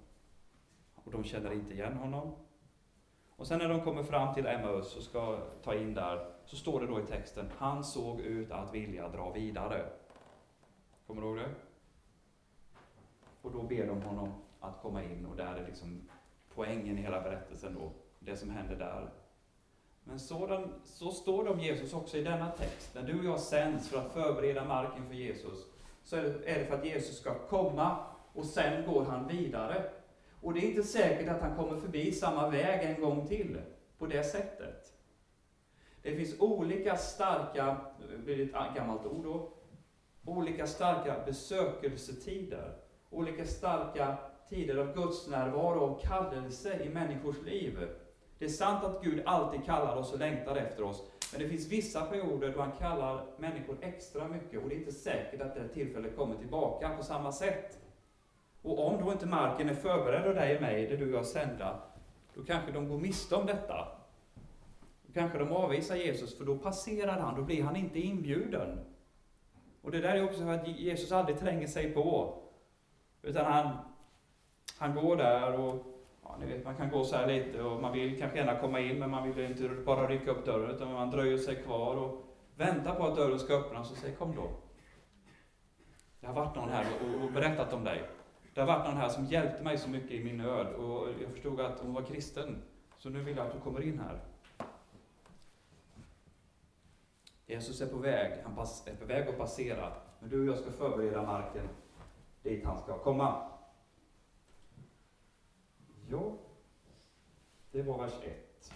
Och 0.94 1.12
de 1.12 1.24
känner 1.24 1.52
inte 1.52 1.74
igen 1.74 1.96
honom. 1.96 2.32
Och 3.36 3.46
sen 3.46 3.58
när 3.58 3.68
de 3.68 3.80
kommer 3.80 4.02
fram 4.02 4.34
till 4.34 4.46
Emmaus 4.46 4.96
och 4.96 5.02
ska 5.02 5.38
ta 5.62 5.74
in 5.74 5.94
där, 5.94 6.26
så 6.44 6.56
står 6.56 6.80
det 6.80 6.86
då 6.86 7.00
i 7.00 7.06
texten, 7.06 7.50
han 7.58 7.84
såg 7.84 8.20
ut 8.20 8.50
att 8.50 8.74
vilja 8.74 9.08
dra 9.08 9.32
vidare. 9.32 9.86
Kommer 11.06 11.22
du 11.22 11.28
ihåg 11.28 11.36
det? 11.36 11.50
Och 13.42 13.52
då 13.52 13.62
ber 13.62 13.86
de 13.86 14.02
honom 14.02 14.32
att 14.60 14.82
komma 14.82 15.04
in 15.04 15.26
och 15.26 15.36
där 15.36 15.54
är 15.54 15.66
liksom 15.66 16.08
poängen 16.54 16.98
i 16.98 17.02
hela 17.02 17.20
berättelsen 17.20 17.74
då, 17.74 17.92
det 18.18 18.36
som 18.36 18.50
händer 18.50 18.76
där. 18.76 19.10
Men 20.08 20.18
sådan, 20.18 20.74
så 20.84 21.10
står 21.10 21.44
det 21.44 21.50
om 21.50 21.60
Jesus 21.60 21.94
också 21.94 22.16
i 22.16 22.22
denna 22.22 22.50
text. 22.50 22.94
När 22.94 23.02
du 23.02 23.18
och 23.18 23.24
jag 23.24 23.40
sänds 23.40 23.88
för 23.88 23.98
att 23.98 24.12
förbereda 24.12 24.64
marken 24.64 25.06
för 25.06 25.14
Jesus, 25.14 25.66
så 26.02 26.16
är 26.16 26.58
det 26.58 26.66
för 26.68 26.74
att 26.74 26.86
Jesus 26.86 27.18
ska 27.18 27.34
komma 27.48 27.96
och 28.32 28.44
sen 28.44 28.86
går 28.86 29.04
han 29.04 29.28
vidare. 29.28 29.90
Och 30.40 30.54
det 30.54 30.60
är 30.60 30.68
inte 30.68 30.82
säkert 30.82 31.28
att 31.28 31.40
han 31.40 31.56
kommer 31.56 31.80
förbi 31.80 32.12
samma 32.12 32.48
väg 32.48 32.90
en 32.90 33.00
gång 33.00 33.26
till, 33.28 33.60
på 33.98 34.06
det 34.06 34.24
sättet. 34.24 34.92
Det 36.02 36.16
finns 36.16 36.40
olika 36.40 36.96
starka, 36.96 37.76
det 38.10 38.18
blir 38.18 38.42
ett 38.42 38.74
gammalt 38.74 39.06
ord 39.06 39.24
då, 39.24 39.52
olika 40.24 40.66
starka 40.66 41.24
besökelsetider, 41.26 42.76
olika 43.10 43.44
starka 43.44 44.16
tider 44.48 44.76
av 44.76 44.94
Guds 44.94 45.28
närvaro 45.28 45.78
och 45.78 46.02
kallelse 46.02 46.82
i 46.84 46.88
människors 46.88 47.42
liv. 47.42 47.88
Det 48.38 48.44
är 48.44 48.48
sant 48.48 48.84
att 48.84 49.02
Gud 49.02 49.22
alltid 49.26 49.64
kallar 49.64 49.96
oss 49.96 50.12
och 50.12 50.18
längtar 50.18 50.56
efter 50.56 50.82
oss, 50.82 51.02
men 51.32 51.40
det 51.40 51.48
finns 51.48 51.68
vissa 51.68 52.02
perioder 52.02 52.52
då 52.52 52.60
han 52.60 52.72
kallar 52.72 53.24
människor 53.36 53.76
extra 53.80 54.28
mycket 54.28 54.62
och 54.62 54.68
det 54.68 54.74
är 54.74 54.78
inte 54.78 54.92
säkert 54.92 55.40
att 55.40 55.54
det 55.54 55.68
tillfället 55.68 56.16
kommer 56.16 56.36
tillbaka 56.36 56.96
på 56.96 57.02
samma 57.02 57.32
sätt. 57.32 57.78
Och 58.62 58.86
om 58.86 59.04
då 59.04 59.12
inte 59.12 59.26
marken 59.26 59.68
är 59.68 59.74
förberedd 59.74 60.26
av 60.26 60.34
dig 60.34 60.56
och 60.56 60.62
mig, 60.62 60.86
det 60.86 60.96
du 60.96 61.12
och 61.12 61.18
jag 61.18 61.26
sända, 61.26 61.82
då 62.34 62.44
kanske 62.44 62.72
de 62.72 62.88
går 62.88 62.98
miste 62.98 63.34
om 63.34 63.46
detta. 63.46 63.88
Då 65.06 65.12
kanske 65.12 65.38
de 65.38 65.52
avvisar 65.52 65.96
Jesus, 65.96 66.38
för 66.38 66.44
då 66.44 66.58
passerar 66.58 67.20
han, 67.20 67.36
då 67.36 67.42
blir 67.42 67.62
han 67.62 67.76
inte 67.76 68.00
inbjuden. 68.00 68.78
Och 69.82 69.90
det 69.90 70.00
där 70.00 70.16
är 70.16 70.24
också 70.24 70.44
för 70.44 70.54
att 70.54 70.68
Jesus 70.68 71.12
aldrig 71.12 71.38
tränger 71.38 71.66
sig 71.66 71.94
på, 71.94 72.38
utan 73.22 73.44
han, 73.44 73.76
han 74.78 74.94
går 74.94 75.16
där 75.16 75.52
och 75.52 75.95
ni 76.40 76.46
vet, 76.46 76.64
man 76.64 76.76
kan 76.76 76.90
gå 76.90 77.04
så 77.04 77.16
här 77.16 77.26
lite 77.26 77.62
och 77.62 77.82
man 77.82 77.92
vill 77.92 78.18
kanske 78.18 78.38
gärna 78.38 78.58
komma 78.60 78.80
in, 78.80 78.98
men 78.98 79.10
man 79.10 79.32
vill 79.32 79.50
inte 79.50 79.68
bara 79.68 80.08
rycka 80.08 80.30
upp 80.30 80.44
dörren, 80.44 80.70
utan 80.70 80.92
man 80.92 81.10
dröjer 81.10 81.38
sig 81.38 81.56
kvar 81.56 81.96
och 81.96 82.24
väntar 82.56 82.94
på 82.94 83.06
att 83.06 83.16
dörren 83.16 83.38
ska 83.38 83.54
öppnas 83.54 83.90
och 83.90 83.96
säger 83.96 84.16
kom 84.16 84.34
då. 84.36 84.50
Det 86.20 86.26
har 86.26 86.34
varit 86.34 86.56
någon 86.56 86.68
här 86.68 86.86
och, 87.00 87.24
och 87.24 87.32
berättat 87.32 87.72
om 87.72 87.84
dig. 87.84 88.02
Det 88.54 88.60
har 88.60 88.66
varit 88.66 88.86
någon 88.86 88.96
här 88.96 89.08
som 89.08 89.24
hjälpte 89.24 89.64
mig 89.64 89.78
så 89.78 89.90
mycket 89.90 90.10
i 90.10 90.24
min 90.24 90.36
nöd 90.36 90.66
och 90.66 91.08
jag 91.22 91.30
förstod 91.30 91.60
att 91.60 91.80
hon 91.80 91.94
var 91.94 92.02
kristen. 92.02 92.62
Så 92.98 93.08
nu 93.08 93.22
vill 93.22 93.36
jag 93.36 93.46
att 93.46 93.52
du 93.52 93.60
kommer 93.60 93.82
in 93.82 94.00
här. 94.00 94.20
Jesus 97.46 97.80
är 97.80 97.86
på 97.86 97.96
väg, 97.96 98.32
han 98.44 98.58
är 98.86 98.96
på 99.00 99.04
väg 99.04 99.28
att 99.28 99.38
passera. 99.38 99.92
Men 100.20 100.30
du 100.30 100.40
och 100.40 100.46
jag 100.46 100.58
ska 100.58 100.70
förbereda 100.70 101.22
marken 101.22 101.68
dit 102.42 102.64
han 102.64 102.78
ska 102.78 102.98
komma. 102.98 103.55
Ja, 106.10 106.32
det 107.72 107.82
var 107.82 107.98
vers 107.98 108.12
1. 108.24 108.72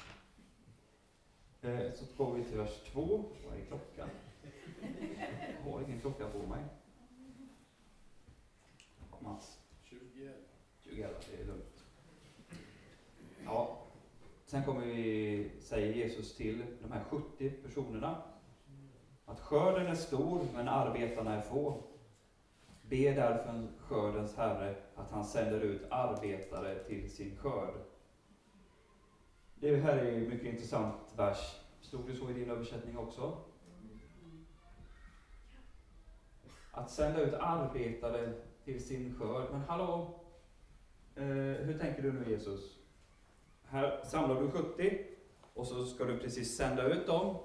Eh, 1.63 1.93
så 1.93 2.25
går 2.25 2.35
vi 2.35 2.45
till 2.45 2.59
vers 2.59 2.81
2. 2.93 3.25
Var 3.47 3.57
är 3.57 3.65
klockan? 3.65 4.09
Jag 5.65 5.73
har 5.73 5.83
ingen 5.83 6.01
klocka 6.01 6.29
på 6.29 6.39
mig. 6.39 6.65
Mats? 9.23 9.59
20. 9.85 10.31
20, 10.81 11.07
det 11.31 11.43
är 11.43 11.47
lugnt. 11.47 11.85
Ja, 13.45 13.79
sen 14.45 14.65
kommer 14.65 14.87
vi, 14.87 15.51
säger 15.61 15.95
Jesus 15.95 16.37
till 16.37 16.65
de 16.83 16.93
här 16.93 17.05
70 17.05 17.51
personerna 17.51 18.23
att 19.25 19.41
skörden 19.41 19.87
är 19.87 19.95
stor 19.95 20.47
men 20.55 20.69
arbetarna 20.69 21.35
är 21.35 21.41
få. 21.41 21.83
Be 22.91 23.13
därför 23.15 23.69
skördens 23.79 24.37
Herre 24.37 24.75
att 24.95 25.11
han 25.11 25.25
sänder 25.25 25.61
ut 25.61 25.83
arbetare 25.91 26.85
till 26.85 27.11
sin 27.11 27.37
skörd. 27.37 27.75
Det 29.55 29.77
här 29.77 29.97
är 29.97 30.13
en 30.13 30.29
mycket 30.29 30.47
intressant 30.47 31.15
vers. 31.17 31.61
Stod 31.81 32.07
det 32.07 32.15
så 32.15 32.31
i 32.31 32.33
din 32.33 32.51
översättning 32.51 32.99
också? 32.99 33.39
Att 36.71 36.91
sända 36.91 37.21
ut 37.21 37.35
arbetare 37.35 38.33
till 38.65 38.87
sin 38.87 39.15
skörd. 39.19 39.51
Men 39.51 39.61
hallå, 39.61 40.21
eh, 41.17 41.25
hur 41.65 41.79
tänker 41.79 42.03
du 42.03 42.13
nu 42.13 42.31
Jesus? 42.31 42.79
Här 43.65 44.05
samlar 44.05 44.43
du 44.43 44.51
70 44.51 44.99
och 45.55 45.67
så 45.67 45.85
ska 45.85 46.05
du 46.05 46.19
precis 46.19 46.57
sända 46.57 46.87
ut 46.87 47.07
dem. 47.07 47.37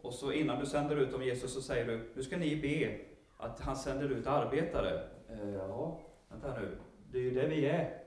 Och 0.00 0.14
så 0.14 0.32
innan 0.32 0.60
du 0.60 0.66
sänder 0.66 0.96
ut 0.96 1.12
dem 1.12 1.22
Jesus 1.22 1.54
så 1.54 1.62
säger 1.62 1.86
du, 1.86 2.10
nu 2.14 2.22
ska 2.22 2.36
ni 2.36 2.56
be 2.56 3.07
att 3.38 3.60
han 3.60 3.76
sänder 3.76 4.08
ut 4.08 4.26
arbetare. 4.26 5.02
Eh, 5.30 5.54
ja, 5.54 6.00
vänta 6.28 6.60
nu. 6.60 6.78
Det 7.12 7.18
är 7.18 7.22
ju 7.22 7.30
det 7.30 7.46
vi 7.46 7.66
är. 7.66 8.02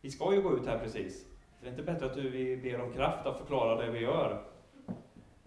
Vi 0.00 0.10
ska 0.10 0.34
ju 0.34 0.42
gå 0.42 0.56
ut 0.56 0.66
här 0.66 0.78
precis. 0.78 1.26
Det 1.60 1.66
är 1.66 1.70
inte 1.70 1.82
bättre 1.82 2.06
att 2.06 2.14
du, 2.14 2.30
vi 2.30 2.56
ber 2.56 2.80
om 2.80 2.92
kraft 2.92 3.26
att 3.26 3.38
förklara 3.38 3.86
det 3.86 3.90
vi 3.90 4.00
gör. 4.00 4.44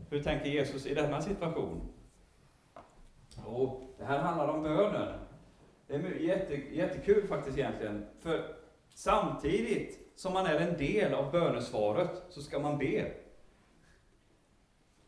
Hur 0.10 0.24
tänker 0.24 0.46
Jesus 0.46 0.86
i 0.86 0.94
denna 0.94 1.22
situation? 1.22 1.82
Jo, 3.46 3.84
det 3.98 4.06
här 4.06 4.20
handlar 4.20 4.48
om 4.48 4.64
bönen. 4.64 5.20
Det 5.88 5.96
är 5.96 6.16
jätte, 6.20 6.56
jättekul 6.56 7.28
faktiskt 7.28 7.58
egentligen. 7.58 8.06
För 8.20 8.56
Samtidigt 8.96 10.00
som 10.16 10.34
man 10.34 10.46
är 10.46 10.60
en 10.60 10.78
del 10.78 11.14
av 11.14 11.32
bönesvaret 11.32 12.24
så 12.30 12.42
ska 12.42 12.60
man 12.60 12.78
be 12.78 13.12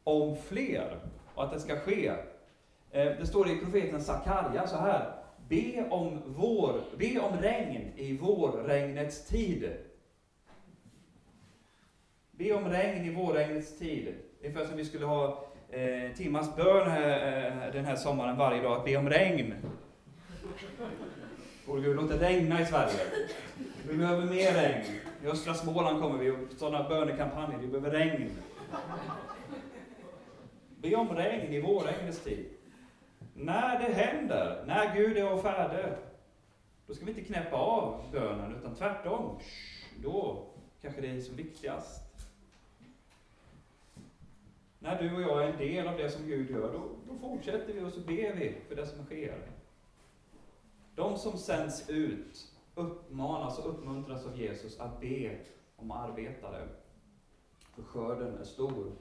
om 0.03 0.35
fler 0.35 0.99
och 1.35 1.43
att 1.43 1.51
det 1.51 1.59
ska 1.59 1.79
ske. 1.79 2.13
Eh, 2.97 3.17
det 3.19 3.25
står 3.25 3.49
i 3.49 3.57
profeten 3.57 4.01
Sakarja 4.01 4.67
så 4.67 4.77
här. 4.77 5.13
Be 5.49 5.89
om, 5.89 6.21
vår, 6.25 6.81
be 6.97 7.19
om 7.19 7.37
regn 7.41 7.91
i 7.95 8.17
vårregnets 8.17 9.27
tid. 9.27 9.73
Be 12.31 12.53
om 12.53 12.65
regn 12.69 13.05
i 13.05 13.15
vårregnets 13.15 13.79
tid. 13.79 14.15
Ungefär 14.41 14.65
som 14.65 14.77
vi 14.77 14.85
skulle 14.85 15.05
ha 15.05 15.45
eh, 15.69 16.15
timmars 16.15 16.55
bön 16.55 16.91
här, 16.91 17.67
eh, 17.67 17.73
den 17.73 17.85
här 17.85 17.95
sommaren 17.95 18.37
varje 18.37 18.61
dag, 18.61 18.77
att 18.77 18.85
be 18.85 18.97
om 18.97 19.09
regn. 19.09 19.53
Gode 21.65 21.81
Gud, 21.81 21.95
låt 21.95 22.09
det 22.09 22.17
regna 22.17 22.61
i 22.61 22.65
Sverige. 22.65 22.99
Vi 23.89 23.97
behöver 23.97 24.25
mer 24.25 24.53
regn. 24.53 24.85
I 25.23 25.27
östra 25.27 25.53
Småland 25.53 26.01
kommer 26.01 26.17
vi 26.17 26.31
och 26.31 26.37
sådana 26.57 26.89
bönekampanjer, 26.89 27.59
vi 27.59 27.67
behöver 27.67 27.91
regn. 27.91 28.29
Be 30.81 30.95
om 30.95 31.09
regn 31.09 31.53
i 31.53 31.61
vårregnets 31.61 32.23
tid. 32.23 32.56
När 33.39 33.79
det 33.79 33.93
händer, 33.93 34.63
när 34.67 34.95
Gud 34.95 35.17
är 35.17 35.37
färdig, 35.37 35.95
då 36.87 36.93
ska 36.93 37.05
vi 37.05 37.11
inte 37.11 37.23
knäppa 37.23 37.55
av 37.55 38.11
bönen, 38.11 38.55
utan 38.55 38.75
tvärtom. 38.75 39.39
Då 40.03 40.45
kanske 40.81 41.01
det 41.01 41.07
är 41.07 41.21
som 41.21 41.35
viktigast. 41.35 42.03
När 44.79 45.01
du 45.01 45.15
och 45.15 45.21
jag 45.21 45.43
är 45.43 45.51
en 45.51 45.57
del 45.57 45.87
av 45.87 45.97
det 45.97 46.09
som 46.09 46.25
Gud 46.25 46.49
gör, 46.49 46.73
då, 46.73 46.89
då 47.07 47.19
fortsätter 47.19 47.73
vi 47.73 47.81
och 47.81 47.91
så 47.91 47.99
ber 47.99 48.35
vi 48.35 48.55
för 48.67 48.75
det 48.75 48.87
som 48.87 49.05
sker. 49.05 49.47
De 50.95 51.17
som 51.17 51.37
sänds 51.37 51.89
ut 51.89 52.53
uppmanas 52.75 53.59
och 53.59 53.69
uppmuntras 53.69 54.25
av 54.25 54.41
Jesus 54.41 54.79
att 54.79 55.01
be 55.01 55.37
om 55.75 55.91
arbetare. 55.91 56.67
För 57.75 57.83
skörden 57.83 58.37
är 58.37 58.43
stor. 58.43 58.91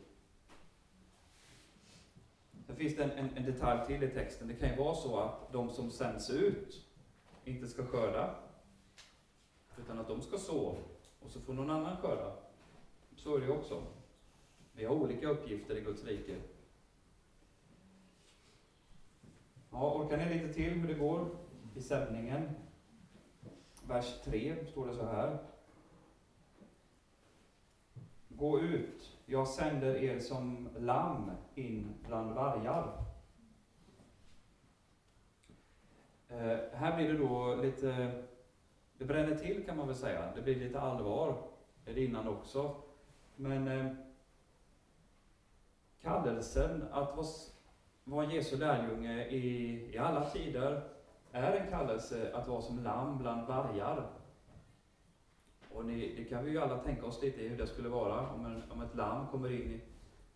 Sen 2.67 2.77
finns 2.77 2.97
det 2.97 3.05
en, 3.05 3.11
en, 3.11 3.37
en, 3.37 3.45
detalj 3.45 3.87
till 3.87 4.03
i 4.03 4.11
texten. 4.11 4.49
Det 4.49 4.55
kan 4.55 4.69
ju 4.69 4.77
vara 4.77 4.95
så 4.95 5.19
att 5.19 5.53
de 5.53 5.71
som 5.71 5.91
sänds 5.91 6.31
ut 6.31 6.87
inte 7.45 7.67
ska 7.67 7.87
skörda, 7.87 8.35
utan 9.79 9.99
att 9.99 10.09
de 10.09 10.21
ska 10.21 10.39
så, 10.39 10.79
och 11.21 11.31
så 11.31 11.41
får 11.41 11.55
någon 11.55 11.71
annan 11.71 11.97
skörda. 11.97 12.37
Så 13.17 13.37
är 13.37 13.41
det 13.41 13.47
ju 13.47 13.53
också. 13.53 13.83
Vi 14.73 14.85
har 14.85 14.95
olika 14.95 15.29
uppgifter 15.29 15.77
i 15.77 15.81
Guds 15.81 16.05
rike. 16.05 16.37
Ja, 19.71 19.95
orkar 19.95 20.17
ni 20.17 20.35
lite 20.35 20.55
till 20.55 20.73
hur 20.73 20.89
det 20.89 20.95
går 20.95 21.29
i 21.75 21.81
sändningen? 21.81 22.51
Vers 23.89 24.21
3 24.25 24.67
står 24.67 24.87
det 24.87 24.95
så 24.95 25.05
här. 25.07 25.39
Gå 28.29 28.61
ut, 28.61 29.16
jag 29.27 29.49
sänder 29.49 29.97
er 29.97 30.19
som 30.19 30.69
lamm 30.79 31.31
in 31.55 31.95
bland 32.07 32.35
vargar. 32.35 33.05
Eh, 36.29 36.59
här 36.73 36.97
blir 36.97 37.13
det 37.13 37.19
då 37.19 37.55
lite, 37.55 38.23
det 38.99 39.05
bränner 39.05 39.37
till 39.37 39.65
kan 39.67 39.77
man 39.77 39.87
väl 39.87 39.97
säga. 39.97 40.33
Det 40.35 40.43
blir 40.43 40.55
lite 40.55 40.81
allvar. 40.81 41.43
Det 41.85 41.91
är 41.91 41.95
det 41.95 42.05
innan 42.05 42.29
också. 42.29 42.77
Men 43.37 43.69
eh, 43.69 43.93
kallelsen 46.03 46.85
att 46.93 47.17
vara, 47.17 47.27
vara 48.05 48.33
Jesu 48.33 48.57
lärjunge 48.57 49.25
i, 49.29 49.77
i 49.95 49.99
alla 49.99 50.31
tider 50.31 50.89
är 51.33 51.53
en 51.53 51.71
kallelse 51.71 52.33
att 52.35 52.49
vara 52.49 52.63
som 52.63 52.83
lamm 52.83 53.19
bland 53.19 53.47
vargar. 53.47 54.16
Och 55.77 55.87
ni, 55.87 56.15
det 56.17 56.25
kan 56.25 56.45
vi 56.45 56.51
ju 56.51 56.59
alla 56.59 56.79
tänka 56.79 57.07
oss 57.07 57.23
lite 57.23 57.43
hur 57.43 57.59
det 57.59 57.67
skulle 57.67 57.89
vara 57.89 58.31
om, 58.31 58.47
en, 58.47 58.71
om 58.71 58.83
ett 58.83 58.95
lamm 58.95 59.27
kommer 59.27 59.53
in 59.53 59.81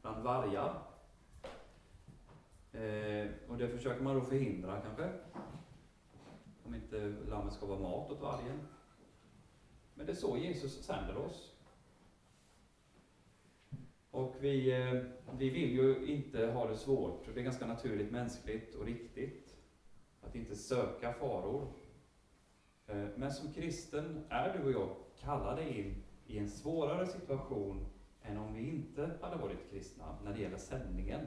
bland 0.03 0.22
vargar. 0.22 0.82
Eh, 2.72 3.30
och 3.49 3.59
det 3.59 3.68
försöker 3.68 4.03
man 4.03 4.14
då 4.14 4.20
förhindra 4.20 4.80
kanske. 4.80 5.11
Om 6.64 6.74
inte 6.74 7.14
lammet 7.28 7.55
ska 7.55 7.66
vara 7.66 7.78
mat 7.78 8.11
åt 8.11 8.20
vargen. 8.20 8.61
Men 9.95 10.07
det 10.07 10.12
är 10.12 10.16
så 10.16 10.36
Jesus 10.36 10.84
sänder 10.84 11.16
oss. 11.16 11.57
Och 14.11 14.36
vi, 14.41 14.72
eh, 14.72 15.03
vi 15.38 15.51
vill 15.51 15.70
ju 15.70 16.07
inte 16.07 16.47
ha 16.47 16.66
det 16.68 16.76
svårt. 16.76 17.34
Det 17.34 17.41
är 17.41 17.45
ganska 17.45 17.66
naturligt 17.66 18.11
mänskligt 18.11 18.74
och 18.74 18.86
riktigt 18.86 19.57
att 20.20 20.34
inte 20.34 20.57
söka 20.57 21.12
faror. 21.12 21.72
Eh, 22.86 23.07
men 23.16 23.32
som 23.32 23.53
kristen 23.53 24.24
är 24.28 24.59
du 24.59 24.64
och 24.64 24.72
jag 24.72 24.97
kallade 25.20 25.78
in 25.78 26.02
i 26.26 26.38
en 26.38 26.50
svårare 26.50 27.06
situation 27.06 27.86
än 28.22 28.38
om 28.38 28.54
vi 28.54 28.68
inte 28.68 29.10
hade 29.20 29.36
varit 29.36 29.70
kristna 29.70 30.18
när 30.24 30.34
det 30.34 30.40
gäller 30.40 30.56
sändningen. 30.56 31.26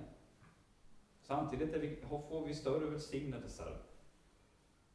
Samtidigt 1.22 1.76
vi, 1.76 1.96
får 2.30 2.46
vi 2.46 2.54
större 2.54 2.86
välsignelser. 2.86 3.78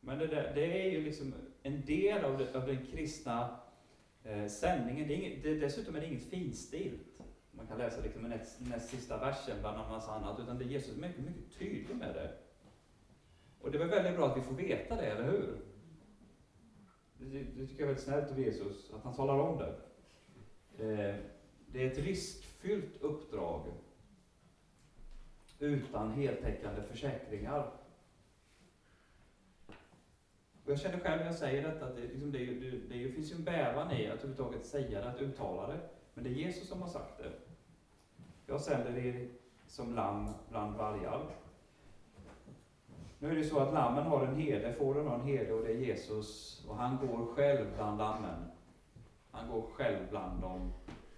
Men 0.00 0.18
det, 0.18 0.26
där, 0.26 0.52
det, 0.54 0.86
är 0.86 0.90
ju 0.90 1.04
liksom 1.04 1.34
en 1.62 1.84
del 1.86 2.24
av, 2.24 2.38
det, 2.38 2.54
av 2.54 2.66
den 2.66 2.86
kristna 2.86 3.60
eh, 4.24 4.46
sändningen. 4.46 5.08
Det 5.08 5.14
är 5.14 5.16
inget, 5.16 5.42
det, 5.42 5.54
dessutom 5.54 5.96
är 5.96 6.00
det 6.00 6.06
inget 6.06 6.30
finstilt. 6.30 7.20
Man 7.50 7.66
kan 7.66 7.78
läsa 7.78 8.02
liksom 8.02 8.22
näst, 8.22 8.60
näst 8.60 8.90
sista 8.90 9.18
versen 9.18 9.56
bland 9.60 9.80
en 9.80 9.90
massa 9.90 10.12
annat. 10.12 10.40
Utan 10.40 10.58
det 10.58 10.64
är 10.64 10.68
Jesus 10.68 10.96
mycket, 10.96 11.24
mycket 11.24 11.58
tydlig 11.58 11.96
med 11.96 12.14
det. 12.14 12.32
Och 13.60 13.70
det 13.70 13.78
är 13.78 13.86
väldigt 13.86 14.16
bra 14.16 14.26
att 14.26 14.36
vi 14.36 14.42
får 14.42 14.54
veta 14.54 14.96
det, 14.96 15.06
eller 15.06 15.24
hur? 15.24 15.67
Det, 17.18 17.42
det 17.42 17.66
tycker 17.66 17.80
jag 17.80 17.80
är 17.80 17.86
väldigt 17.86 18.04
snällt 18.04 18.30
av 18.30 18.40
Jesus, 18.40 18.90
att 18.94 19.02
han 19.04 19.14
talar 19.14 19.38
om 19.38 19.58
det. 19.58 19.74
Eh, 20.84 21.16
det 21.66 21.82
är 21.82 21.90
ett 21.90 21.98
riskfyllt 21.98 23.02
uppdrag 23.02 23.72
utan 25.58 26.12
heltäckande 26.12 26.82
försäkringar. 26.82 27.72
Och 30.64 30.70
jag 30.72 30.80
känner 30.80 30.98
själv 30.98 31.18
när 31.18 31.26
jag 31.26 31.34
säger 31.34 31.62
detta 31.62 31.86
att 31.86 31.96
det, 31.96 32.02
liksom 32.02 32.32
det, 32.32 32.46
det, 32.46 32.70
det, 32.70 33.04
det 33.04 33.12
finns 33.12 33.32
ju 33.32 33.36
en 33.36 33.44
bävan 33.44 33.92
i 33.92 34.06
att 34.06 34.18
överhuvudtaget 34.18 34.66
säga 34.66 35.00
det, 35.00 35.10
att 35.10 35.20
uttala 35.20 35.66
det. 35.66 35.80
Men 36.14 36.24
det 36.24 36.30
är 36.30 36.34
Jesus 36.34 36.68
som 36.68 36.82
har 36.82 36.88
sagt 36.88 37.18
det. 37.18 37.32
Jag 38.46 38.60
sänder 38.60 38.96
er 38.96 39.28
som 39.66 39.94
lamm 39.94 40.30
bland 40.48 40.76
vargar. 40.76 41.34
Nu 43.18 43.30
är 43.30 43.36
det 43.36 43.44
så 43.44 43.58
att 43.58 43.74
lammen 43.74 44.06
har 44.06 44.26
en 44.26 44.36
herde, 44.36 44.72
fåren 44.72 45.06
har 45.06 45.14
en 45.14 45.26
herde 45.26 45.52
och 45.52 45.62
det 45.62 45.72
är 45.72 45.76
Jesus. 45.76 46.60
Och 46.68 46.76
han 46.76 47.06
går 47.06 47.26
själv 47.26 47.66
bland 47.76 47.98
lammen. 47.98 48.44
Han 49.30 49.48
går 49.50 49.62
själv 49.62 50.10
bland 50.10 50.40
dem 50.42 50.72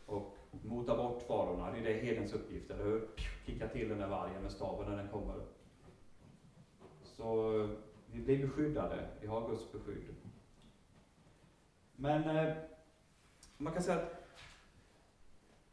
och 0.07 0.37
motar 0.63 0.97
bort 0.97 1.23
farorna. 1.23 1.71
Det 1.71 1.79
är 1.79 1.83
det 1.83 2.01
herdens 2.01 2.33
uppgift, 2.33 2.71
eller 2.71 2.85
hur? 2.85 3.09
Kicka 3.47 3.69
till 3.69 3.89
den 3.89 3.99
där 3.99 4.09
vargen 4.09 4.43
med 4.43 4.53
staven 4.53 4.91
när 4.91 4.97
den 4.97 5.09
kommer. 5.09 5.35
Så 7.03 7.51
vi 8.07 8.23
blir 8.23 8.47
beskyddade, 8.47 9.09
vi 9.21 9.27
har 9.27 9.49
Guds 9.49 9.73
beskydd. 9.73 10.15
Men 11.97 12.37
eh, 12.37 12.55
man 13.57 13.73
kan 13.73 13.83
säga 13.83 13.99
att 13.99 14.21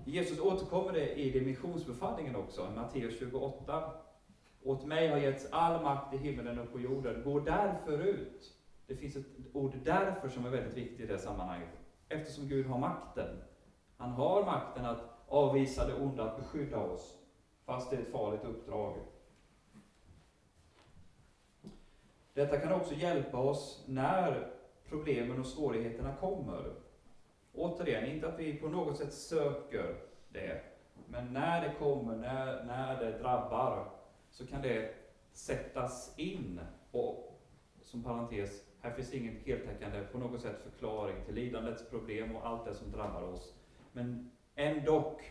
Jesus 0.06 0.40
återkommer 0.40 0.94
det 0.94 1.14
i 1.14 1.32
dimensionsbefallningen 1.32 2.34
missionsbefallningen 2.34 2.36
också, 2.36 2.72
Matteus 2.76 3.20
28. 3.20 4.07
Åt 4.64 4.86
mig 4.86 5.10
har 5.10 5.18
getts 5.18 5.52
all 5.52 5.84
makt 5.84 6.14
i 6.14 6.18
himmelen 6.18 6.60
och 6.60 6.72
på 6.72 6.80
jorden. 6.80 7.24
Gå 7.24 7.40
därför 7.40 8.00
ut. 8.00 8.54
Det 8.88 8.96
finns 8.96 9.16
ett 9.16 9.26
ord 9.54 9.74
därför 9.84 10.30
som 10.30 10.46
är 10.46 10.50
väldigt 10.50 10.78
viktigt 10.78 11.00
i 11.00 11.06
det 11.06 11.20
sammanhanget. 11.20 11.70
Eftersom 12.10 12.48
Gud 12.48 12.66
har 12.66 12.78
makten. 12.78 13.42
Han 13.98 14.12
har 14.12 14.46
makten 14.46 14.86
att 14.86 15.24
avvisa 15.28 15.86
det 15.88 15.94
onda, 15.94 16.24
att 16.24 16.38
beskydda 16.38 16.78
oss. 16.78 17.18
Fast 17.66 17.90
det 17.90 17.96
är 17.96 18.02
ett 18.02 18.12
farligt 18.12 18.44
uppdrag. 18.44 18.94
Detta 22.34 22.58
kan 22.58 22.72
också 22.72 22.94
hjälpa 22.94 23.38
oss 23.38 23.84
när 23.88 24.54
problemen 24.90 25.40
och 25.40 25.46
svårigheterna 25.46 26.14
kommer. 26.20 26.74
Återigen, 27.54 28.06
inte 28.06 28.28
att 28.28 28.40
vi 28.40 28.58
på 28.58 28.70
något 28.70 28.98
sätt 28.98 29.14
söker 29.14 29.96
det, 30.30 30.62
men 31.06 31.34
när 31.34 31.62
det 31.62 31.74
kommer, 31.80 32.16
när, 32.16 32.64
när 32.64 33.00
det 33.00 33.18
drabbar, 33.18 33.97
så 34.38 34.48
kan 34.48 34.62
det 34.62 34.94
sättas 35.32 36.14
in. 36.18 36.60
Och 36.92 37.42
som 37.82 38.04
parentes, 38.04 38.64
här 38.82 38.92
finns 38.92 39.14
ingen 39.14 39.36
heltäckande 39.46 40.04
på 40.12 40.18
något 40.18 40.42
sätt 40.42 40.62
förklaring 40.64 41.26
till 41.26 41.36
lidandets 41.36 41.90
problem 41.90 42.36
och 42.36 42.48
allt 42.48 42.66
det 42.66 42.76
som 42.76 42.92
drabbar 42.92 43.22
oss. 43.22 43.54
Men 43.92 44.32
ändock, 44.56 45.22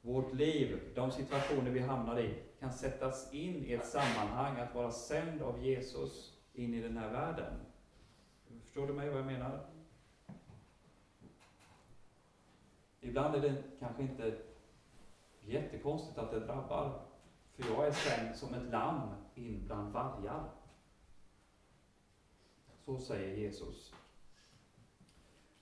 vårt 0.00 0.34
liv, 0.34 0.80
de 0.94 1.10
situationer 1.10 1.70
vi 1.70 1.80
hamnar 1.80 2.20
i, 2.20 2.34
kan 2.60 2.72
sättas 2.72 3.34
in 3.34 3.64
i 3.64 3.72
ett 3.72 3.86
sammanhang 3.86 4.60
att 4.60 4.74
vara 4.74 4.90
sänd 4.90 5.42
av 5.42 5.64
Jesus 5.64 6.38
in 6.54 6.74
i 6.74 6.82
den 6.82 6.96
här 6.96 7.12
världen. 7.12 7.54
Förstår 8.62 8.86
du 8.86 8.92
mig 8.92 9.08
vad 9.08 9.18
jag 9.18 9.26
menar? 9.26 9.66
Ibland 13.00 13.34
är 13.34 13.40
det 13.40 13.62
kanske 13.80 14.02
inte 14.02 14.38
jättekonstigt 15.40 16.18
att 16.18 16.30
det 16.30 16.40
drabbar, 16.40 17.06
för 17.56 17.72
jag 17.72 17.86
är 17.86 17.92
sänd 17.92 18.36
som 18.36 18.54
ett 18.54 18.70
lamm 18.70 19.14
in 19.34 19.62
bland 19.66 19.92
vargar. 19.92 20.50
Så 22.84 22.98
säger 22.98 23.36
Jesus. 23.36 23.94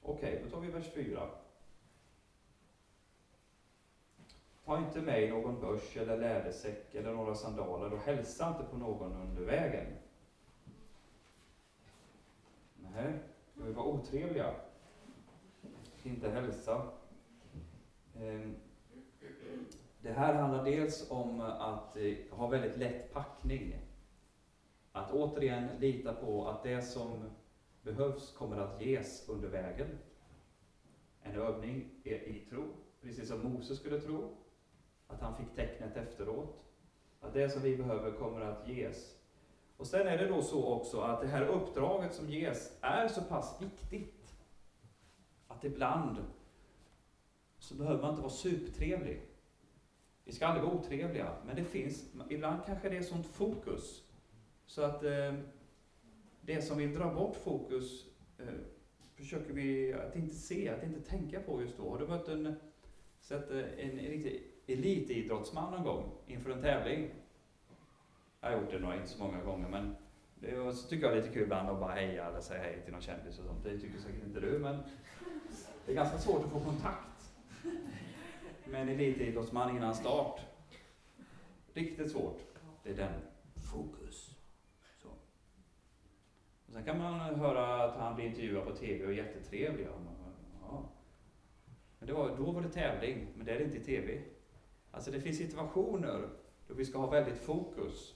Okej, 0.02 0.40
då 0.44 0.50
tar 0.50 0.60
vi 0.60 0.70
vers 0.70 0.92
4. 0.94 1.28
Ta 4.64 4.78
inte 4.78 5.00
med 5.00 5.30
någon 5.30 5.60
börs 5.60 5.96
eller 5.96 6.16
lädersäck 6.16 6.94
eller 6.94 7.12
några 7.12 7.34
sandaler 7.34 7.92
och 7.92 7.98
hälsa 7.98 8.48
inte 8.48 8.70
på 8.70 8.76
någon 8.76 9.12
under 9.12 9.42
vägen. 9.42 9.86
Nej, 12.76 13.18
ska 13.54 13.64
vi 13.64 13.72
vara 13.72 13.86
otrevliga? 13.86 14.54
Inte 16.02 16.30
hälsa. 16.30 16.92
Ehm, 18.16 18.56
det 20.04 20.12
här 20.12 20.34
handlar 20.34 20.64
dels 20.64 21.10
om 21.10 21.40
att 21.40 21.96
eh, 21.96 22.14
ha 22.30 22.46
väldigt 22.46 22.76
lätt 22.76 23.12
packning. 23.12 23.74
Att 24.92 25.12
återigen 25.12 25.68
lita 25.78 26.14
på 26.14 26.48
att 26.48 26.62
det 26.62 26.82
som 26.82 27.30
behövs 27.82 28.32
kommer 28.32 28.56
att 28.56 28.82
ges 28.82 29.28
under 29.28 29.48
vägen. 29.48 29.98
En 31.22 31.36
övning 31.36 31.90
i 32.04 32.46
tro, 32.50 32.64
precis 33.02 33.28
som 33.28 33.52
Moses 33.52 33.78
skulle 33.78 34.00
tro, 34.00 34.36
att 35.06 35.20
han 35.20 35.36
fick 35.36 35.54
tecknet 35.54 35.96
efteråt. 35.96 36.64
Att 37.20 37.34
det 37.34 37.50
som 37.50 37.62
vi 37.62 37.76
behöver 37.76 38.10
kommer 38.10 38.40
att 38.40 38.68
ges. 38.68 39.18
Och 39.76 39.86
sen 39.86 40.06
är 40.06 40.18
det 40.18 40.28
då 40.28 40.42
så 40.42 40.74
också 40.74 41.00
att 41.00 41.20
det 41.20 41.26
här 41.26 41.46
uppdraget 41.46 42.14
som 42.14 42.30
ges 42.30 42.78
är 42.80 43.08
så 43.08 43.22
pass 43.22 43.62
viktigt 43.62 44.34
att 45.48 45.64
ibland 45.64 46.16
så 47.58 47.74
behöver 47.74 48.02
man 48.02 48.10
inte 48.10 48.22
vara 48.22 48.32
supertrevlig. 48.32 49.33
Vi 50.24 50.32
ska 50.32 50.46
aldrig 50.46 50.64
vara 50.64 50.74
otrevliga, 50.74 51.32
men 51.46 51.56
det 51.56 51.64
finns, 51.64 52.04
ibland 52.28 52.60
kanske 52.66 52.88
det 52.88 52.96
är 52.96 53.02
sånt 53.02 53.26
fokus 53.26 54.02
så 54.66 54.82
att 54.82 55.04
eh, 55.04 55.34
det 56.40 56.62
som 56.62 56.78
vill 56.78 56.94
dra 56.94 57.14
bort 57.14 57.36
fokus 57.36 58.06
eh, 58.38 58.46
försöker 59.14 59.52
vi 59.52 59.92
att 59.92 60.16
inte 60.16 60.34
se, 60.34 60.68
att 60.68 60.82
inte 60.82 61.00
tänka 61.00 61.40
på 61.40 61.62
just 61.62 61.76
då. 61.76 61.90
Har 61.90 61.98
du 61.98 62.06
mött 62.06 62.28
en, 62.28 62.56
sett 63.20 63.50
eh, 63.50 63.58
en, 63.58 63.98
riktig 63.98 64.42
elitidrottsman 64.66 65.72
någon 65.72 65.84
gång 65.84 66.12
inför 66.26 66.50
en 66.50 66.62
tävling? 66.62 67.10
Jag 68.40 68.50
har 68.50 68.60
gjort 68.60 68.70
det 68.70 68.78
några, 68.78 68.96
inte 68.96 69.08
så 69.08 69.18
många 69.18 69.42
gånger, 69.42 69.68
men 69.68 69.96
det 70.34 70.74
så 70.74 70.88
tycker 70.88 71.06
jag 71.06 71.14
det 71.14 71.18
är 71.18 71.22
lite 71.22 71.34
kul 71.34 71.42
ibland 71.42 71.68
att 71.68 71.80
bara 71.80 71.92
heja 71.92 72.26
eller 72.26 72.40
säga 72.40 72.62
hej 72.62 72.80
till 72.84 72.92
någon 72.92 73.02
kändis 73.02 73.38
och 73.38 73.44
sånt. 73.44 73.64
Det 73.64 73.78
tycker 73.78 73.98
säkert 73.98 74.24
inte 74.26 74.40
du, 74.40 74.58
men 74.58 74.78
det 75.86 75.92
är 75.92 75.96
ganska 75.96 76.18
svårt 76.18 76.44
att 76.44 76.50
få 76.50 76.60
kontakt 76.60 77.13
med 78.74 78.82
en 78.82 78.88
elitidrottsman 78.88 79.76
innan 79.76 79.94
start. 79.94 80.40
Riktigt 81.74 82.10
svårt. 82.10 82.40
Det 82.82 82.90
är 82.90 82.94
den. 82.94 83.12
Fokus. 83.72 84.30
Så. 85.02 85.08
Och 86.66 86.72
sen 86.72 86.84
kan 86.84 86.98
man 86.98 87.34
höra 87.34 87.84
att 87.84 87.96
han 87.96 88.14
blir 88.14 88.24
intervjuad 88.24 88.64
på 88.64 88.76
TV 88.76 89.04
och 89.04 89.10
är 89.10 89.16
jättetrevlig. 89.16 89.86
Ja. 90.62 90.82
Men 91.98 92.08
det 92.08 92.12
var, 92.12 92.36
då 92.36 92.50
var 92.50 92.62
det 92.62 92.68
tävling, 92.68 93.26
men 93.36 93.46
det 93.46 93.52
är 93.52 93.58
det 93.58 93.64
inte 93.64 93.76
i 93.76 93.80
TV. 93.80 94.20
Alltså 94.90 95.10
det 95.10 95.20
finns 95.20 95.38
situationer 95.38 96.28
då 96.68 96.74
vi 96.74 96.84
ska 96.84 96.98
ha 96.98 97.10
väldigt 97.10 97.38
fokus. 97.38 98.14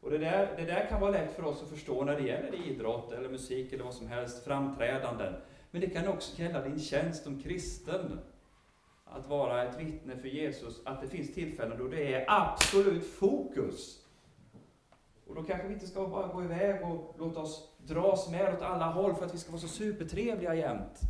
Och 0.00 0.10
det 0.10 0.18
där, 0.18 0.56
det 0.56 0.64
där 0.64 0.86
kan 0.88 1.00
vara 1.00 1.10
lätt 1.10 1.32
för 1.32 1.44
oss 1.44 1.62
att 1.62 1.68
förstå 1.68 2.04
när 2.04 2.20
det 2.20 2.26
gäller 2.26 2.68
idrott 2.68 3.12
eller 3.12 3.28
musik 3.28 3.72
eller 3.72 3.84
vad 3.84 3.94
som 3.94 4.08
helst, 4.08 4.44
framträdanden. 4.44 5.34
Men 5.70 5.80
det 5.80 5.90
kan 5.90 6.08
också 6.08 6.42
gälla 6.42 6.62
din 6.62 6.78
tjänst 6.78 7.24
som 7.24 7.42
kristen. 7.42 8.20
Att 9.12 9.28
vara 9.28 9.64
ett 9.64 9.80
vittne 9.80 10.16
för 10.16 10.28
Jesus, 10.28 10.80
att 10.84 11.00
det 11.00 11.08
finns 11.08 11.34
tillfällen 11.34 11.78
då 11.78 11.88
det 11.88 12.14
är 12.14 12.24
absolut 12.28 13.06
fokus. 13.06 14.06
Och 15.26 15.34
då 15.34 15.42
kanske 15.42 15.68
vi 15.68 15.74
inte 15.74 15.86
ska 15.86 16.06
bara 16.06 16.26
gå 16.26 16.44
iväg 16.44 16.84
och 16.84 17.14
låta 17.18 17.40
oss 17.40 17.76
dras 17.78 18.30
med 18.30 18.54
åt 18.54 18.62
alla 18.62 18.86
håll 18.86 19.14
för 19.14 19.24
att 19.24 19.34
vi 19.34 19.38
ska 19.38 19.50
vara 19.50 19.60
så 19.60 19.68
supertrevliga 19.68 20.54
jämt. 20.54 21.00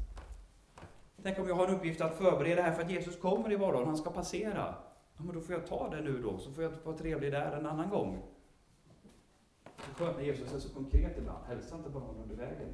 Tänk 1.23 1.39
om 1.39 1.49
jag 1.49 1.55
har 1.55 1.69
en 1.69 1.75
uppgift 1.75 2.01
att 2.01 2.19
förbereda 2.19 2.63
här 2.63 2.73
för 2.73 2.83
att 2.83 2.91
Jesus 2.91 3.21
kommer 3.21 3.53
i 3.53 3.57
han 3.57 3.97
ska 3.97 4.11
passera. 4.11 4.75
Ja, 5.17 5.25
men 5.25 5.35
då 5.35 5.41
får 5.41 5.55
jag 5.55 5.67
ta 5.67 5.91
det 5.91 6.01
nu 6.01 6.23
då, 6.23 6.39
så 6.39 6.53
får 6.53 6.65
jag 6.65 6.73
vara 6.85 6.97
trevlig 6.97 7.33
där 7.33 7.53
en 7.53 7.67
annan 7.67 7.91
gång. 7.91 8.23
Det 9.65 10.03
är 10.03 10.07
skönt 10.07 10.17
när 10.17 10.25
Jesus 10.25 10.55
är 10.55 10.59
så 10.59 10.75
konkret 10.75 11.19
ibland. 11.19 11.45
Hälsa 11.47 11.77
inte 11.77 11.91
bara 11.91 12.03
honom 12.03 12.23
under 12.23 12.37
vägen. 12.37 12.69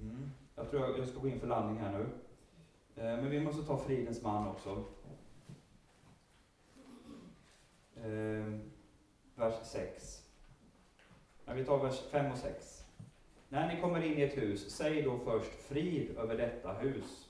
Mm. 0.00 0.30
Jag 0.60 0.70
tror 0.70 0.98
jag 0.98 1.08
ska 1.08 1.20
gå 1.20 1.28
in 1.28 1.40
för 1.40 1.46
landning 1.46 1.78
här 1.78 1.98
nu. 1.98 2.06
Eh, 3.02 3.16
men 3.16 3.30
vi 3.30 3.40
måste 3.40 3.62
ta 3.62 3.78
fridens 3.78 4.22
man 4.22 4.48
också. 4.48 4.84
Eh, 7.96 8.58
vers 9.34 9.54
6. 9.62 10.22
vi 11.46 11.64
tar 11.64 11.78
vers 11.78 12.00
5 12.10 12.32
och 12.32 12.38
6. 12.38 12.84
När 13.48 13.74
ni 13.74 13.80
kommer 13.80 14.04
in 14.04 14.18
i 14.18 14.22
ett 14.22 14.36
hus, 14.36 14.70
säg 14.70 15.02
då 15.02 15.18
först 15.18 15.52
frid 15.52 16.18
över 16.18 16.36
detta 16.36 16.72
hus. 16.72 17.28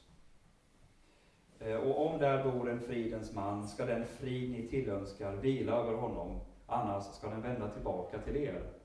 Eh, 1.59 1.77
och 1.77 2.07
om 2.07 2.19
där 2.19 2.53
bor 2.53 2.71
en 2.71 2.81
fridens 2.81 3.35
man, 3.35 3.69
ska 3.69 3.85
den 3.85 4.07
frid 4.07 4.51
ni 4.51 4.69
tillönskar 4.69 5.37
vila 5.37 5.73
över 5.73 5.93
honom, 5.93 6.41
annars 6.67 7.05
ska 7.05 7.29
den 7.29 7.43
vända 7.43 7.71
tillbaka 7.71 8.19
till 8.19 8.37
er. 8.37 8.80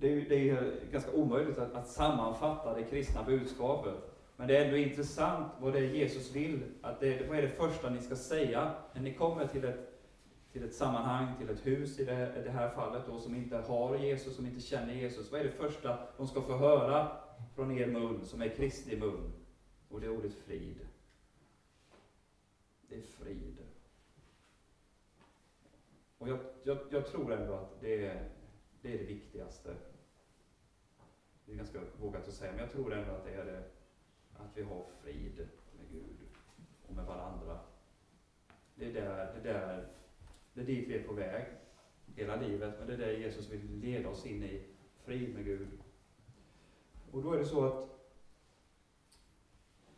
Det 0.00 0.12
är, 0.12 0.28
det 0.28 0.50
är 0.50 0.74
ganska 0.92 1.12
omöjligt 1.12 1.58
att, 1.58 1.74
att, 1.74 1.88
sammanfatta 1.88 2.74
det 2.74 2.82
kristna 2.82 3.22
budskapet. 3.22 3.94
Men 4.36 4.48
det 4.48 4.56
är 4.56 4.64
ändå 4.64 4.76
intressant 4.76 5.52
vad 5.60 5.72
det 5.72 5.78
är 5.78 5.82
Jesus 5.82 6.32
vill, 6.32 6.62
att 6.82 7.00
det, 7.00 7.28
vad 7.28 7.38
är 7.38 7.42
det 7.42 7.48
första 7.48 7.90
ni 7.90 8.00
ska 8.00 8.16
säga 8.16 8.74
när 8.92 9.02
ni 9.02 9.14
kommer 9.14 9.46
till 9.46 9.64
ett, 9.64 10.00
till 10.52 10.64
ett 10.64 10.74
sammanhang, 10.74 11.26
till 11.38 11.50
ett 11.50 11.66
hus 11.66 11.98
i 12.00 12.04
det, 12.04 12.42
det 12.44 12.50
här 12.50 12.70
fallet 12.70 13.02
då, 13.06 13.18
som 13.18 13.34
inte 13.34 13.56
har 13.56 13.96
Jesus, 13.96 14.36
som 14.36 14.46
inte 14.46 14.60
känner 14.60 14.94
Jesus. 14.94 15.32
Vad 15.32 15.40
är 15.40 15.44
det 15.44 15.50
första 15.50 15.98
de 16.16 16.26
ska 16.26 16.42
få 16.42 16.56
höra 16.56 17.16
från 17.54 17.78
er 17.78 17.86
mun, 17.86 18.24
som 18.24 18.42
är 18.42 18.48
Kristi 18.48 18.96
mun? 18.96 19.32
Och 19.88 20.00
det 20.00 20.06
är 20.06 20.10
ordet 20.10 20.34
frid. 20.34 20.78
Det 22.88 22.94
är 22.94 23.02
frid. 23.02 23.58
Och 26.18 26.28
jag, 26.28 26.38
jag, 26.62 26.78
jag 26.90 27.06
tror 27.06 27.32
ändå 27.32 27.54
att 27.54 27.80
det 27.80 28.06
är, 28.06 28.28
det 28.84 28.94
är 28.94 28.98
det 28.98 29.04
viktigaste. 29.04 29.74
Det 31.46 31.52
är 31.52 31.56
ganska 31.56 31.80
vågat 32.00 32.28
att 32.28 32.34
säga, 32.34 32.52
men 32.52 32.60
jag 32.60 32.72
tror 32.72 32.92
ändå 32.92 33.12
att 33.12 33.24
det 33.24 33.34
är 33.34 33.44
det, 33.44 33.62
att 34.36 34.56
vi 34.56 34.62
har 34.62 34.84
frid 35.02 35.48
med 35.76 35.86
Gud 35.92 36.16
och 36.86 36.94
med 36.94 37.04
varandra. 37.04 37.58
Det 38.74 38.86
är, 38.86 38.92
där, 38.92 39.34
det, 39.34 39.40
där, 39.52 39.88
det 40.54 40.60
är 40.60 40.64
dit 40.64 40.88
vi 40.88 40.94
är 40.94 41.02
på 41.02 41.12
väg 41.12 41.44
hela 42.16 42.36
livet, 42.36 42.74
men 42.78 42.86
det 42.86 42.94
är 42.94 42.98
det 42.98 43.18
Jesus 43.18 43.50
vill 43.50 43.78
leda 43.80 44.08
oss 44.08 44.26
in 44.26 44.42
i, 44.42 44.62
frid 45.04 45.34
med 45.34 45.44
Gud. 45.44 45.68
Och 47.10 47.22
då 47.22 47.32
är 47.32 47.38
det 47.38 47.44
så 47.44 47.64
att 47.64 47.88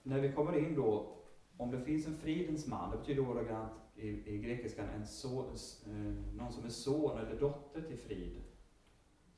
när 0.03 0.21
vi 0.21 0.33
kommer 0.33 0.59
in 0.59 0.75
då, 0.75 1.17
om 1.57 1.71
det 1.71 1.81
finns 1.81 2.07
en 2.07 2.19
fridens 2.19 2.67
man, 2.67 2.91
det 2.91 2.97
betyder 2.97 3.31
ordagrant 3.31 3.73
i, 3.97 4.35
i 4.35 4.39
grekiskan 4.39 4.89
en 4.89 5.07
so, 5.07 5.45
eh, 5.87 5.93
någon 6.35 6.53
som 6.53 6.65
är 6.65 6.69
son 6.69 7.19
eller 7.19 7.41
dotter 7.41 7.83
till 7.83 7.99
frid, 7.99 8.43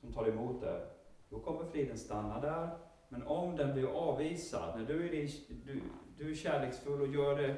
som 0.01 0.13
tar 0.13 0.29
emot 0.29 0.61
det. 0.61 0.87
Då 1.29 1.39
kommer 1.41 1.65
friden 1.65 1.99
stanna 1.99 2.41
där. 2.41 2.69
Men 3.09 3.23
om 3.23 3.57
den 3.57 3.73
blir 3.73 3.87
avvisad, 3.87 4.79
när 4.79 4.87
du 4.87 5.05
är, 5.05 5.31
du, 5.65 5.81
du 6.19 6.31
är 6.31 6.35
kärleksfull 6.35 7.01
och 7.01 7.15
gör 7.15 7.39
det, 7.39 7.57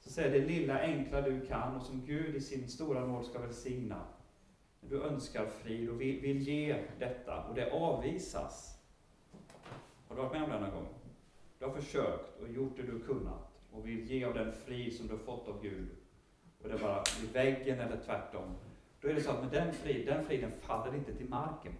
så 0.00 0.10
säger 0.10 0.40
det 0.40 0.46
lilla 0.46 0.80
enkla 0.80 1.20
du 1.20 1.46
kan 1.46 1.76
och 1.76 1.82
som 1.82 2.06
Gud 2.06 2.36
i 2.36 2.40
sin 2.40 2.68
stora 2.68 3.06
nåd 3.06 3.26
ska 3.26 3.38
välsigna. 3.38 4.02
När 4.80 4.90
du 4.90 5.02
önskar 5.02 5.46
frid 5.46 5.90
och 5.90 6.00
vill, 6.00 6.20
vill 6.20 6.38
ge 6.38 6.84
detta 6.98 7.44
och 7.44 7.54
det 7.54 7.70
avvisas. 7.70 8.78
Har 10.08 10.16
du 10.16 10.22
varit 10.22 10.32
med 10.32 10.42
om 10.42 10.50
det 10.50 10.60
någon 10.60 10.70
gång? 10.70 10.88
Du 11.58 11.64
har 11.64 11.72
försökt 11.72 12.40
och 12.40 12.48
gjort 12.48 12.76
det 12.76 12.82
du 12.82 13.00
kunnat 13.00 13.48
och 13.72 13.86
vill 13.86 14.10
ge 14.10 14.24
av 14.24 14.34
den 14.34 14.52
frid 14.52 14.96
som 14.96 15.06
du 15.06 15.12
har 15.12 15.18
fått 15.18 15.48
av 15.48 15.62
Gud. 15.62 15.88
Och 16.62 16.68
det 16.68 16.78
bara 16.78 17.02
blir 17.20 17.32
väggen 17.32 17.80
eller 17.80 17.96
tvärtom. 17.96 18.54
Då 19.00 19.08
är 19.08 19.14
det 19.14 19.22
så 19.22 19.30
att 19.30 19.40
med 19.40 19.52
den, 19.52 19.72
frid, 19.72 20.06
den 20.06 20.24
friden 20.24 20.52
faller 20.60 20.94
inte 20.94 21.14
till 21.14 21.28
marken 21.28 21.72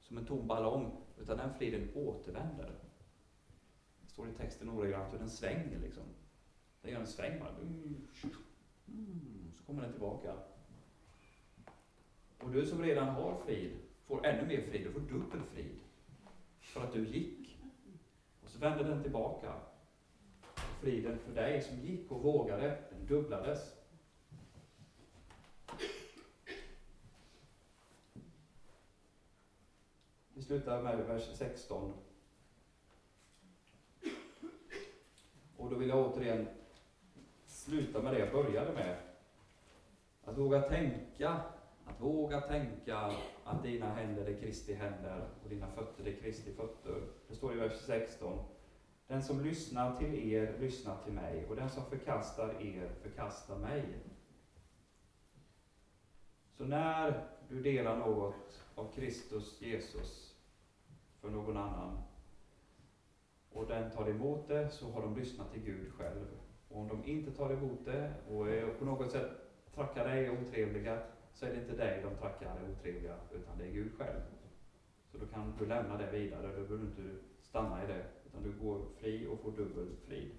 som 0.00 0.18
en 0.18 0.26
tom 0.26 0.46
ballong, 0.46 0.96
utan 1.20 1.38
den 1.38 1.54
friden 1.54 1.88
återvänder. 1.94 2.70
Det 4.00 4.10
står 4.10 4.28
i 4.28 4.32
texten 4.32 4.68
ordagrant 4.68 5.12
hur 5.12 5.18
den 5.18 5.30
svänger 5.30 5.78
liksom. 5.78 6.02
Den 6.82 6.92
gör 6.92 7.00
en 7.00 7.06
sväng 7.06 7.40
bara. 7.40 7.50
Mm, 8.88 9.52
så 9.56 9.64
kommer 9.64 9.82
den 9.82 9.92
tillbaka. 9.92 10.34
Och 12.38 12.50
du 12.50 12.66
som 12.66 12.82
redan 12.82 13.08
har 13.08 13.36
frid 13.46 13.72
får 14.06 14.26
ännu 14.26 14.46
mer 14.46 14.60
frid, 14.60 14.86
du 14.86 14.92
får 14.92 15.00
dubbel 15.00 15.40
frid. 15.52 15.80
För 16.60 16.84
att 16.84 16.92
du 16.92 17.06
gick. 17.08 17.58
Och 18.44 18.50
så 18.50 18.58
vänder 18.58 18.84
den 18.84 19.02
tillbaka. 19.02 19.54
Och 20.54 20.80
friden 20.80 21.18
för 21.18 21.34
dig 21.34 21.62
som 21.62 21.78
gick 21.78 22.10
och 22.10 22.22
vågade, 22.22 22.78
den 22.90 23.06
dubblades. 23.06 23.74
Vi 30.44 30.48
slutar 30.48 30.82
med 30.82 30.98
vers 30.98 31.30
16. 31.34 31.92
Och 35.56 35.70
då 35.70 35.76
vill 35.76 35.88
jag 35.88 36.06
återigen 36.06 36.48
sluta 37.46 38.02
med 38.02 38.14
det 38.14 38.18
jag 38.18 38.32
började 38.32 38.72
med. 38.72 38.96
Att 40.24 40.38
våga 40.38 40.60
tänka 40.60 41.40
Att 41.84 42.00
våga 42.00 42.40
tänka 42.40 43.12
att 43.44 43.62
dina 43.62 43.86
händer 43.86 44.24
är 44.24 44.40
Kristi 44.40 44.74
händer 44.74 45.28
och 45.42 45.48
dina 45.48 45.66
fötter 45.66 46.06
är 46.08 46.20
Kristi 46.20 46.52
fötter. 46.52 47.02
Det 47.28 47.34
står 47.34 47.52
i 47.54 47.56
vers 47.56 47.76
16. 47.86 48.38
Den 49.06 49.22
som 49.22 49.40
lyssnar 49.40 49.96
till 49.96 50.32
er 50.32 50.58
lyssnar 50.60 51.04
till 51.04 51.12
mig 51.12 51.46
och 51.48 51.56
den 51.56 51.70
som 51.70 51.84
förkastar 51.84 52.62
er 52.62 52.90
förkastar 53.02 53.56
mig. 53.56 53.84
Så 56.52 56.64
när 56.64 57.28
du 57.48 57.62
delar 57.62 57.96
något 57.96 58.64
av 58.74 58.92
Kristus 58.92 59.62
Jesus 59.62 60.33
för 61.24 61.30
någon 61.30 61.56
annan 61.56 61.98
och 63.52 63.66
den 63.66 63.90
tar 63.90 64.08
emot 64.10 64.48
det 64.48 64.70
så 64.70 64.90
har 64.90 65.02
de 65.02 65.16
lyssnat 65.16 65.52
till 65.52 65.62
Gud 65.62 65.92
själv. 65.92 66.26
Och 66.68 66.80
om 66.80 66.88
de 66.88 67.04
inte 67.04 67.30
tar 67.30 67.52
emot 67.52 67.84
det 67.84 68.12
och 68.28 68.48
är 68.48 68.66
på 68.66 68.84
något 68.84 69.12
sätt 69.12 69.30
trackar 69.74 70.08
dig 70.08 70.30
otrevliga 70.30 71.02
så 71.34 71.46
är 71.46 71.50
det 71.50 71.60
inte 71.60 71.76
dig 71.76 72.02
de 72.02 72.16
trackar 72.16 72.56
är 72.56 72.70
otrevliga 72.70 73.16
utan 73.32 73.58
det 73.58 73.64
är 73.64 73.70
Gud 73.70 73.92
själv. 73.98 74.20
Så 75.12 75.18
då 75.18 75.26
kan 75.26 75.56
du 75.58 75.66
lämna 75.66 75.96
det 75.96 76.10
vidare, 76.10 76.46
då 76.46 76.52
behöver 76.52 76.76
du 76.76 76.82
inte 76.82 77.26
stanna 77.42 77.84
i 77.84 77.86
det 77.86 78.04
utan 78.26 78.42
du 78.42 78.52
går 78.52 78.80
fri 78.96 79.26
och 79.26 79.38
får 79.38 79.50
dubbel 79.50 79.96
frid. 80.06 80.32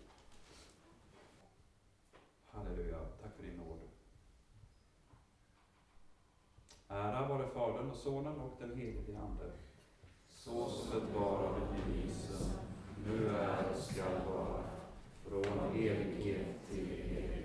Halleluja, 2.46 3.00
tack 3.22 3.36
för 3.36 3.44
din 3.44 3.58
nåd. 3.58 3.80
Ära 6.88 7.28
vare 7.28 7.48
Fadern 7.48 7.90
och 7.90 7.98
Sonen 7.98 8.40
och 8.40 8.56
den 8.60 8.78
helige 8.78 9.20
Ande 9.20 9.52
såsom 10.46 10.90
det 10.92 11.20
var 11.20 11.38
av 11.38 11.60
bevisen 11.76 12.50
nu 13.08 13.28
är 13.28 13.66
och 13.72 13.84
skall 13.84 14.34
vara, 14.36 14.64
från 15.28 15.76
evighet 15.76 16.48
till 16.70 16.80
evighet. 16.80 17.45